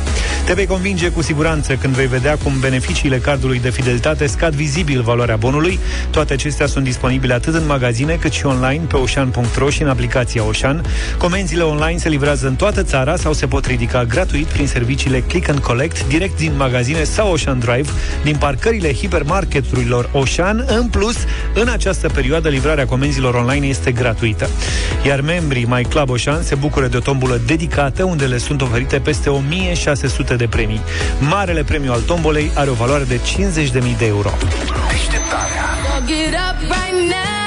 Te 0.46 0.54
vei 0.54 0.66
convinge 0.66 1.10
cu 1.10 1.22
siguranță 1.22 1.74
când 1.74 1.94
vei 1.94 2.08
vedea 2.08 2.38
cum 2.44 2.60
beneficiile 2.60 3.20
cardului 3.22 3.60
de 3.60 3.70
fidelitate 3.70 4.26
scad 4.26 4.54
vizibil 4.54 5.02
valoarea 5.02 5.36
bonului. 5.36 5.80
Toate 6.10 6.34
acestea 6.34 6.66
sunt 6.66 6.84
disponibile 6.84 7.34
atât 7.34 7.54
în 7.54 7.66
magazine 7.66 8.14
cât 8.14 8.32
și 8.32 8.46
online 8.46 8.84
pe 8.88 8.96
oșan.ro 8.96 9.70
și 9.70 9.82
în 9.82 9.88
aplicația 9.88 10.44
Oșan. 10.48 10.86
Comenzile 11.18 11.62
online 11.62 11.98
se 11.98 12.10
livrează 12.10 12.48
în 12.48 12.56
toată 12.56 12.84
țara 12.84 13.16
sau 13.16 13.34
se 13.34 13.48
pot 13.48 13.66
ridica 13.66 14.04
gratuit 14.04 14.46
prin 14.46 14.68
serviciile 14.68 15.20
Click 15.20 15.50
and 15.50 15.60
Collect 15.60 16.08
direct 16.08 16.38
din 16.38 16.52
magazine 16.58 17.04
sau 17.04 17.32
Oșan 17.32 17.60
Drive 17.60 17.90
din 18.24 18.36
parcările 18.36 18.94
hipermarketurilor 18.94 20.10
Oșan. 20.12 20.66
În 20.68 20.88
plus, 20.88 21.16
în 21.54 21.68
această 21.68 22.10
perioadă 22.10 22.50
livrarea 22.50 22.86
comenzilor 22.86 23.34
online 23.34 23.66
este 23.66 23.92
gratuită. 23.92 24.50
Iar 25.06 25.22
membrii 25.22 25.66
My 25.66 25.84
Club 25.90 26.10
Oșan 26.10 26.44
se 26.44 26.56
bucură 26.56 26.88
de 26.88 26.98
o 26.98 27.00
tombulă 27.00 27.42
dedicată 27.46 28.04
unde 28.04 28.26
le 28.26 28.38
sunt 28.38 28.62
oferite 28.62 29.00
peste 29.00 29.30
1600 29.30 30.36
de 30.36 30.48
premii. 30.48 30.82
Marele 31.20 31.64
premiu 31.64 31.92
al 31.92 32.02
tombolei 32.02 32.52
are 32.56 32.70
o 32.70 32.74
valoare 32.74 33.04
de 33.04 33.11
50.000 33.16 33.98
de 33.98 34.06
euro. 34.06 34.30
Deșteptarea 34.90 35.66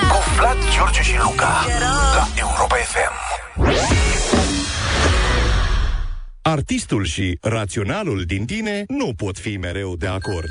Cu 0.09 0.23
Vlad, 0.37 0.57
George 0.77 1.03
și 1.03 1.15
Luca 1.23 1.67
La 1.81 2.29
Europa 2.37 2.75
FM 2.75 3.25
Artistul 6.43 7.05
și 7.05 7.39
raționalul 7.41 8.23
din 8.27 8.45
tine 8.45 8.85
nu 8.89 9.12
pot 9.17 9.39
fi 9.39 9.57
mereu 9.57 9.97
de 9.97 10.07
acord. 10.07 10.49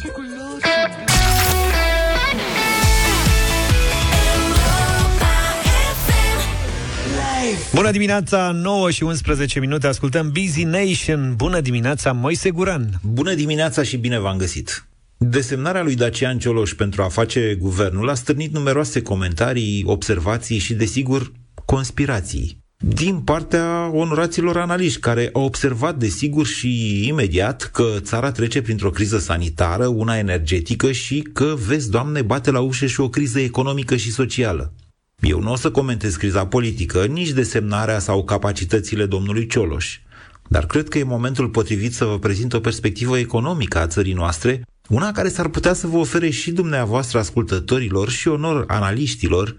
Bună 7.73 7.91
dimineața, 7.91 8.51
9 8.51 8.91
și 8.91 9.03
11 9.03 9.59
minute, 9.59 9.87
ascultăm 9.87 10.31
Busy 10.31 10.63
Nation. 10.63 11.33
Bună 11.35 11.59
dimineața, 11.59 12.11
Moise 12.11 12.49
Guran. 12.49 12.89
Bună 13.01 13.33
dimineața 13.33 13.83
și 13.83 13.97
bine 13.97 14.19
v-am 14.19 14.37
găsit! 14.37 14.92
Desemnarea 15.29 15.83
lui 15.83 15.95
Dacian 15.95 16.37
Cioloș 16.37 16.73
pentru 16.73 17.01
a 17.01 17.07
face 17.07 17.57
guvernul 17.59 18.09
a 18.09 18.13
stârnit 18.13 18.53
numeroase 18.53 19.01
comentarii, 19.01 19.83
observații 19.85 20.57
și, 20.57 20.73
desigur, 20.73 21.31
conspirații. 21.65 22.57
Din 22.77 23.19
partea 23.19 23.91
onoraților 23.93 24.57
analiști, 24.57 24.99
care 24.99 25.29
au 25.33 25.43
observat, 25.43 25.97
desigur, 25.97 26.45
și 26.45 27.07
imediat 27.07 27.69
că 27.73 27.85
țara 27.99 28.31
trece 28.31 28.61
printr-o 28.61 28.89
criză 28.89 29.17
sanitară, 29.17 29.87
una 29.87 30.17
energetică 30.17 30.91
și 30.91 31.27
că, 31.33 31.55
vezi, 31.67 31.89
Doamne, 31.89 32.21
bate 32.21 32.51
la 32.51 32.59
ușă 32.59 32.85
și 32.85 32.99
o 32.99 33.09
criză 33.09 33.39
economică 33.39 33.95
și 33.95 34.11
socială. 34.11 34.73
Eu 35.19 35.39
nu 35.39 35.51
o 35.51 35.55
să 35.55 35.71
comentez 35.71 36.15
criza 36.15 36.47
politică, 36.47 37.05
nici 37.05 37.29
desemnarea 37.29 37.99
sau 37.99 38.23
capacitățile 38.23 39.05
domnului 39.05 39.47
Cioloș. 39.47 39.99
Dar 40.47 40.65
cred 40.65 40.87
că 40.87 40.97
e 40.97 41.03
momentul 41.03 41.49
potrivit 41.49 41.93
să 41.93 42.05
vă 42.05 42.19
prezint 42.19 42.53
o 42.53 42.59
perspectivă 42.59 43.17
economică 43.17 43.79
a 43.79 43.87
țării 43.87 44.13
noastre, 44.13 44.63
una 44.89 45.11
care 45.11 45.29
s-ar 45.29 45.47
putea 45.47 45.73
să 45.73 45.87
vă 45.87 45.97
ofere 45.97 46.29
și 46.29 46.51
dumneavoastră 46.51 47.19
ascultătorilor 47.19 48.09
și 48.09 48.27
onor 48.27 48.63
analiștilor 48.67 49.55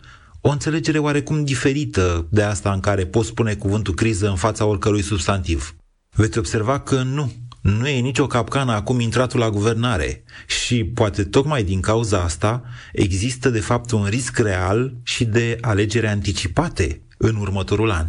o 0.47 0.51
înțelegere 0.51 0.99
oarecum 0.99 1.45
diferită 1.45 2.27
de 2.31 2.43
asta 2.43 2.73
în 2.73 2.81
care 2.81 3.07
pot 3.07 3.25
spune 3.25 3.55
cuvântul 3.55 3.95
criză 3.95 4.29
în 4.29 4.37
fața 4.37 4.65
oricărui 4.65 5.03
substantiv. 5.03 5.75
Veți 6.11 6.39
observa 6.39 6.81
că 6.81 7.03
nu, 7.03 7.33
nu 7.61 7.89
e 7.89 8.01
nicio 8.01 8.27
capcană 8.27 8.73
acum 8.73 9.01
intratul 9.01 9.41
la 9.41 9.51
guvernare 9.51 10.25
și 10.47 10.85
poate 10.85 11.25
tocmai 11.25 11.63
din 11.63 11.81
cauza 11.81 12.21
asta 12.21 12.63
există 12.93 13.51
de 13.51 13.61
fapt 13.61 13.91
un 13.91 14.05
risc 14.05 14.39
real 14.39 14.95
și 15.03 15.25
de 15.25 15.59
alegeri 15.61 16.07
anticipate 16.07 17.03
în 17.19 17.37
următorul 17.37 17.91
an. 17.91 18.07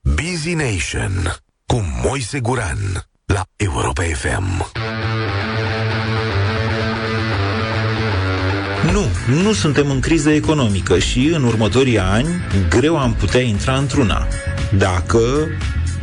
Busy 0.00 0.54
Nation 0.54 1.34
Cu 1.66 2.00
Moise 2.04 2.40
Guran 2.40 3.08
La 3.24 3.42
Europa 3.56 4.02
FM 4.02 4.72
Nu, 8.92 9.04
nu 9.42 9.52
suntem 9.52 9.90
în 9.90 10.00
criză 10.00 10.30
economică 10.30 10.98
și 10.98 11.30
în 11.34 11.44
următorii 11.44 11.98
ani 11.98 12.28
greu 12.68 12.98
am 12.98 13.14
putea 13.14 13.40
intra 13.40 13.76
într-una. 13.76 14.26
Dacă 14.78 15.20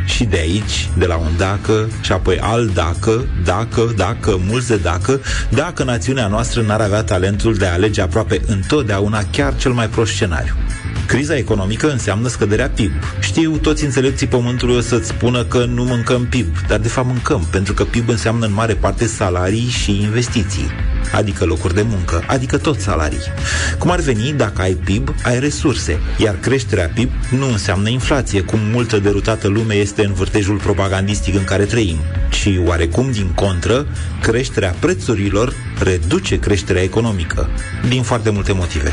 și 0.05 0.23
de 0.23 0.37
aici, 0.37 0.89
de 0.97 1.05
la 1.05 1.15
un 1.15 1.31
dacă, 1.37 1.89
și 2.01 2.11
apoi 2.11 2.39
alt 2.39 2.73
dacă, 2.73 3.25
dacă, 3.43 3.93
dacă, 3.95 4.39
mulți 4.47 4.67
de 4.67 4.77
dacă, 4.77 5.21
dacă 5.49 5.83
națiunea 5.83 6.27
noastră 6.27 6.61
n-ar 6.61 6.81
avea 6.81 7.03
talentul 7.03 7.53
de 7.55 7.65
a 7.65 7.73
alege 7.73 8.01
aproape 8.01 8.41
întotdeauna 8.45 9.23
chiar 9.31 9.55
cel 9.55 9.71
mai 9.71 9.87
prost 9.87 10.11
scenariu. 10.13 10.53
Criza 11.07 11.35
economică 11.37 11.91
înseamnă 11.91 12.27
scăderea 12.27 12.69
PIB. 12.69 12.91
Știu, 13.19 13.57
toți 13.57 13.83
înțelepții 13.83 14.27
pământului 14.27 14.75
o 14.75 14.81
să-ți 14.81 15.07
spună 15.07 15.43
că 15.43 15.65
nu 15.65 15.83
mâncăm 15.83 16.25
PIB, 16.25 16.47
dar 16.67 16.79
de 16.79 16.87
fapt 16.87 17.07
mâncăm, 17.07 17.47
pentru 17.51 17.73
că 17.73 17.83
PIB 17.83 18.09
înseamnă 18.09 18.45
în 18.45 18.53
mare 18.53 18.73
parte 18.73 19.05
salarii 19.05 19.67
și 19.67 20.01
investiții, 20.01 20.71
adică 21.11 21.45
locuri 21.45 21.73
de 21.73 21.81
muncă, 21.81 22.23
adică 22.27 22.57
tot 22.57 22.79
salarii. 22.79 23.21
Cum 23.77 23.91
ar 23.91 23.99
veni, 23.99 24.33
dacă 24.37 24.61
ai 24.61 24.73
PIB, 24.73 25.15
ai 25.23 25.39
resurse, 25.39 25.99
iar 26.17 26.35
creșterea 26.35 26.91
PIB 26.93 27.09
nu 27.37 27.47
înseamnă 27.47 27.89
inflație, 27.89 28.41
cum 28.41 28.59
multă 28.71 28.99
derutată 28.99 29.47
lume 29.47 29.73
este 29.73 29.92
în 30.01 30.13
vârtejul 30.13 30.57
propagandistic 30.57 31.35
în 31.35 31.43
care 31.43 31.63
trăim, 31.63 31.97
ci 32.29 32.49
oarecum 32.65 33.11
din 33.11 33.27
contră, 33.35 33.87
creșterea 34.21 34.75
prețurilor 34.79 35.53
reduce 35.79 36.39
creșterea 36.39 36.81
economică, 36.81 37.49
din 37.89 38.03
foarte 38.03 38.29
multe 38.29 38.51
motive. 38.51 38.91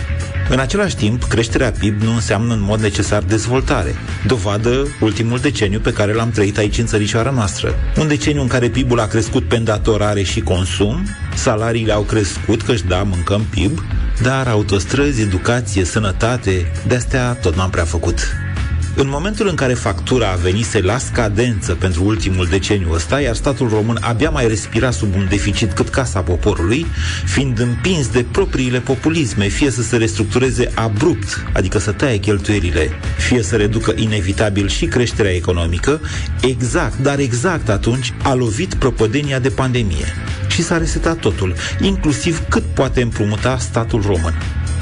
În 0.48 0.58
același 0.58 0.96
timp, 0.96 1.24
creșterea 1.24 1.70
PIB 1.70 2.02
nu 2.02 2.14
înseamnă 2.14 2.54
în 2.54 2.62
mod 2.62 2.80
necesar 2.80 3.22
dezvoltare. 3.22 3.94
Dovadă 4.26 4.86
ultimul 5.00 5.38
deceniu 5.38 5.80
pe 5.80 5.92
care 5.92 6.12
l-am 6.12 6.30
trăit 6.30 6.58
aici 6.58 6.78
în 6.78 6.86
țărișoara 6.86 7.30
noastră. 7.30 7.74
Un 7.96 8.08
deceniu 8.08 8.40
în 8.40 8.46
care 8.46 8.68
PIB-ul 8.68 9.00
a 9.00 9.06
crescut 9.06 9.48
pe 9.48 9.56
îndatorare 9.56 10.22
și 10.22 10.40
consum, 10.40 11.06
salariile 11.34 11.92
au 11.92 12.02
crescut, 12.02 12.62
căci 12.62 12.80
da, 12.80 13.02
mâncăm 13.02 13.44
PIB, 13.50 13.84
dar 14.22 14.48
autostrăzi, 14.48 15.22
educație, 15.22 15.84
sănătate, 15.84 16.72
de-astea 16.86 17.32
tot 17.32 17.56
n-am 17.56 17.70
prea 17.70 17.84
făcut. 17.84 18.49
În 18.94 19.08
momentul 19.08 19.48
în 19.48 19.54
care 19.54 19.74
factura 19.74 20.30
a 20.30 20.34
venise 20.34 20.80
la 20.80 20.98
scadență 20.98 21.74
pentru 21.74 22.04
ultimul 22.04 22.46
deceniu 22.46 22.92
ăsta, 22.92 23.20
iar 23.20 23.34
statul 23.34 23.68
român 23.68 23.98
abia 24.00 24.30
mai 24.30 24.48
respira 24.48 24.90
sub 24.90 25.14
un 25.14 25.26
deficit 25.28 25.72
cât 25.72 25.88
casa 25.88 26.20
poporului, 26.20 26.86
fiind 27.24 27.58
împins 27.58 28.08
de 28.08 28.24
propriile 28.30 28.80
populisme, 28.80 29.46
fie 29.46 29.70
să 29.70 29.82
se 29.82 29.96
restructureze 29.96 30.70
abrupt, 30.74 31.46
adică 31.52 31.78
să 31.78 31.92
taie 31.92 32.16
cheltuielile, 32.16 32.90
fie 33.18 33.42
să 33.42 33.56
reducă 33.56 33.92
inevitabil 33.96 34.68
și 34.68 34.86
creșterea 34.86 35.34
economică, 35.34 36.00
exact, 36.42 36.98
dar 36.98 37.18
exact 37.18 37.68
atunci 37.68 38.12
a 38.22 38.34
lovit 38.34 38.74
propădenia 38.74 39.38
de 39.38 39.48
pandemie. 39.48 40.06
Și 40.48 40.62
s-a 40.62 40.78
resetat 40.78 41.16
totul, 41.16 41.54
inclusiv 41.80 42.42
cât 42.48 42.62
poate 42.62 43.02
împrumuta 43.02 43.58
statul 43.58 44.02
român 44.02 44.34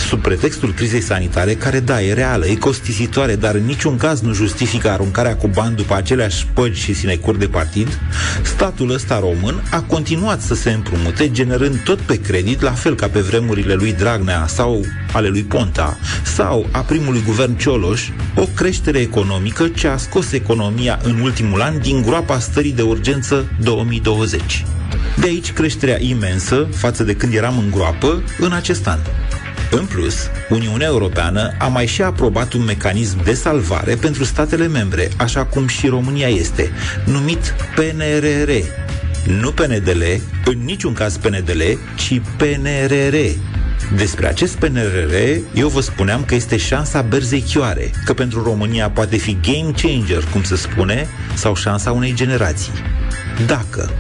sub 0.09 0.23
pretextul 0.23 0.73
crizei 0.73 1.01
sanitare, 1.01 1.55
care 1.55 1.81
da, 1.81 2.03
e 2.03 2.13
reală, 2.13 2.47
e 2.47 2.55
costisitoare, 2.55 3.37
dar 3.37 3.55
în 3.55 3.65
niciun 3.65 3.97
caz 3.97 4.21
nu 4.21 4.33
justifică 4.33 4.91
aruncarea 4.91 5.37
cu 5.37 5.47
bani 5.47 5.77
după 5.77 5.95
aceleași 5.95 6.47
păgi 6.47 6.81
și 6.81 6.95
sinecuri 6.95 7.39
de 7.39 7.47
partid, 7.47 8.01
statul 8.43 8.91
ăsta 8.91 9.19
român 9.19 9.63
a 9.71 9.81
continuat 9.81 10.41
să 10.41 10.55
se 10.55 10.71
împrumute, 10.71 11.31
generând 11.31 11.81
tot 11.85 11.99
pe 11.99 12.21
credit, 12.21 12.61
la 12.61 12.71
fel 12.71 12.95
ca 12.95 13.09
pe 13.09 13.21
vremurile 13.21 13.75
lui 13.75 13.93
Dragnea 13.93 14.47
sau 14.47 14.85
ale 15.13 15.29
lui 15.29 15.43
Ponta, 15.43 15.99
sau 16.23 16.67
a 16.71 16.79
primului 16.79 17.23
guvern 17.27 17.57
Cioloș, 17.57 18.09
o 18.35 18.45
creștere 18.55 18.99
economică 18.99 19.69
ce 19.69 19.89
a 19.89 19.97
scos 19.97 20.33
economia 20.33 20.99
în 21.03 21.21
ultimul 21.21 21.61
an 21.61 21.81
din 21.81 22.03
groapa 22.03 22.39
stării 22.39 22.73
de 22.73 22.83
urgență 22.83 23.51
2020. 23.61 24.65
De 25.17 25.27
aici 25.27 25.53
creșterea 25.53 26.03
imensă 26.03 26.67
față 26.75 27.05
de 27.05 27.15
când 27.15 27.35
eram 27.35 27.59
în 27.59 27.71
groapă 27.71 28.23
în 28.39 28.53
acest 28.53 28.87
an. 28.87 28.99
În 29.71 29.87
plus, 29.87 30.31
Uniunea 30.49 30.87
Europeană 30.87 31.55
a 31.59 31.67
mai 31.67 31.87
și 31.87 32.03
aprobat 32.03 32.53
un 32.53 32.65
mecanism 32.65 33.25
de 33.25 33.33
salvare 33.33 33.95
pentru 33.95 34.25
statele 34.25 34.67
membre, 34.67 35.09
așa 35.17 35.45
cum 35.45 35.67
și 35.67 35.87
România 35.87 36.29
este, 36.29 36.71
numit 37.05 37.55
PNRR. 37.75 38.51
Nu 39.41 39.53
PNDL, 39.53 40.03
în 40.45 40.59
niciun 40.65 40.93
caz 40.93 41.17
PNDL, 41.17 41.63
ci 41.97 42.21
PNRR. 42.37 43.17
Despre 43.97 44.27
acest 44.27 44.57
PNRR, 44.57 45.15
eu 45.55 45.69
vă 45.69 45.81
spuneam 45.81 46.25
că 46.25 46.35
este 46.35 46.57
șansa 46.57 47.03
berzei 47.03 47.41
chioare, 47.41 47.91
că 48.05 48.15
pentru 48.15 48.43
România 48.43 48.91
poate 48.91 49.17
fi 49.17 49.39
game 49.43 49.73
changer, 49.83 50.25
cum 50.33 50.43
se 50.43 50.57
spune, 50.57 51.09
sau 51.35 51.55
șansa 51.55 51.93
unei 51.93 52.15
generații. 52.15 52.73
Dacă. 53.47 53.91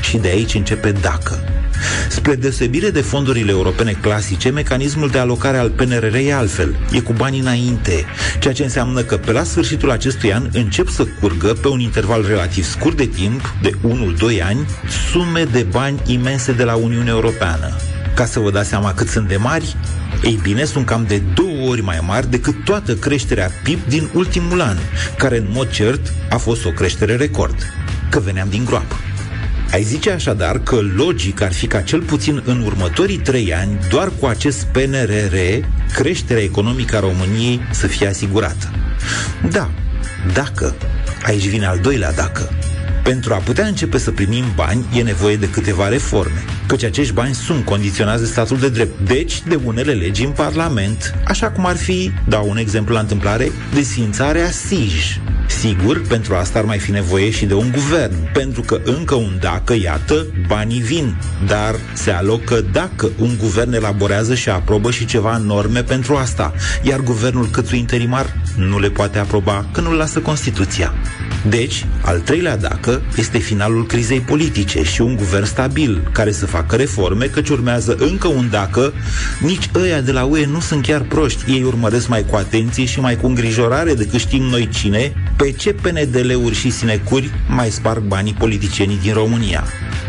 Și 0.00 0.16
de 0.16 0.28
aici 0.28 0.54
începe 0.54 0.92
dacă. 0.92 1.59
Spre 2.08 2.34
deosebire 2.34 2.90
de 2.90 3.00
fondurile 3.00 3.50
europene 3.50 3.92
clasice, 4.00 4.50
mecanismul 4.50 5.08
de 5.08 5.18
alocare 5.18 5.58
al 5.58 5.70
PNRR 5.70 6.14
e 6.14 6.34
altfel. 6.34 6.76
E 6.92 7.00
cu 7.00 7.12
bani 7.12 7.38
înainte, 7.38 8.04
ceea 8.38 8.54
ce 8.54 8.62
înseamnă 8.62 9.02
că 9.02 9.16
pe 9.16 9.32
la 9.32 9.42
sfârșitul 9.42 9.90
acestui 9.90 10.32
an 10.32 10.48
încep 10.52 10.88
să 10.88 11.06
curgă 11.20 11.52
pe 11.52 11.68
un 11.68 11.80
interval 11.80 12.24
relativ 12.26 12.64
scurt 12.64 12.96
de 12.96 13.06
timp, 13.06 13.54
de 13.62 13.70
1-2 13.70 14.42
ani, 14.42 14.66
sume 15.10 15.44
de 15.52 15.66
bani 15.70 16.00
imense 16.06 16.52
de 16.52 16.64
la 16.64 16.74
Uniunea 16.74 17.12
Europeană. 17.12 17.76
Ca 18.14 18.24
să 18.24 18.38
vă 18.38 18.50
dați 18.50 18.68
seama 18.68 18.94
cât 18.94 19.08
sunt 19.08 19.28
de 19.28 19.36
mari, 19.36 19.76
ei 20.22 20.38
bine, 20.42 20.64
sunt 20.64 20.86
cam 20.86 21.04
de 21.08 21.22
două 21.34 21.68
ori 21.68 21.82
mai 21.82 21.98
mari 22.06 22.30
decât 22.30 22.64
toată 22.64 22.94
creșterea 22.94 23.50
PIB 23.62 23.78
din 23.88 24.10
ultimul 24.14 24.60
an, 24.60 24.76
care 25.16 25.36
în 25.36 25.46
mod 25.52 25.70
cert 25.70 26.12
a 26.30 26.36
fost 26.36 26.64
o 26.64 26.70
creștere 26.70 27.16
record. 27.16 27.54
Că 28.10 28.20
veneam 28.20 28.48
din 28.50 28.64
groapă. 28.64 28.96
Ai 29.72 29.82
zice 29.82 30.10
așadar 30.10 30.58
că 30.58 30.80
logic 30.94 31.40
ar 31.40 31.52
fi 31.52 31.66
ca 31.66 31.80
cel 31.80 32.02
puțin 32.02 32.42
în 32.44 32.62
următorii 32.62 33.18
trei 33.18 33.54
ani, 33.54 33.78
doar 33.88 34.12
cu 34.20 34.26
acest 34.26 34.64
PNRR, 34.64 35.36
creșterea 35.92 36.42
economică 36.42 36.96
a 36.96 37.00
României 37.00 37.60
să 37.70 37.86
fie 37.86 38.06
asigurată. 38.06 38.70
Da, 39.50 39.70
dacă. 40.32 40.74
Aici 41.22 41.46
vine 41.46 41.66
al 41.66 41.78
doilea 41.78 42.12
dacă. 42.12 42.48
Pentru 43.02 43.34
a 43.34 43.36
putea 43.36 43.66
începe 43.66 43.98
să 43.98 44.10
primim 44.10 44.44
bani, 44.54 44.84
e 44.96 45.02
nevoie 45.02 45.36
de 45.36 45.50
câteva 45.50 45.88
reforme, 45.88 46.44
căci 46.70 46.84
acești 46.84 47.12
bani 47.12 47.34
sunt 47.34 47.64
condiționați 47.64 48.22
de 48.22 48.28
statul 48.28 48.58
de 48.58 48.68
drept, 48.68 49.08
deci 49.08 49.42
de 49.42 49.58
unele 49.64 49.92
legi 49.92 50.24
în 50.24 50.30
Parlament, 50.30 51.14
așa 51.26 51.50
cum 51.50 51.66
ar 51.66 51.76
fi, 51.76 52.10
dau 52.28 52.48
un 52.48 52.56
exemplu 52.56 52.94
la 52.94 53.00
întâmplare, 53.00 53.50
desfințarea 53.74 54.50
SIJ. 54.50 55.20
Sigur, 55.48 56.00
pentru 56.08 56.34
asta 56.34 56.58
ar 56.58 56.64
mai 56.64 56.78
fi 56.78 56.90
nevoie 56.90 57.30
și 57.30 57.46
de 57.46 57.54
un 57.54 57.70
guvern, 57.70 58.32
pentru 58.32 58.60
că 58.60 58.80
încă 58.84 59.14
un 59.14 59.36
dacă, 59.40 59.74
iată, 59.82 60.26
banii 60.46 60.80
vin, 60.80 61.14
dar 61.46 61.74
se 61.92 62.10
alocă 62.10 62.64
dacă 62.72 63.10
un 63.18 63.30
guvern 63.38 63.72
elaborează 63.72 64.34
și 64.34 64.48
aprobă 64.48 64.90
și 64.90 65.04
ceva 65.04 65.36
norme 65.36 65.82
pentru 65.82 66.14
asta, 66.14 66.54
iar 66.82 67.00
guvernul 67.00 67.48
cățu 67.50 67.76
interimar 67.76 68.36
nu 68.56 68.78
le 68.78 68.90
poate 68.90 69.18
aproba, 69.18 69.66
că 69.72 69.80
nu-l 69.80 69.96
lasă 69.96 70.18
Constituția. 70.18 70.94
Deci, 71.48 71.86
al 72.02 72.20
treilea 72.20 72.56
dacă 72.56 73.02
este 73.16 73.38
finalul 73.38 73.86
crizei 73.86 74.20
politice 74.20 74.82
și 74.82 75.00
un 75.00 75.16
guvern 75.16 75.44
stabil 75.44 76.08
care 76.12 76.32
să 76.32 76.46
facă 76.46 76.59
reforme, 76.68 77.26
căci 77.26 77.48
urmează 77.48 77.96
încă 77.98 78.28
un 78.28 78.48
dacă, 78.50 78.92
nici 79.40 79.70
ăia 79.74 80.00
de 80.00 80.12
la 80.12 80.24
UE 80.24 80.46
nu 80.46 80.60
sunt 80.60 80.82
chiar 80.82 81.00
proști. 81.00 81.52
Ei 81.52 81.62
urmăresc 81.62 82.08
mai 82.08 82.24
cu 82.24 82.36
atenție 82.36 82.84
și 82.84 83.00
mai 83.00 83.16
cu 83.16 83.26
îngrijorare 83.26 83.94
decât 83.94 84.20
știm 84.20 84.42
noi 84.42 84.68
cine, 84.68 85.12
pe 85.36 85.50
ce 85.50 85.72
PNDL-uri 85.72 86.54
și 86.54 86.70
sinecuri 86.70 87.30
mai 87.48 87.70
sparg 87.70 88.02
banii 88.02 88.32
politicienii 88.38 88.98
din 89.02 89.12
România. 89.12 89.64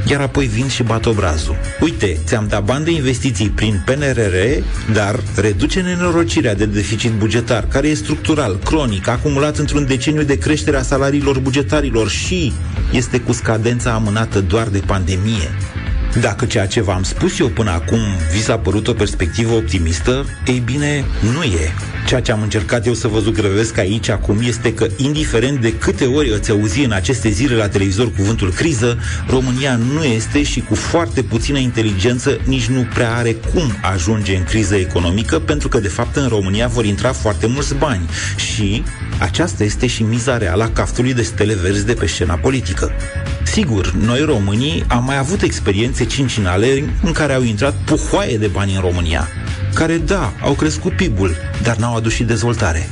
Iar 0.05 0.21
apoi 0.21 0.45
vin 0.45 0.67
și 0.67 0.83
bat 0.83 1.05
obrazul. 1.05 1.55
Uite, 1.79 2.17
ți-am 2.25 2.45
dat 2.47 2.63
bani 2.63 2.85
de 2.85 2.91
investiții 2.91 3.49
prin 3.49 3.83
PNRR, 3.85 4.63
dar 4.93 5.19
reduce 5.35 5.81
nenorocirea 5.81 6.55
de 6.55 6.65
deficit 6.65 7.11
bugetar, 7.11 7.67
care 7.67 7.87
e 7.87 7.93
structural, 7.93 8.59
cronic, 8.65 9.07
acumulat 9.07 9.57
într-un 9.57 9.85
deceniu 9.85 10.23
de 10.23 10.37
creștere 10.37 10.77
a 10.77 10.81
salariilor 10.81 11.39
bugetarilor 11.39 12.09
și 12.09 12.53
este 12.91 13.19
cu 13.19 13.31
scadența 13.31 13.91
amânată 13.91 14.41
doar 14.41 14.67
de 14.67 14.81
pandemie. 14.85 15.49
Dacă 16.19 16.45
ceea 16.45 16.67
ce 16.67 16.81
v-am 16.81 17.03
spus 17.03 17.39
eu 17.39 17.47
până 17.47 17.71
acum 17.71 17.99
vi 18.31 18.41
s-a 18.41 18.57
părut 18.57 18.87
o 18.87 18.93
perspectivă 18.93 19.53
optimistă, 19.53 20.25
ei 20.47 20.61
bine, 20.65 21.05
nu 21.33 21.43
e. 21.43 21.73
Ceea 22.07 22.21
ce 22.21 22.31
am 22.31 22.41
încercat 22.41 22.85
eu 22.85 22.93
să 22.93 23.07
vă 23.07 23.19
zugrăvesc 23.19 23.77
aici 23.77 24.09
acum 24.09 24.37
este 24.41 24.73
că, 24.73 24.87
indiferent 24.97 25.61
de 25.61 25.73
câte 25.73 26.05
ori 26.05 26.29
îți 26.29 26.51
auzi 26.51 26.83
în 26.83 26.91
aceste 26.91 27.29
zile 27.29 27.55
la 27.55 27.67
televizor 27.67 28.11
cuvântul 28.11 28.51
criză, 28.51 28.97
România 29.29 29.75
nu 29.75 30.03
este 30.03 30.43
și 30.43 30.61
cu 30.61 30.75
foarte 30.75 31.21
puțină 31.21 31.57
inteligență 31.57 32.37
nici 32.45 32.65
nu 32.65 32.85
prea 32.93 33.15
are 33.15 33.33
cum 33.33 33.77
ajunge 33.81 34.35
în 34.35 34.43
criză 34.43 34.75
economică, 34.75 35.39
pentru 35.39 35.67
că, 35.67 35.79
de 35.79 35.87
fapt, 35.87 36.15
în 36.15 36.27
România 36.27 36.67
vor 36.67 36.85
intra 36.85 37.11
foarte 37.11 37.47
mulți 37.47 37.75
bani. 37.75 38.09
Și 38.35 38.83
aceasta 39.19 39.63
este 39.63 39.87
și 39.87 40.03
miza 40.03 40.37
reală 40.37 40.63
a 40.63 40.69
caftului 40.69 41.13
de 41.13 41.21
stele 41.21 41.53
verzi 41.53 41.85
de 41.85 41.93
pe 41.93 42.05
scena 42.05 42.35
politică. 42.35 42.91
Sigur, 43.51 43.91
noi 43.91 44.21
românii 44.21 44.83
am 44.87 45.03
mai 45.03 45.17
avut 45.17 45.41
experiențe 45.41 46.05
cincinale 46.05 46.93
în 47.03 47.11
care 47.11 47.33
au 47.33 47.41
intrat 47.41 47.73
puhoaie 47.85 48.37
de 48.37 48.47
bani 48.47 48.75
în 48.75 48.81
România, 48.81 49.27
care, 49.73 49.97
da, 49.97 50.33
au 50.41 50.53
crescut 50.53 50.95
PIB-ul, 50.95 51.35
dar 51.63 51.75
n-au 51.75 51.95
adus 51.95 52.13
și 52.13 52.23
dezvoltare. 52.23 52.89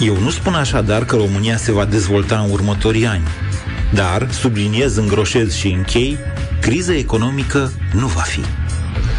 Eu 0.00 0.16
nu 0.20 0.30
spun 0.30 0.54
așadar 0.54 1.04
că 1.04 1.16
România 1.16 1.56
se 1.56 1.72
va 1.72 1.84
dezvolta 1.84 2.38
în 2.38 2.50
următorii 2.50 3.06
ani, 3.06 3.22
dar, 3.94 4.30
subliniez, 4.30 4.96
îngroșez 4.96 5.54
și 5.54 5.68
închei, 5.68 6.18
criza 6.60 6.94
economică 6.94 7.72
nu 7.92 8.06
va 8.06 8.20
fi. 8.20 8.40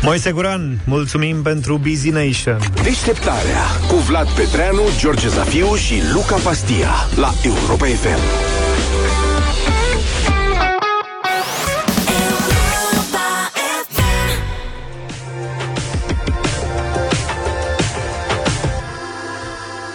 Moise 0.02 0.32
Guran, 0.32 0.80
mulțumim 0.84 1.42
pentru 1.42 1.78
Busy 1.78 2.10
Nation. 2.10 2.60
Deșteptarea 2.84 3.64
cu 3.88 3.96
Vlad 3.96 4.28
Petreanu, 4.30 4.82
George 5.00 5.28
Zafiu 5.28 5.76
și 5.76 5.94
Luca 6.14 6.36
Pastia 6.36 6.92
la 7.16 7.34
Europa 7.44 7.86
FM. 7.86 8.57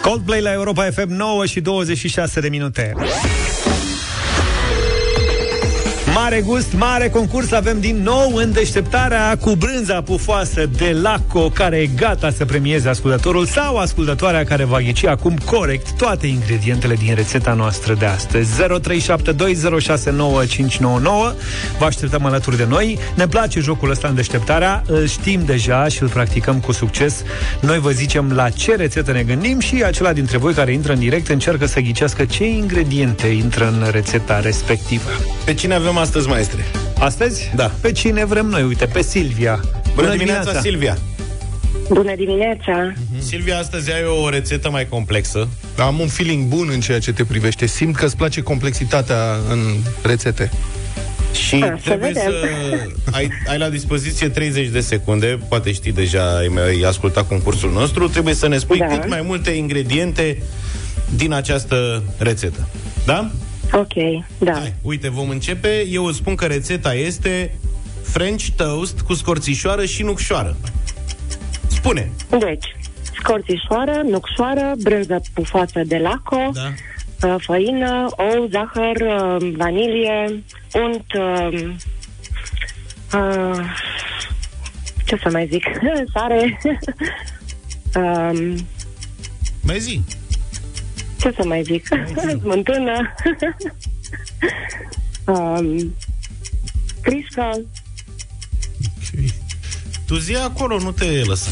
Coldplay 0.03 0.41
la 0.41 0.51
Europa 0.51 0.85
FM 0.91 1.09
9 1.09 1.45
și 1.45 1.61
26 1.61 2.39
de 2.39 2.49
minute. 2.49 2.93
Mare 6.23 6.41
gust, 6.41 6.73
mare 6.73 7.09
concurs 7.09 7.51
avem 7.51 7.79
din 7.79 8.01
nou 8.03 8.33
în 8.33 8.51
deșteptarea 8.51 9.37
cu 9.37 9.55
brânza 9.55 10.01
pufoasă 10.01 10.65
de 10.77 10.97
Laco, 11.01 11.49
care 11.49 11.77
e 11.77 11.85
gata 11.85 12.29
să 12.31 12.45
premieze 12.45 12.89
ascultătorul 12.89 13.45
sau 13.45 13.77
ascultătoarea 13.77 14.43
care 14.43 14.63
va 14.63 14.79
ghici 14.79 15.05
acum 15.05 15.37
corect 15.45 15.91
toate 15.97 16.27
ingredientele 16.27 16.93
din 16.95 17.15
rețeta 17.15 17.53
noastră 17.53 17.93
de 17.93 18.05
astăzi. 18.05 18.49
0372069599 18.61 18.63
Vă 21.79 21.85
așteptăm 21.85 22.25
alături 22.25 22.57
de 22.57 22.65
noi. 22.69 22.99
Ne 23.15 23.27
place 23.27 23.59
jocul 23.59 23.89
ăsta 23.89 24.07
în 24.07 24.15
deșteptarea, 24.15 24.83
îl 24.87 25.07
știm 25.07 25.45
deja 25.45 25.87
și 25.87 26.01
îl 26.01 26.09
practicăm 26.09 26.59
cu 26.59 26.71
succes. 26.71 27.23
Noi 27.59 27.79
vă 27.79 27.89
zicem 27.89 28.31
la 28.31 28.49
ce 28.49 28.75
rețetă 28.75 29.11
ne 29.11 29.23
gândim 29.23 29.59
și 29.59 29.83
acela 29.83 30.13
dintre 30.13 30.37
voi 30.37 30.53
care 30.53 30.71
intră 30.71 30.93
în 30.93 30.99
direct 30.99 31.27
încearcă 31.27 31.65
să 31.65 31.79
ghicească 31.79 32.25
ce 32.25 32.47
ingrediente 32.47 33.27
intră 33.27 33.67
în 33.67 33.87
rețeta 33.91 34.39
respectivă. 34.39 35.09
Pe 35.45 35.53
cine 35.53 35.73
avem 35.73 35.97
astăzi, 35.97 36.11
maestre? 36.21 36.65
Astăzi? 36.99 37.51
Da. 37.55 37.71
Pe 37.81 37.91
cine 37.91 38.25
vrem 38.25 38.45
noi? 38.45 38.63
Uite, 38.63 38.85
pe 38.85 39.01
Silvia. 39.01 39.59
Bună, 39.95 40.11
dimineața, 40.11 40.59
Silvia! 40.59 40.97
Bună 41.89 42.15
dimineața! 42.15 42.93
Silvia, 43.19 43.57
astăzi 43.57 43.91
ai 43.91 44.03
o 44.23 44.29
rețetă 44.29 44.69
mai 44.69 44.87
complexă. 44.87 45.47
Am 45.77 45.99
un 45.99 46.07
feeling 46.07 46.47
bun 46.47 46.69
în 46.73 46.79
ceea 46.79 46.99
ce 46.99 47.13
te 47.13 47.23
privește. 47.23 47.65
Simt 47.65 47.95
că 47.95 48.05
îți 48.05 48.17
place 48.17 48.41
complexitatea 48.41 49.17
în 49.49 49.59
rețete. 50.03 50.51
Și 51.47 51.55
A, 51.55 51.65
să 51.65 51.89
trebuie 51.89 52.13
să, 52.13 52.31
vedem. 52.71 52.95
ai, 53.11 53.29
ai 53.47 53.57
la 53.57 53.69
dispoziție 53.69 54.29
30 54.29 54.67
de 54.67 54.79
secunde, 54.79 55.39
poate 55.47 55.71
știi 55.71 55.91
deja, 55.91 56.37
ai 56.37 56.47
mai 56.47 56.83
ascultat 56.87 57.27
concursul 57.27 57.71
nostru, 57.71 58.07
trebuie 58.07 58.33
să 58.33 58.47
ne 58.47 58.57
spui 58.57 58.77
Da. 58.77 58.85
cât 58.85 59.09
mai 59.09 59.21
multe 59.25 59.49
ingrediente 59.51 60.37
din 61.15 61.33
această 61.33 62.03
rețetă. 62.17 62.67
Da? 63.05 63.31
Ok, 63.73 64.23
da. 64.37 64.53
Hai, 64.53 64.73
uite, 64.81 65.09
vom 65.09 65.29
începe. 65.29 65.85
Eu 65.89 66.05
îți 66.05 66.17
spun 66.17 66.35
că 66.35 66.45
rețeta 66.45 66.93
este 66.93 67.55
French 68.01 68.45
toast 68.55 69.01
cu 69.01 69.13
scorțișoară 69.13 69.85
și 69.85 70.03
nucșoară. 70.03 70.55
Spune. 71.67 72.11
Deci, 72.29 72.75
scorțișoară, 73.19 74.01
nucșoară, 74.09 74.71
brânză 74.81 75.21
pufoasă 75.33 75.81
de 75.85 75.97
laco, 75.97 76.51
da. 77.19 77.37
făină, 77.37 78.07
ou, 78.17 78.47
zahăr, 78.51 78.95
uh, 78.95 79.51
vanilie, 79.55 80.43
unt, 80.73 81.05
uh, 81.13 81.69
uh, 83.13 83.65
ce 85.05 85.17
să 85.23 85.29
mai 85.31 85.47
zic, 85.51 85.63
sare, 86.13 86.59
um, 88.31 88.65
Mai 89.61 89.79
zi. 89.79 90.01
Ce 91.23 91.33
să 91.37 91.45
mai 91.45 91.61
zic, 91.63 91.87
smântână, 92.41 93.13
um, 95.25 95.95
criscă, 97.01 97.61
Tu 100.05 100.15
zi 100.17 100.35
acolo, 100.35 100.79
nu 100.79 100.91
te 100.91 101.05
lăsa. 101.25 101.49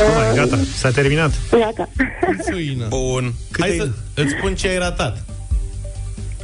Oh, 0.00 0.32
gata, 0.34 0.58
s-a 0.76 0.90
terminat. 0.90 1.32
gata. 1.50 1.88
Făină. 2.50 2.86
Bun. 2.88 3.34
Hai 3.58 3.74
să 3.78 3.88
îți 4.14 4.34
spun 4.38 4.54
ce 4.54 4.68
ai 4.68 4.78
ratat. 4.78 5.24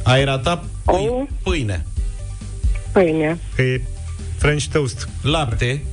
Ai 0.03 0.23
ratat 0.23 0.63
pâi, 0.85 1.27
pâine, 1.43 1.85
Pâine, 2.91 3.37
Că 3.55 3.61
e 3.61 3.81
French 4.37 4.63
toast. 4.71 5.09
lapte, 5.21 5.83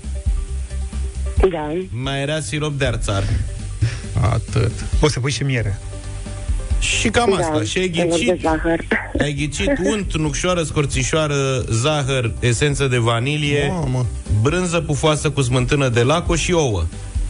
Da. 1.51 1.73
mai 1.91 2.21
era 2.23 2.41
sirop 2.41 2.79
de 2.79 2.87
arțar. 2.87 3.25
Atât. 4.21 4.73
O 5.01 5.09
să 5.09 5.21
pui 5.21 5.31
și 5.31 5.43
miere. 5.43 5.79
Și 6.81 7.09
cam 7.09 7.31
Da, 7.31 7.37
asta. 7.37 7.63
Și 7.65 7.79
ai 7.79 7.91
sirop 7.95 8.11
de 8.11 8.17
ghicit, 8.17 8.41
zahăr. 8.41 8.81
ai 9.21 9.33
ghicit 9.35 9.71
unt, 9.85 10.17
nucșoară, 10.17 10.63
scorțișoară, 10.63 11.65
zahăr, 11.71 12.33
esență 12.41 12.87
de 12.87 12.99
vanilie, 12.99 13.69
Mamă. 13.73 14.07
brânză 14.43 14.81
pufoasă 14.81 15.31
cu 15.31 15.43
smântână 15.43 15.89
de 15.89 16.03
laco 16.03 16.35
și 16.35 16.53
ouă. 16.53 16.85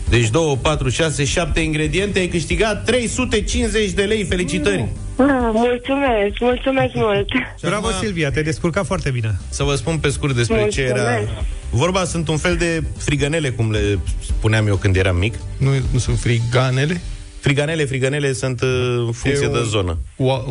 Deci 0.09 0.29
2, 0.31 0.59
4, 0.63 0.89
6, 0.89 1.25
7 1.25 1.61
ingrediente, 1.61 2.19
ai 2.19 2.27
câștigat 2.27 2.85
350 2.85 3.91
de 3.91 4.03
lei. 4.03 4.25
Felicitări! 4.25 4.89
Ah, 5.17 5.27
mulțumesc, 5.53 6.39
mulțumesc 6.41 6.95
mult. 6.95 7.27
Bravo, 7.63 7.91
Silvia, 8.01 8.31
te-ai 8.31 8.45
descurcat 8.45 8.87
foarte 8.87 9.11
bine. 9.11 9.39
Să 9.49 9.63
vă 9.63 9.75
spun 9.75 9.99
pe 9.99 10.09
scurt 10.09 10.35
despre 10.37 10.67
ce 10.71 10.81
era... 10.81 11.03
Mulțumesc. 11.03 11.47
Vorba 11.71 12.05
sunt 12.05 12.29
un 12.29 12.37
fel 12.37 12.57
de 12.57 12.83
frigănele, 12.99 13.51
cum 13.51 13.71
le 13.71 13.99
spuneam 14.27 14.67
eu 14.67 14.77
când 14.77 14.97
eram 14.97 15.17
mic. 15.17 15.35
Nu, 15.57 15.71
nu 15.93 15.99
sunt 15.99 16.19
friganele? 16.19 17.01
Friganele, 17.41 17.85
friganele 17.85 18.33
sunt 18.33 18.61
uh, 18.63 18.69
în 19.07 19.13
funcție 19.13 19.47
E 19.47 19.51
de 19.51 19.59
o- 19.59 19.63
zonă. 19.65 19.99
O, 20.17 20.43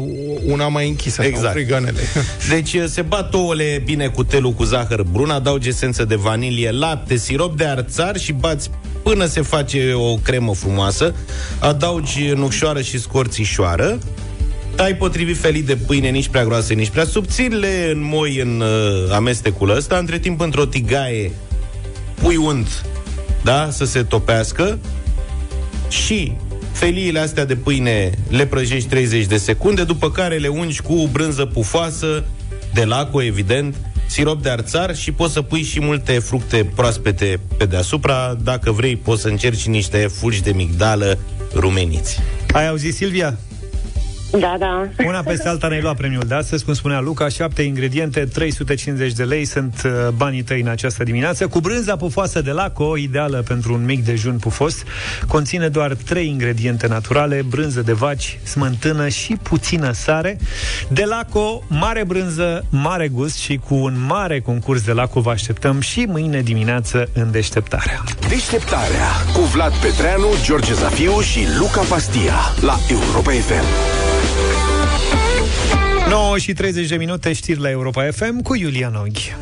una 0.45 0.67
mai 0.67 0.87
închisă, 0.87 1.21
Exact. 1.23 1.35
exact. 1.37 1.53
friganele. 1.55 1.99
Deci 2.49 2.73
uh, 2.73 2.83
se 2.87 3.01
bat 3.01 3.33
ouăle 3.33 3.81
bine 3.85 4.07
cu 4.07 4.23
telul 4.23 4.51
cu 4.51 4.63
zahăr 4.63 5.03
brun, 5.11 5.29
adaugi 5.29 5.67
esență 5.69 6.05
de 6.05 6.15
vanilie, 6.15 6.71
lapte, 6.71 7.15
sirop 7.17 7.57
de 7.57 7.65
arțar 7.65 8.17
și 8.17 8.31
bați 8.31 8.69
până 9.03 9.25
se 9.25 9.41
face 9.41 9.91
o 9.93 10.15
cremă 10.15 10.53
frumoasă. 10.53 11.15
Adaugi 11.59 12.31
nucșoară 12.35 12.81
și 12.81 12.99
scorțișoară. 12.99 13.97
Tai 14.75 14.95
potrivit 14.95 15.37
felii 15.37 15.61
de 15.61 15.75
pâine, 15.75 16.09
nici 16.09 16.27
prea 16.27 16.43
groase, 16.45 16.73
nici 16.73 16.89
prea 16.89 17.05
subțiri, 17.05 17.55
în 17.91 18.01
moi 18.03 18.39
în 18.39 18.61
uh, 18.61 19.13
amestecul 19.15 19.69
ăsta. 19.75 19.97
Între 19.97 20.19
timp, 20.19 20.41
într-o 20.41 20.65
tigaie, 20.65 21.31
pui 22.21 22.35
unt, 22.35 22.85
da, 23.43 23.69
să 23.71 23.85
se 23.85 24.03
topească 24.03 24.79
și 25.89 26.33
feliile 26.71 27.19
astea 27.19 27.45
de 27.45 27.55
pâine 27.55 28.11
le 28.29 28.45
prăjești 28.45 28.89
30 28.89 29.25
de 29.25 29.37
secunde, 29.37 29.83
după 29.83 30.11
care 30.11 30.37
le 30.37 30.47
ungi 30.47 30.81
cu 30.81 31.09
brânză 31.11 31.45
pufoasă, 31.45 32.25
de 32.73 32.83
laco, 32.85 33.21
evident, 33.23 33.75
sirop 34.07 34.41
de 34.41 34.49
arțar 34.49 34.95
și 34.95 35.11
poți 35.11 35.33
să 35.33 35.41
pui 35.41 35.63
și 35.63 35.79
multe 35.79 36.19
fructe 36.19 36.71
proaspete 36.75 37.39
pe 37.57 37.65
deasupra. 37.65 38.37
Dacă 38.43 38.71
vrei, 38.71 38.95
poți 38.95 39.21
să 39.21 39.27
încerci 39.27 39.65
niște 39.65 39.97
fulgi 39.97 40.41
de 40.41 40.51
migdală 40.51 41.17
rumeniți. 41.53 42.19
Ai 42.53 42.67
auzit, 42.67 42.95
Silvia? 42.95 43.37
Da, 44.31 44.55
da. 44.59 44.87
Una 45.05 45.21
peste 45.21 45.47
alta 45.47 45.67
ne-ai 45.67 45.81
luat 45.81 45.95
premiul 45.95 46.23
de 46.27 46.33
astăzi, 46.33 46.65
cum 46.65 46.73
spunea 46.73 46.99
Luca, 46.99 47.29
șapte 47.29 47.61
ingrediente, 47.61 48.19
350 48.19 49.13
de 49.13 49.23
lei 49.23 49.45
sunt 49.45 49.81
uh, 49.85 49.91
banii 50.15 50.41
tăi 50.41 50.61
în 50.61 50.67
această 50.67 51.03
dimineață. 51.03 51.47
Cu 51.47 51.59
brânza 51.59 51.95
pufoasă 51.95 52.41
de 52.41 52.51
Laco, 52.51 52.97
ideală 52.97 53.43
pentru 53.47 53.73
un 53.73 53.85
mic 53.85 54.05
dejun 54.05 54.37
pufos, 54.37 54.83
conține 55.27 55.67
doar 55.67 55.93
trei 55.93 56.27
ingrediente 56.27 56.87
naturale, 56.87 57.41
brânză 57.49 57.81
de 57.81 57.93
vaci, 57.93 58.39
smântână 58.43 59.07
și 59.07 59.37
puțină 59.43 59.91
sare. 59.91 60.37
De 60.87 61.03
Laco, 61.05 61.63
mare 61.67 62.03
brânză, 62.03 62.65
mare 62.69 63.07
gust 63.07 63.37
și 63.37 63.59
cu 63.67 63.75
un 63.75 64.05
mare 64.07 64.39
concurs 64.39 64.81
de 64.81 64.91
Laco 64.91 65.19
vă 65.19 65.29
așteptăm 65.29 65.79
și 65.79 66.05
mâine 66.07 66.41
dimineață 66.41 67.09
în 67.13 67.31
deșteptarea. 67.31 68.03
Deșteptarea 68.29 69.07
cu 69.33 69.41
Vlad 69.41 69.73
Petreanu, 69.73 70.27
George 70.43 70.73
Zafiu 70.73 71.19
și 71.19 71.39
Luca 71.59 71.81
Pastia 71.81 72.35
la 72.61 72.79
Europa 72.89 73.31
FM. 73.31 74.18
9 76.09 76.37
și 76.37 76.53
30 76.53 76.87
de 76.87 76.95
minute 76.95 77.33
știri 77.33 77.59
la 77.59 77.69
Europa 77.69 78.07
FM 78.11 78.41
cu 78.41 78.55
Iulia 78.55 78.89
Noghi. 78.93 79.35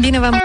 Bine 0.00 0.18
v-am... 0.18 0.42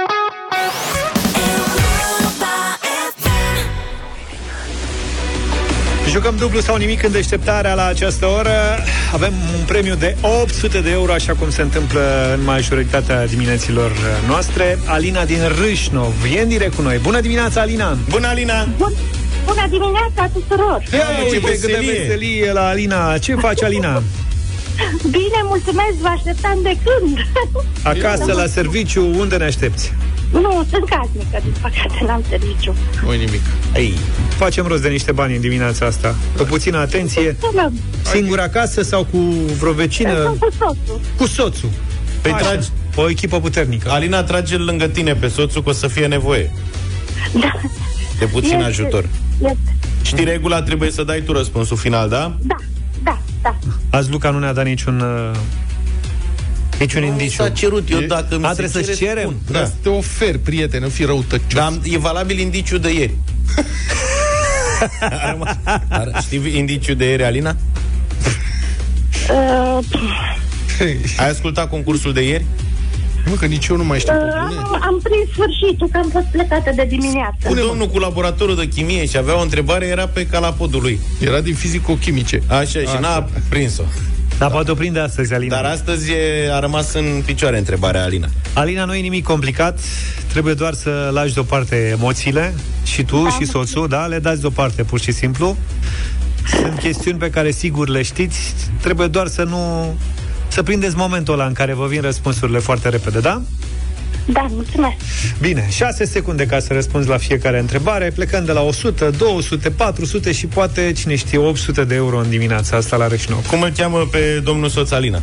Jucăm 6.10 6.36
dublu 6.38 6.60
sau 6.60 6.76
nimic 6.76 7.04
în 7.04 7.12
deșteptarea 7.12 7.74
la 7.74 7.86
această 7.86 8.26
oră. 8.26 8.52
Avem 9.14 9.34
un 9.60 9.66
premiu 9.66 9.96
de 9.96 10.16
800 10.22 10.82
de 10.82 10.90
euro, 10.92 11.12
așa 11.12 11.34
cum 11.34 11.50
se 11.50 11.62
întâmplă 11.62 12.34
în 12.38 12.44
majoritatea 12.44 13.26
dimineților 13.28 13.92
noastre. 14.28 14.80
Alina 14.86 15.26
din 15.26 15.40
Râșnov 15.62 16.14
e 16.36 16.42
în 16.42 16.48
direct 16.48 16.76
cu 16.76 16.82
noi. 16.82 16.98
Bună 16.98 17.20
dimineața, 17.20 17.62
Alina! 17.62 17.98
Bună, 18.10 18.28
Alina! 18.28 18.68
Bun. 18.78 18.94
Bună 19.46 19.66
dimineața 19.70 20.30
tuturor! 20.34 20.84
Ia 20.94 21.08
uite 21.32 21.52
cât 21.60 21.72
de 21.72 21.92
veselie 21.92 22.52
la 22.52 22.68
Alina. 22.68 23.18
Ce 23.18 23.36
faci, 23.36 23.64
Alina? 23.64 24.04
Bine, 25.18 25.40
mulțumesc, 25.44 25.94
vă 26.02 26.08
așteptam 26.08 26.60
de 26.64 26.78
când. 26.84 27.18
Acasă, 27.94 28.34
la 28.34 28.46
serviciu, 28.46 29.06
unde 29.20 29.38
ne 29.38 29.44
aștepți? 29.44 29.94
Nu, 30.32 30.66
sunt 30.70 30.90
casnică, 30.90 31.40
din 31.44 31.54
păcate, 31.62 32.06
n-am 32.06 32.24
serviciu. 32.30 32.76
Oi 33.08 33.18
nimic. 33.18 33.42
Ei, 33.76 33.94
facem 34.38 34.66
rost 34.68 34.82
de 34.82 34.88
niște 34.90 35.12
bani 35.12 35.36
în 35.36 35.42
dimineața 35.42 35.86
asta. 35.86 36.16
Cu 36.38 36.44
puțină 36.44 36.78
atenție. 36.78 37.36
Singur 38.02 38.40
acasă 38.40 38.82
sau 38.82 39.04
cu 39.12 39.18
vreo 39.60 39.72
vecină? 39.72 40.24
Sunt 40.24 40.40
cu 40.40 40.50
soțul. 40.58 41.00
Cu 41.18 41.28
soțul. 41.28 41.70
Păi 42.22 42.32
Așa. 42.32 42.46
tragi. 42.46 42.68
O 42.96 43.10
echipă 43.10 43.40
puternică. 43.40 43.90
Alina, 43.92 44.24
trage 44.24 44.58
lângă 44.58 44.88
tine 44.88 45.14
pe 45.16 45.28
soțul 45.28 45.64
că 45.64 45.70
o 45.70 45.74
să 45.74 45.88
fie 45.88 46.08
nevoie 46.08 46.52
Da. 47.32 47.52
De 48.26 48.30
puțin 48.32 48.54
Este. 48.54 48.64
ajutor. 48.64 49.06
Este. 49.42 49.58
Știi 50.02 50.24
regula, 50.24 50.62
trebuie 50.62 50.92
să 50.92 51.04
dai 51.04 51.22
tu 51.22 51.32
răspunsul 51.32 51.78
final, 51.78 52.10
da? 52.10 52.36
Da, 52.42 52.56
da, 53.04 53.20
da. 53.42 53.56
Azi 53.98 54.10
Luca 54.12 54.30
nu 54.30 54.40
ne-a 54.40 54.54
dat 54.54 54.66
niciun 54.66 55.00
uh, 55.00 55.36
niciun 56.80 57.04
indiciu. 57.04 57.44
S-a 57.44 57.50
cerut 57.50 57.90
eu 57.90 58.00
dacă 58.00 58.38
mi 58.38 58.46
A, 58.46 58.48
se 58.50 58.54
trebuie 58.62 58.84
să-și 58.84 58.98
cere, 58.98 59.10
cerem? 59.14 59.22
spun. 59.30 59.36
Da. 59.52 59.60
Da. 59.60 59.66
Să 59.66 59.72
te 59.82 59.90
oferi, 59.90 60.40
prieten, 60.40 60.82
nu 60.82 60.90
fi 60.90 61.04
răutăcios. 61.04 61.54
Dar 61.54 61.74
e 61.84 61.98
valabil 61.98 62.40
indiciu 62.40 62.78
de 62.78 62.94
ieri. 62.94 63.14
A 65.00 65.30
rămas- 65.32 65.58
Ar, 65.90 66.12
știi 66.22 66.58
indiciul 66.58 66.96
de 66.96 67.06
ieri, 67.10 67.24
Alina? 67.24 67.56
Uh, 69.30 69.80
Ai 71.18 71.30
ascultat 71.30 71.70
concursul 71.70 72.14
de 72.14 72.22
ieri? 72.28 72.46
Nu, 73.30 73.34
că 73.34 73.46
nici 73.46 73.68
eu 73.68 73.76
nu 73.78 73.84
mai 73.84 74.00
știu. 74.00 74.14
uh, 74.14 74.20
am, 74.38 74.80
am 74.82 75.00
prins 75.04 75.30
sfârșitul, 75.32 75.88
că 75.92 75.98
am 75.98 76.10
fost 76.12 76.26
plecată 76.32 76.72
de 76.76 76.86
dimineață. 76.90 77.48
Cu 77.48 77.54
domnul 77.54 77.88
cu 77.88 77.98
laboratorul 78.00 78.56
de 78.56 78.68
chimie 78.68 79.06
și 79.06 79.18
avea 79.18 79.38
o 79.38 79.42
întrebare, 79.42 79.86
era 79.86 80.08
pe 80.08 80.26
calapodul 80.26 80.82
lui. 80.82 81.00
Era 81.20 81.40
din 81.42 81.54
fizico-chimice. 81.56 82.42
Așa, 82.48 82.66
și 82.66 82.78
Așa. 82.88 83.00
n-a 83.00 83.28
prins-o. 83.50 83.84
Dar 84.38 84.52
poate 84.52 84.72
o 84.72 84.74
prinde 84.74 85.00
astăzi, 85.00 85.34
Alina. 85.34 85.56
Dar 85.62 85.72
astăzi 85.72 86.12
e, 86.12 86.54
a 86.54 86.60
rămas 86.60 86.94
în 86.94 87.22
picioare 87.26 87.58
întrebarea, 87.58 88.04
Alina. 88.04 88.28
Alina, 88.54 88.86
nu 88.86 88.96
e 88.96 89.00
nimic 89.00 89.24
complicat, 89.24 89.80
trebuie 90.32 90.54
doar 90.54 90.74
să 90.74 91.10
lași 91.14 91.34
deoparte 91.34 91.76
emoțiile 91.76 92.54
și 92.84 93.04
tu 93.04 93.24
Da. 93.24 93.30
și 93.30 93.46
soțul, 93.46 93.88
da, 93.88 94.06
le 94.06 94.20
dați 94.20 94.42
deoparte 94.42 94.84
pur 94.84 95.00
și 95.00 95.12
simplu. 95.12 95.58
Sunt 96.48 96.80
chestiuni 96.80 97.18
pe 97.18 97.30
care 97.30 97.52
sigur 97.52 97.88
le 97.90 98.02
știți, 98.02 98.54
trebuie 98.82 99.08
doar 99.08 99.28
să 99.28 99.44
nu 99.44 99.94
să 100.54 100.64
prindeți 100.64 100.96
momentul 100.96 101.34
ăla 101.34 101.46
în 101.46 101.54
care 101.54 101.74
vă 101.74 101.86
vin 101.88 102.02
răspunsurile 102.02 102.60
foarte 102.60 102.90
repede, 102.90 103.20
da? 103.20 103.42
Da, 104.26 104.48
mulțumesc. 104.50 104.96
Bine, 105.40 105.68
6 105.70 106.06
secunde 106.06 106.46
ca 106.46 106.60
să 106.60 106.74
răspunzi 106.74 107.08
la 107.08 107.18
fiecare 107.18 107.60
întrebare, 107.60 108.12
plecând 108.16 108.46
de 108.46 108.52
la 108.52 108.62
100, 108.62 109.10
200, 109.18 109.70
400 109.70 110.32
și 110.32 110.46
poate, 110.48 110.92
cine 110.92 111.16
știe, 111.16 111.38
800 111.38 111.84
de 111.84 111.96
euro 111.96 112.18
în 112.18 112.30
dimineața 112.30 112.78
asta 112.78 112.96
la 112.96 113.08
Reșnov. 113.08 113.46
Cum 113.48 113.62
îl 113.62 113.70
cheamă 113.78 114.08
pe 114.12 114.42
domnul 114.44 114.70
soț 114.70 114.92
Alina? 114.92 115.22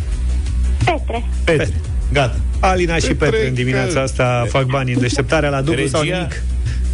Petre. 0.85 1.24
Petre. 1.45 1.81
Gata. 2.12 2.37
Alina 2.61 2.95
și 2.97 3.01
Petre, 3.07 3.28
Petre 3.28 3.49
în 3.49 3.55
dimineața 3.55 4.01
asta 4.01 4.47
fac 4.49 4.64
bani 4.64 4.93
în 4.93 5.01
deșteptarea 5.01 5.49
la 5.51 5.61
dublu 5.61 5.87
sau 5.87 6.01
Regia? 6.01 6.16
nimic. 6.16 6.43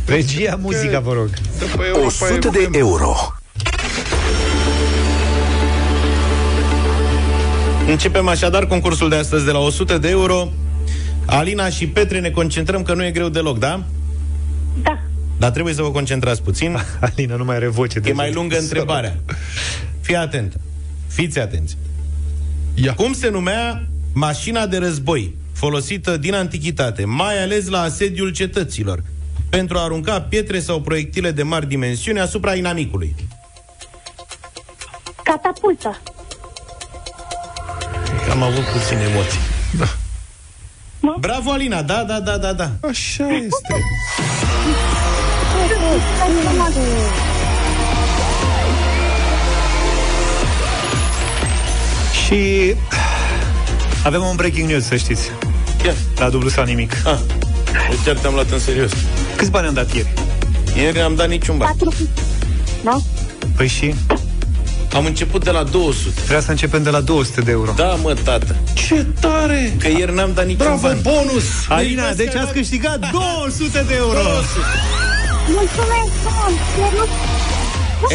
Regia, 0.06 0.58
muzica, 0.62 1.00
vă 1.00 1.12
rog. 1.12 1.28
După 1.58 1.82
Europa 1.84 2.06
100 2.06 2.48
de 2.48 2.58
FM. 2.58 2.74
euro. 2.78 3.35
Începem 7.88 8.28
așadar 8.28 8.66
concursul 8.66 9.08
de 9.08 9.16
astăzi 9.16 9.44
de 9.44 9.50
la 9.50 9.58
100 9.58 9.98
de 9.98 10.08
euro. 10.08 10.52
Alina 11.26 11.68
și 11.68 11.86
Petre 11.86 12.20
ne 12.20 12.30
concentrăm 12.30 12.82
că 12.82 12.94
nu 12.94 13.04
e 13.04 13.10
greu 13.10 13.28
deloc, 13.28 13.58
da? 13.58 13.84
Da. 14.82 14.98
Dar 15.38 15.50
trebuie 15.50 15.74
să 15.74 15.82
vă 15.82 15.90
concentrați 15.90 16.42
puțin. 16.42 16.76
Alina 17.00 17.36
nu 17.36 17.44
mai 17.44 17.56
are 17.56 17.66
voce. 17.66 18.00
E 18.04 18.12
mai 18.12 18.32
lungă 18.32 18.58
întrebarea. 18.58 19.16
Fii 20.00 20.16
atentă. 20.16 20.60
Fiți 21.06 21.38
atenți. 21.38 21.76
Ia. 22.74 22.94
Cum 22.94 23.12
se 23.12 23.28
numea 23.28 23.86
mașina 24.12 24.66
de 24.66 24.76
război 24.76 25.34
folosită 25.52 26.16
din 26.16 26.34
antichitate, 26.34 27.04
mai 27.04 27.42
ales 27.42 27.68
la 27.68 27.80
asediul 27.80 28.30
cetăților, 28.30 29.02
pentru 29.48 29.78
a 29.78 29.82
arunca 29.82 30.20
pietre 30.20 30.58
sau 30.58 30.80
proiectile 30.80 31.30
de 31.30 31.42
mari 31.42 31.68
dimensiuni 31.68 32.20
asupra 32.20 32.54
inamicului? 32.54 33.14
Catapultă. 35.24 36.00
Am 38.36 38.42
avut 38.42 38.64
puține 38.64 39.00
emoții. 39.00 39.38
Da. 39.78 39.96
Bravo, 41.18 41.50
Alina! 41.50 41.82
Da, 41.82 42.04
da, 42.06 42.20
da, 42.20 42.36
da, 42.36 42.52
da. 42.52 42.70
Așa 42.88 43.26
este. 43.28 43.74
Și 52.26 52.74
avem 54.04 54.22
un 54.22 54.36
breaking 54.36 54.68
news, 54.68 54.84
să 54.84 54.96
știți. 54.96 55.30
Ia. 55.84 55.94
La 56.16 56.28
dublu 56.28 56.48
sau 56.48 56.64
nimic. 56.64 56.92
Ah. 57.04 57.18
Deci 57.90 57.98
chiar 58.04 58.16
te-am 58.16 58.34
luat 58.34 58.50
în 58.50 58.58
serios. 58.58 58.90
Câți 59.36 59.50
bani 59.50 59.66
am 59.66 59.74
dat 59.74 59.94
ieri? 59.94 60.12
Ieri 60.76 61.00
am 61.00 61.14
dat 61.14 61.28
niciun 61.28 61.56
ban. 61.56 61.76
Nu? 62.82 63.04
Păi 63.56 63.68
și? 63.68 63.94
Am 64.92 65.04
început 65.04 65.44
de 65.44 65.50
la 65.50 65.62
200. 65.62 66.20
Vrea 66.26 66.40
să 66.40 66.50
începem 66.50 66.82
de 66.82 66.90
la 66.90 67.00
200 67.00 67.40
de 67.40 67.50
euro. 67.50 67.72
Da, 67.76 67.94
mă, 67.94 68.14
tată. 68.24 68.56
Ce 68.74 69.06
tare! 69.20 69.74
Că 69.78 69.88
ieri 69.88 70.14
n-am 70.14 70.30
dat 70.34 70.46
niciun 70.46 70.66
Bravo, 70.66 70.80
ban. 70.86 70.98
bonus! 71.02 71.44
Alina, 71.68 72.12
deci 72.12 72.34
ați 72.34 72.52
câștigat 72.52 73.10
200 73.10 73.84
de 73.88 73.94
euro! 73.94 74.18
Mulțumesc, 75.48 76.12
frumos! 76.74 77.08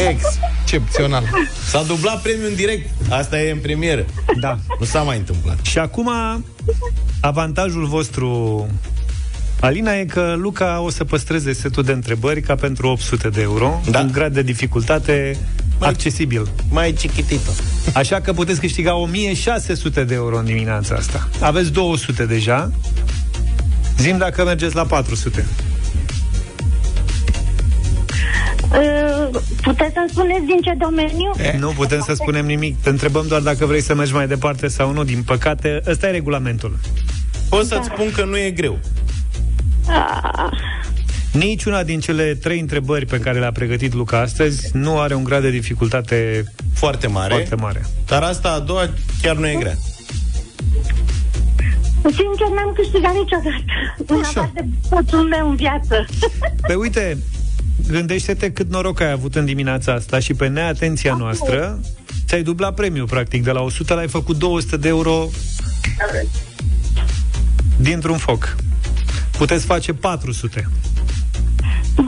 Excepțional. 0.10 1.24
S-a 1.68 1.84
dublat 1.84 2.22
premiul 2.22 2.48
în 2.50 2.56
direct. 2.56 2.90
Asta 3.10 3.42
e 3.42 3.52
în 3.52 3.58
premieră. 3.58 4.06
Da. 4.40 4.58
Nu 4.80 4.86
s-a 4.86 5.02
mai 5.02 5.18
întâmplat. 5.18 5.58
Și 5.62 5.78
acum, 5.78 6.10
avantajul 7.22 7.86
vostru, 7.86 8.68
Alina, 9.60 9.94
e 9.94 10.06
că 10.06 10.34
Luca 10.38 10.80
o 10.80 10.90
să 10.90 11.04
păstreze 11.04 11.54
setul 11.54 11.84
de 11.84 11.92
întrebări 11.92 12.42
ca 12.42 12.56
pentru 12.56 12.88
800 12.88 13.30
de 13.30 13.42
euro, 13.42 13.82
Da. 13.90 14.00
un 14.00 14.10
grad 14.12 14.34
de 14.34 14.42
dificultate 14.42 15.38
accesibil. 15.86 16.48
Mai 16.70 16.92
chichitito. 16.92 17.52
Așa 17.94 18.20
că 18.22 18.34
puteți 18.34 18.60
câștiga 18.60 18.96
1600 18.96 20.04
de 20.04 20.14
euro 20.14 20.38
în 20.38 20.46
dimineața 20.46 20.96
asta. 20.96 21.28
Aveți 21.40 21.72
200 21.72 22.26
deja. 22.26 22.72
Zim 23.98 24.18
dacă 24.18 24.44
mergeți 24.44 24.76
la 24.76 24.86
400. 24.86 25.46
Uh, 28.72 29.42
Puteți 29.62 29.94
să-mi 29.94 30.10
spuneți 30.10 30.46
din 30.46 30.60
ce 30.62 30.74
domeniu? 30.78 31.32
Nu 31.60 31.70
putem 31.70 32.02
să 32.02 32.14
spunem 32.14 32.46
nimic. 32.46 32.82
Te 32.82 32.90
întrebăm 32.90 33.26
doar 33.28 33.42
dacă 33.42 33.66
vrei 33.66 33.82
să 33.82 33.96
mergi 33.96 34.14
mai 34.14 34.28
departe 34.28 34.68
sau 34.68 34.92
nu. 34.92 35.04
Din 35.04 35.24
păcate, 35.24 35.82
ăsta 35.88 36.08
e 36.08 36.12
regulamentul. 36.12 36.78
Pot 37.50 37.66
să-ți 37.66 37.90
spun 37.94 38.12
că 38.16 38.26
nu 38.26 38.38
e 38.38 38.50
greu. 38.52 38.80
Ah, 39.88 40.50
Niciuna 41.32 41.84
din 41.84 42.00
cele 42.00 42.36
trei 42.36 42.60
întrebări 42.60 43.06
pe 43.06 43.20
care 43.20 43.40
le-a 43.40 43.52
pregătit 43.52 43.94
Luca 43.94 44.20
astăzi 44.20 44.70
nu 44.74 45.00
are 45.00 45.14
un 45.14 45.24
grad 45.24 45.42
de 45.42 45.50
dificultate 45.50 46.44
Foarte 46.74 47.08
mare. 47.08 47.34
foarte 47.34 47.56
mare. 47.56 47.86
Dar 48.06 48.24
asta 48.24 48.52
a 48.52 48.60
doua 48.60 48.90
chiar 49.22 49.36
nu 49.36 49.48
e 49.48 49.56
grea. 49.56 49.78
Sincer, 52.02 52.48
n-am 52.56 52.74
câștigat 52.76 53.14
niciodată. 53.14 53.64
În 54.08 54.22
afară 54.24 54.52
de 54.54 54.66
soțul 54.90 55.28
meu 55.28 55.50
în 55.50 55.56
viață. 55.56 56.06
Pe 56.68 56.74
uite, 56.74 57.18
gândește-te 57.88 58.52
cât 58.52 58.70
noroc 58.70 59.00
ai 59.00 59.12
avut 59.12 59.36
în 59.36 59.46
dimineața 59.46 59.94
asta 59.94 60.20
și 60.20 60.34
pe 60.34 60.48
neatenția 60.48 61.14
noastră 61.14 61.80
ți-ai 62.28 62.44
dublat 62.44 62.74
premiul, 62.74 63.08
practic. 63.08 63.44
De 63.44 63.52
la 63.52 63.62
100 63.62 63.94
l-ai 63.94 64.08
făcut 64.08 64.38
200 64.38 64.78
de 64.78 64.88
euro 64.88 65.30
dintr-un 67.78 68.18
foc. 68.18 68.56
Puteți 69.38 69.66
face 69.66 69.94
400. 69.94 70.70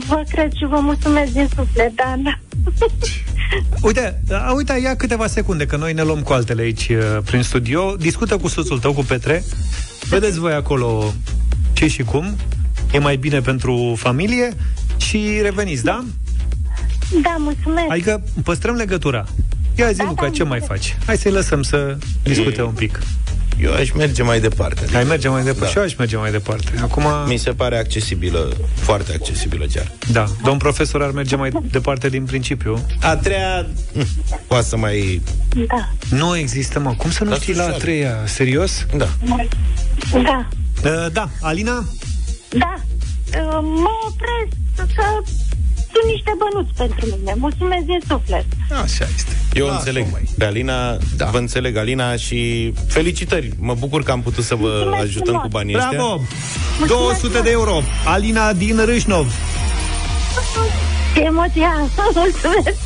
Vă 0.06 0.22
cred 0.28 0.52
și 0.52 0.64
vă 0.64 0.78
mulțumesc 0.80 1.32
din 1.32 1.48
suflet, 1.56 1.94
da, 1.94 2.14
da. 2.22 2.38
Uite, 3.82 4.22
a, 4.30 4.52
uite, 4.52 4.80
ia 4.82 4.96
câteva 4.96 5.26
secunde, 5.26 5.66
că 5.66 5.76
noi 5.76 5.92
ne 5.92 6.02
luăm 6.02 6.22
cu 6.22 6.32
altele 6.32 6.62
aici 6.62 6.88
uh, 6.88 7.18
prin 7.24 7.42
studio. 7.42 7.96
Discută 7.98 8.36
cu 8.36 8.48
soțul 8.48 8.78
tău, 8.78 8.92
cu 8.92 9.02
Petre. 9.02 9.44
Vedeți 10.08 10.38
voi 10.38 10.52
acolo 10.52 11.12
ce 11.72 11.86
și 11.86 12.02
cum. 12.02 12.36
E 12.92 12.98
mai 12.98 13.16
bine 13.16 13.40
pentru 13.40 13.94
familie 13.96 14.48
și 14.96 15.38
reveniți, 15.42 15.84
da? 15.84 16.04
Da, 17.22 17.36
mulțumesc. 17.38 17.86
Adică 17.90 18.22
păstrăm 18.44 18.74
legătura. 18.74 19.24
Ia 19.74 19.90
zi, 19.90 19.96
Da, 19.96 20.04
Luca, 20.04 20.26
da, 20.26 20.30
ce 20.30 20.42
mai 20.42 20.60
faci? 20.60 20.96
Hai 21.06 21.16
să-i 21.16 21.32
lăsăm 21.32 21.62
să 21.62 21.96
discute 22.22 22.62
un 22.62 22.72
pic. 22.72 22.98
Eu 23.60 23.72
aș 23.74 23.90
merge 23.90 24.22
mai 24.22 24.40
departe. 24.40 24.86
Hai 24.92 25.04
merge 25.04 25.28
mai 25.28 25.42
departe. 25.42 25.64
Da. 25.64 25.70
Și 25.70 25.76
eu 25.76 25.82
aș 25.82 25.94
merge 25.94 26.16
mai 26.16 26.30
departe. 26.30 26.72
Acum, 26.82 27.04
Mi 27.26 27.36
se 27.36 27.50
pare 27.50 27.78
accesibilă, 27.78 28.48
foarte 28.74 29.12
accesibilă 29.12 29.64
chiar. 29.74 29.92
da, 30.12 30.24
domn 30.44 30.58
profesor 30.58 31.02
ar 31.02 31.10
merge 31.10 31.36
mai 31.36 31.50
departe 31.70 32.08
din 32.08 32.24
principiu. 32.24 32.86
A 33.00 33.16
treia, 33.16 33.66
hm, 33.92 34.06
poate 34.46 34.66
să 34.66 34.76
mai... 34.76 35.20
Da, 35.68 35.88
Nu 36.16 36.36
există, 36.36 36.78
mă. 36.80 36.94
Cum 36.96 37.10
să 37.10 37.24
nu 37.24 37.30
Dar 37.30 37.40
știi 37.40 37.54
la 37.54 37.60
a 37.62 37.64
sociale. 37.64 37.84
treia? 37.84 38.16
Serios? 38.26 38.86
Da. 38.96 39.08
da, 40.22 40.48
Uh, 40.84 41.06
da, 41.12 41.28
Alina? 41.40 41.84
da. 42.48 42.74
Uh, 43.38 43.58
Mă 43.62 43.90
opresc 44.08 44.94
că 44.96 45.22
sunt 45.94 46.06
niște 46.14 46.32
bănuți 46.42 46.72
pentru 46.76 47.16
mine. 47.18 47.34
Mulțumesc 47.38 47.84
din 47.84 48.00
suflet. 48.08 48.44
Așa 48.82 49.04
este. 49.16 49.32
Eu 49.52 49.64
Lasă-o, 49.66 49.78
înțeleg. 49.78 50.06
mai. 50.12 50.24
Pe 50.38 50.44
Alina, 50.44 50.96
da. 51.16 51.26
vă 51.26 51.38
înțeleg, 51.38 51.76
Alina, 51.76 52.16
și 52.16 52.72
felicitări. 52.88 53.50
Mă 53.58 53.74
bucur 53.78 54.02
că 54.02 54.10
am 54.10 54.22
putut 54.22 54.44
să 54.44 54.54
vă 54.54 54.66
Mulțumesc 54.68 55.02
ajutăm 55.02 55.24
frumos. 55.24 55.42
cu 55.42 55.48
banii 55.48 55.74
ăștia. 55.76 55.90
Bravo! 55.98 56.20
200 56.86 57.40
de 57.40 57.50
euro. 57.50 57.82
Alina 58.04 58.52
din 58.52 58.84
Râșnov. 58.84 59.32
Ce 61.14 61.20
emoția! 61.20 61.72
Mulțumesc! 62.14 62.76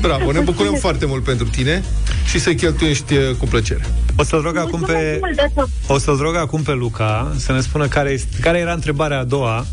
Bravo, 0.00 0.32
ne 0.32 0.40
bucurăm 0.40 0.74
foarte 0.74 1.06
mult 1.06 1.24
pentru 1.24 1.46
tine 1.48 1.84
și 2.30 2.38
să 2.38 2.54
cheltuiești 2.54 3.14
uh, 3.16 3.34
cu 3.38 3.46
plăcere. 3.46 3.84
O 4.16 4.22
să-l 4.22 4.40
rog 4.40 4.56
acum 4.56 4.80
pe 4.80 4.92
Mulțumesc 4.92 5.20
mult 5.20 5.36
de 5.36 5.50
tot. 5.54 5.68
o 5.86 5.98
să-l 5.98 6.16
rog 6.16 6.36
acum 6.36 6.62
pe 6.62 6.72
Luca 6.72 7.32
să 7.36 7.52
ne 7.52 7.60
spună 7.60 7.86
care, 7.86 8.10
este, 8.10 8.36
care 8.40 8.58
era 8.58 8.72
întrebarea 8.72 9.18
a 9.18 9.24
doua, 9.24 9.66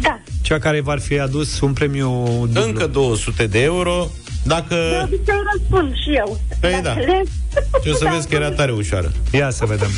Da. 0.00 0.20
Cea 0.46 0.58
care 0.58 0.80
v-ar 0.80 1.00
fi 1.00 1.18
adus 1.18 1.60
un 1.60 1.72
premiu 1.72 2.24
dublu. 2.46 2.62
Încă 2.62 2.86
200 2.86 3.46
de 3.46 3.62
euro. 3.62 4.10
De 4.24 4.30
Dacă... 4.44 4.74
obicei 5.04 5.34
răspund 5.52 5.94
și 5.94 6.14
eu. 6.16 6.40
Păi 6.60 6.70
Dacă 6.70 6.82
da. 6.82 6.94
le- 6.94 7.22
Și 7.82 7.88
o 7.90 7.94
să 7.94 8.04
Da, 8.04 8.10
vezi 8.10 8.28
că 8.28 8.34
era 8.34 8.50
tare 8.50 8.72
ușoară. 8.72 9.12
Ia 9.32 9.50
să 9.50 9.64
vedem. 9.64 9.90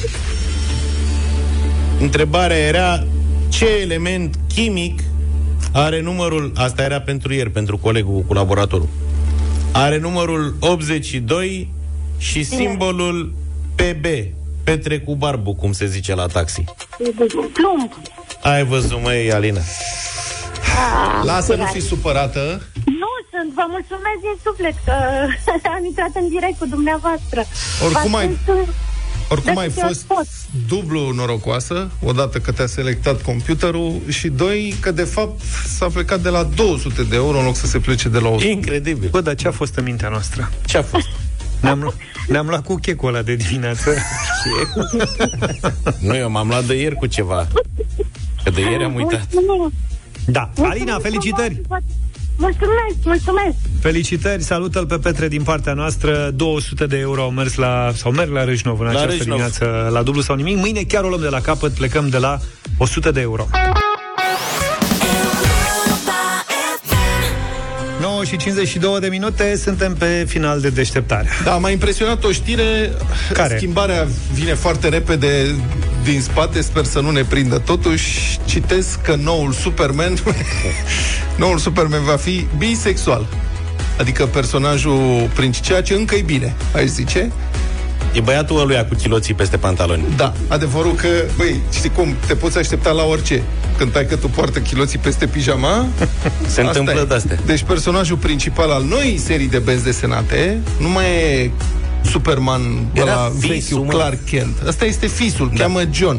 Întrebarea 2.00 2.56
era 2.56 3.04
ce 3.48 3.66
element 3.82 4.34
chimic 4.54 5.00
are 5.72 6.00
numărul, 6.00 6.52
asta 6.56 6.82
era 6.82 7.00
pentru 7.00 7.32
ieri, 7.32 7.50
pentru 7.50 7.78
colegul 7.78 8.20
cu 8.26 8.32
laboratorul, 8.34 8.88
are 9.72 9.98
numărul 9.98 10.56
82 10.60 11.68
și 12.18 12.42
simbolul 12.42 13.32
PB, 13.74 14.04
Petre 14.64 14.98
cu 14.98 15.14
barbu, 15.16 15.54
cum 15.54 15.72
se 15.72 15.86
zice 15.86 16.14
la 16.14 16.26
taxi. 16.26 16.64
Plumb. 17.52 17.92
Ai 18.42 18.64
văzut, 18.64 19.02
măi, 19.02 19.32
Alina? 19.32 19.60
Ah, 20.78 21.24
Lasă, 21.24 21.52
nu 21.52 21.58
curat. 21.58 21.72
fi 21.72 21.80
supărată. 21.80 22.40
Nu 22.84 23.10
sunt, 23.30 23.54
vă 23.54 23.64
mulțumesc 23.76 24.18
din 24.26 24.36
suflet 24.44 24.74
că 24.84 24.94
am 25.76 25.84
intrat 25.84 26.10
în 26.14 26.28
direct 26.28 26.58
cu 26.58 26.66
dumneavoastră. 26.66 27.40
Oricum 27.84 28.10
Vă 28.10 28.16
ai- 28.16 28.38
sunt- 28.44 28.68
Oricum 29.30 29.54
de 29.54 29.60
ai 29.60 29.66
câte 29.68 29.80
ori 29.80 29.88
fost 29.88 30.04
pot. 30.04 30.26
dublu 30.68 31.10
norocoasă, 31.14 31.90
odată 32.04 32.38
că 32.38 32.52
te-a 32.52 32.66
selectat 32.66 33.22
computerul 33.22 34.00
și 34.08 34.28
doi, 34.28 34.74
că 34.80 34.90
de 34.90 35.02
fapt 35.04 35.40
s-a 35.76 35.86
plecat 35.86 36.20
de 36.20 36.28
la 36.28 36.42
200 36.42 37.02
de 37.02 37.16
euro 37.16 37.38
în 37.38 37.44
loc 37.44 37.56
să 37.56 37.66
se 37.66 37.78
plece 37.78 38.08
de 38.08 38.18
la 38.18 38.28
100. 38.28 38.46
Incredibil. 38.46 39.08
Bă, 39.10 39.20
dar 39.20 39.34
ce 39.34 39.48
a 39.48 39.50
fost 39.50 39.76
în 39.76 39.84
mintea 39.84 40.08
noastră? 40.08 40.50
Ce 40.66 40.78
a 40.78 40.82
fost? 40.82 41.06
Ne-am, 41.60 41.82
lu- 41.82 41.94
ne-am 42.28 42.46
luat 42.46 42.64
cu 42.64 42.74
checul 42.74 43.08
ăla 43.08 43.22
de 43.22 43.34
dimineață. 43.34 43.90
Nu, 46.00 46.16
eu 46.16 46.30
m-am 46.30 46.48
luat 46.48 46.64
de 46.64 46.74
ieri 46.74 46.94
cu 46.94 47.06
ceva. 47.06 47.46
Că 48.44 48.50
de 48.50 48.60
ieri 48.60 48.84
am 48.84 48.94
uitat. 48.94 49.26
Mulțumesc. 50.28 50.54
Da. 50.54 50.68
Alina, 50.68 50.98
felicitări! 50.98 51.60
Mulțumesc, 52.38 52.96
mulțumesc. 53.04 53.56
Felicitări, 53.80 54.42
salută-l 54.42 54.86
pe 54.86 54.98
Petre 54.98 55.28
din 55.28 55.42
partea 55.42 55.72
noastră 55.72 56.30
200 56.34 56.86
de 56.86 56.98
euro 56.98 57.22
au 57.22 57.30
mers 57.30 57.54
la, 57.54 57.90
sau 57.94 58.12
merg 58.12 58.30
la 58.30 58.44
Râșnov 58.44 58.80
în 58.80 58.84
La 58.84 58.90
această 58.90 59.08
Râșnov. 59.08 59.26
dimineață 59.26 59.88
La 59.92 60.02
dublu 60.02 60.20
sau 60.20 60.36
nimic 60.36 60.56
Mâine 60.56 60.82
chiar 60.82 61.04
o 61.04 61.08
luăm 61.08 61.20
de 61.20 61.28
la 61.28 61.40
capăt, 61.40 61.72
plecăm 61.72 62.08
de 62.08 62.18
la 62.18 62.38
100 62.78 63.10
de 63.10 63.20
euro 63.20 63.46
9 68.18 68.30
și 68.30 68.36
52 68.36 69.00
de 69.00 69.06
minute 69.06 69.56
Suntem 69.56 69.94
pe 69.94 70.24
final 70.28 70.60
de 70.60 70.68
deșteptare 70.68 71.28
Da, 71.44 71.56
m-a 71.56 71.70
impresionat 71.70 72.24
o 72.24 72.32
știre. 72.32 72.92
Care? 73.32 73.56
Schimbarea 73.56 74.06
vine 74.32 74.54
foarte 74.54 74.88
repede 74.88 75.54
din 76.04 76.20
spate, 76.20 76.60
sper 76.60 76.84
să 76.84 77.00
nu 77.00 77.10
ne 77.10 77.24
prindă. 77.24 77.58
Totuși, 77.58 78.38
citesc 78.44 79.02
că 79.02 79.14
noul 79.14 79.52
Superman, 79.52 80.18
noul 81.42 81.58
Superman 81.58 82.04
va 82.04 82.16
fi 82.16 82.46
bisexual. 82.56 83.26
Adică 83.98 84.26
personajul 84.26 85.30
principal, 85.34 85.66
ceea 85.68 85.82
ce 85.82 85.94
încă 85.94 86.14
e 86.14 86.22
bine, 86.22 86.54
aș 86.74 86.84
zice. 86.84 87.32
E 88.12 88.20
băiatul 88.20 88.60
ăluia 88.60 88.84
cu 88.86 88.94
chiloții 88.94 89.34
peste 89.34 89.56
pantaloni. 89.56 90.04
Da, 90.16 90.32
adevărul 90.48 90.94
că, 90.94 91.08
băi, 91.36 91.60
știi 91.72 91.90
cum, 91.90 92.14
te 92.26 92.34
poți 92.34 92.58
aștepta 92.58 92.90
la 92.90 93.04
orice. 93.04 93.42
Când 93.78 93.96
ai 93.96 94.06
că 94.06 94.16
tu 94.16 94.28
poartă 94.28 94.58
chiloții 94.58 94.98
peste 94.98 95.26
pijama, 95.26 95.86
Se 96.46 96.60
asta 96.60 96.62
întâmplă 96.62 97.00
e. 97.00 97.04
de-astea. 97.04 97.38
Deci 97.46 97.62
personajul 97.62 98.16
principal 98.16 98.70
al 98.70 98.84
noii 98.84 99.18
serii 99.18 99.48
de 99.48 99.58
benzi 99.58 99.84
desenate 99.84 100.58
nu 100.80 100.88
mai 100.88 101.04
e 101.04 101.50
Superman 102.04 102.62
Era 102.92 103.14
la 103.14 103.32
fisul, 103.40 103.48
vechiul 103.48 103.84
mă. 103.84 103.90
Clark 103.92 104.24
Kent. 104.24 104.56
Asta 104.68 104.84
este 104.84 105.06
fisul, 105.06 105.50
Da. 105.54 105.62
cheamă 105.62 105.80
John. 105.90 106.18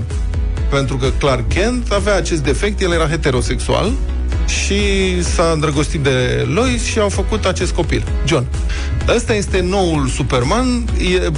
Pentru 0.69 0.97
că 0.97 1.07
Clark 1.17 1.47
Kent 1.49 1.91
avea 1.91 2.15
acest 2.15 2.43
defect, 2.43 2.81
el 2.81 2.91
era 2.91 3.07
heterosexual 3.07 3.91
și 4.49 5.23
s-a 5.23 5.51
îndrăgostit 5.53 5.99
de 5.99 6.47
Lois 6.53 6.83
și 6.85 6.99
au 6.99 7.09
făcut 7.09 7.45
acest 7.45 7.71
copil, 7.73 8.03
John. 8.25 8.45
Ăsta 9.15 9.33
este 9.33 9.59
noul 9.61 10.07
Superman. 10.07 10.85
E, 11.13 11.27
uh, 11.27 11.33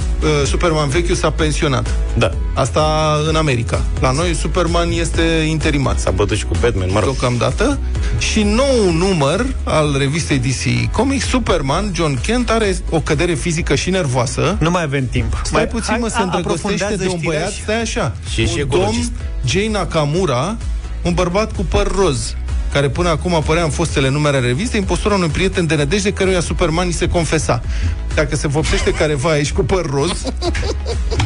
Superman 0.46 0.88
vechiul 0.88 1.14
s-a 1.14 1.30
pensionat. 1.30 1.90
Da. 2.18 2.30
Asta 2.54 3.14
în 3.28 3.34
America. 3.36 3.84
La 4.00 4.10
noi 4.10 4.34
Superman 4.34 4.90
este 4.90 5.22
interimat. 5.48 5.98
S-a 5.98 6.10
bătut 6.10 6.36
și 6.36 6.44
cu 6.44 6.54
Batman, 6.60 6.88
mă 6.92 7.00
rog. 7.00 7.10
Deocamdată. 7.18 7.78
Și 8.18 8.42
nou 8.42 8.90
număr 8.92 9.46
al 9.64 9.94
revistei 9.98 10.38
DC 10.38 10.90
Comics, 10.92 11.26
Superman, 11.26 11.92
John 11.94 12.18
Kent, 12.22 12.50
are 12.50 12.76
o 12.90 13.00
cădere 13.00 13.34
fizică 13.34 13.74
și 13.74 13.90
nervoasă. 13.90 14.56
Nu 14.60 14.70
mai 14.70 14.82
avem 14.82 15.06
timp. 15.10 15.40
Stai 15.44 15.62
Mai- 15.62 15.80
puțin, 15.80 15.94
mă, 16.00 16.00
hai, 16.00 16.10
se 16.10 16.16
a- 16.18 16.22
îndrăgostește 16.22 16.76
de 16.76 16.84
un 16.84 16.92
aprofundează 16.92 17.20
băiat, 17.24 17.50
știrea 17.50 17.62
stai 17.62 17.80
așa. 17.80 18.14
Și 18.32 18.40
e 18.40 18.46
și 18.46 18.52
un 18.60 18.68
domn 18.68 18.82
ecologist. 18.82 19.10
Jay 19.46 19.66
Nakamura, 19.66 20.56
un 21.02 21.12
bărbat 21.14 21.52
cu 21.52 21.64
păr 21.64 21.86
roz, 21.96 22.34
care 22.72 22.88
până 22.88 23.08
acum 23.08 23.34
apărea 23.34 23.62
în 23.62 23.70
fostele 23.70 24.08
numere 24.08 24.36
ale 24.36 24.46
revistei, 24.46 24.80
în 24.80 24.86
postura 24.86 25.14
unui 25.14 25.28
prieten 25.28 25.66
de 25.66 25.74
nădejde 25.74 26.12
căruia 26.12 26.40
Superman 26.40 26.86
îi 26.86 26.92
se 26.92 27.08
confesa. 27.08 27.62
Dacă 28.14 28.36
se 28.36 28.48
vopsește 28.48 28.90
careva 28.90 29.30
aici 29.30 29.52
cu 29.52 29.64
păr 29.64 29.90
roz, 29.90 30.22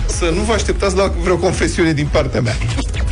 să 0.06 0.24
nu 0.34 0.40
vă 0.40 0.52
așteptați 0.52 0.96
la 0.96 1.12
vreo 1.22 1.36
confesiune 1.36 1.92
din 1.92 2.06
partea 2.06 2.40
mea. 2.40 2.56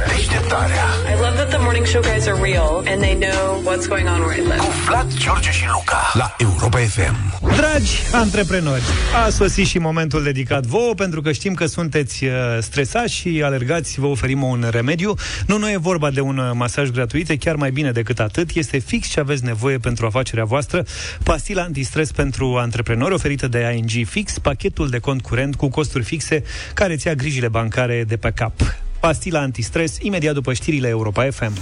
Deșteptarea 0.08 0.84
I 1.12 1.16
love 1.20 1.36
that 1.36 1.48
the 1.48 1.58
morning 1.58 1.86
show 1.86 2.02
guys 2.02 2.26
are 2.26 2.40
real 2.50 2.82
and 2.86 3.00
they 3.00 3.14
know 3.14 3.62
what's 3.68 3.86
going 3.88 4.08
on 4.08 4.20
where 4.20 4.40
I 4.40 4.42
live. 4.42 4.62
Vlad, 4.86 5.16
George 5.16 5.50
și 5.50 5.64
Luca 5.72 6.10
la 6.12 6.34
Europa 6.38 6.78
FM. 6.78 7.16
Dragi 7.56 7.92
antreprenori, 8.12 8.82
a 9.26 9.28
sosit 9.28 9.66
și 9.66 9.78
momentul 9.78 10.22
dedicat 10.22 10.66
vouă, 10.66 10.94
pentru 10.94 11.20
că 11.20 11.32
știm 11.32 11.54
că 11.54 11.66
sunteți 11.66 12.24
uh, 12.24 12.32
stresați 12.60 13.12
și 13.12 13.42
alergați, 13.44 14.00
vă 14.00 14.06
oferim 14.06 14.42
un 14.42 14.66
remediu. 14.70 15.14
Nu, 15.46 15.58
nu 15.58 15.70
e 15.70 15.76
vorba 15.76 16.10
de 16.10 16.20
un 16.20 16.38
uh, 16.38 16.50
masaj 16.54 16.90
gratuit, 16.90 17.28
e 17.28 17.36
chiar 17.36 17.54
mai 17.56 17.70
bine 17.70 17.90
decât 17.90 18.20
atât. 18.24 18.50
Este 18.54 18.78
fix 18.78 19.08
ce 19.08 19.20
aveți 19.20 19.44
nevoie 19.44 19.78
pentru 19.78 20.06
afacerea 20.06 20.44
voastră. 20.44 20.84
Pastila 21.22 21.62
antistres 21.62 22.12
pentru 22.12 22.56
antreprenori, 22.56 23.14
oferită 23.14 23.48
de 23.48 23.74
ING 23.76 24.06
Fix, 24.06 24.38
pachetul 24.38 24.88
de 24.88 24.98
cont 24.98 25.22
curent 25.22 25.54
cu 25.54 25.68
costuri 25.68 26.04
fixe, 26.04 26.42
care 26.74 26.92
îți 26.92 27.06
ia 27.06 27.14
grijile 27.14 27.48
bancare 27.48 28.04
de 28.04 28.16
pe 28.16 28.30
cap. 28.34 28.52
Pastila 29.00 29.40
antistres, 29.40 29.96
imediat 30.00 30.34
după 30.34 30.52
știrile 30.52 30.88
Europa 30.88 31.28
FM. 31.30 31.52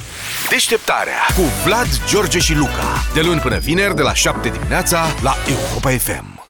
Deșteptarea 0.51 1.21
cu 1.37 1.43
Vlad, 1.65 2.01
George 2.09 2.39
și 2.39 2.55
Luca. 2.55 3.05
De 3.15 3.21
luni 3.21 3.41
până 3.41 3.59
vineri, 3.59 3.95
de 3.95 4.03
la 4.03 4.15
7 4.15 4.49
dimineața, 4.49 5.07
la 5.23 5.37
Europa 5.49 5.91
FM. 5.91 6.33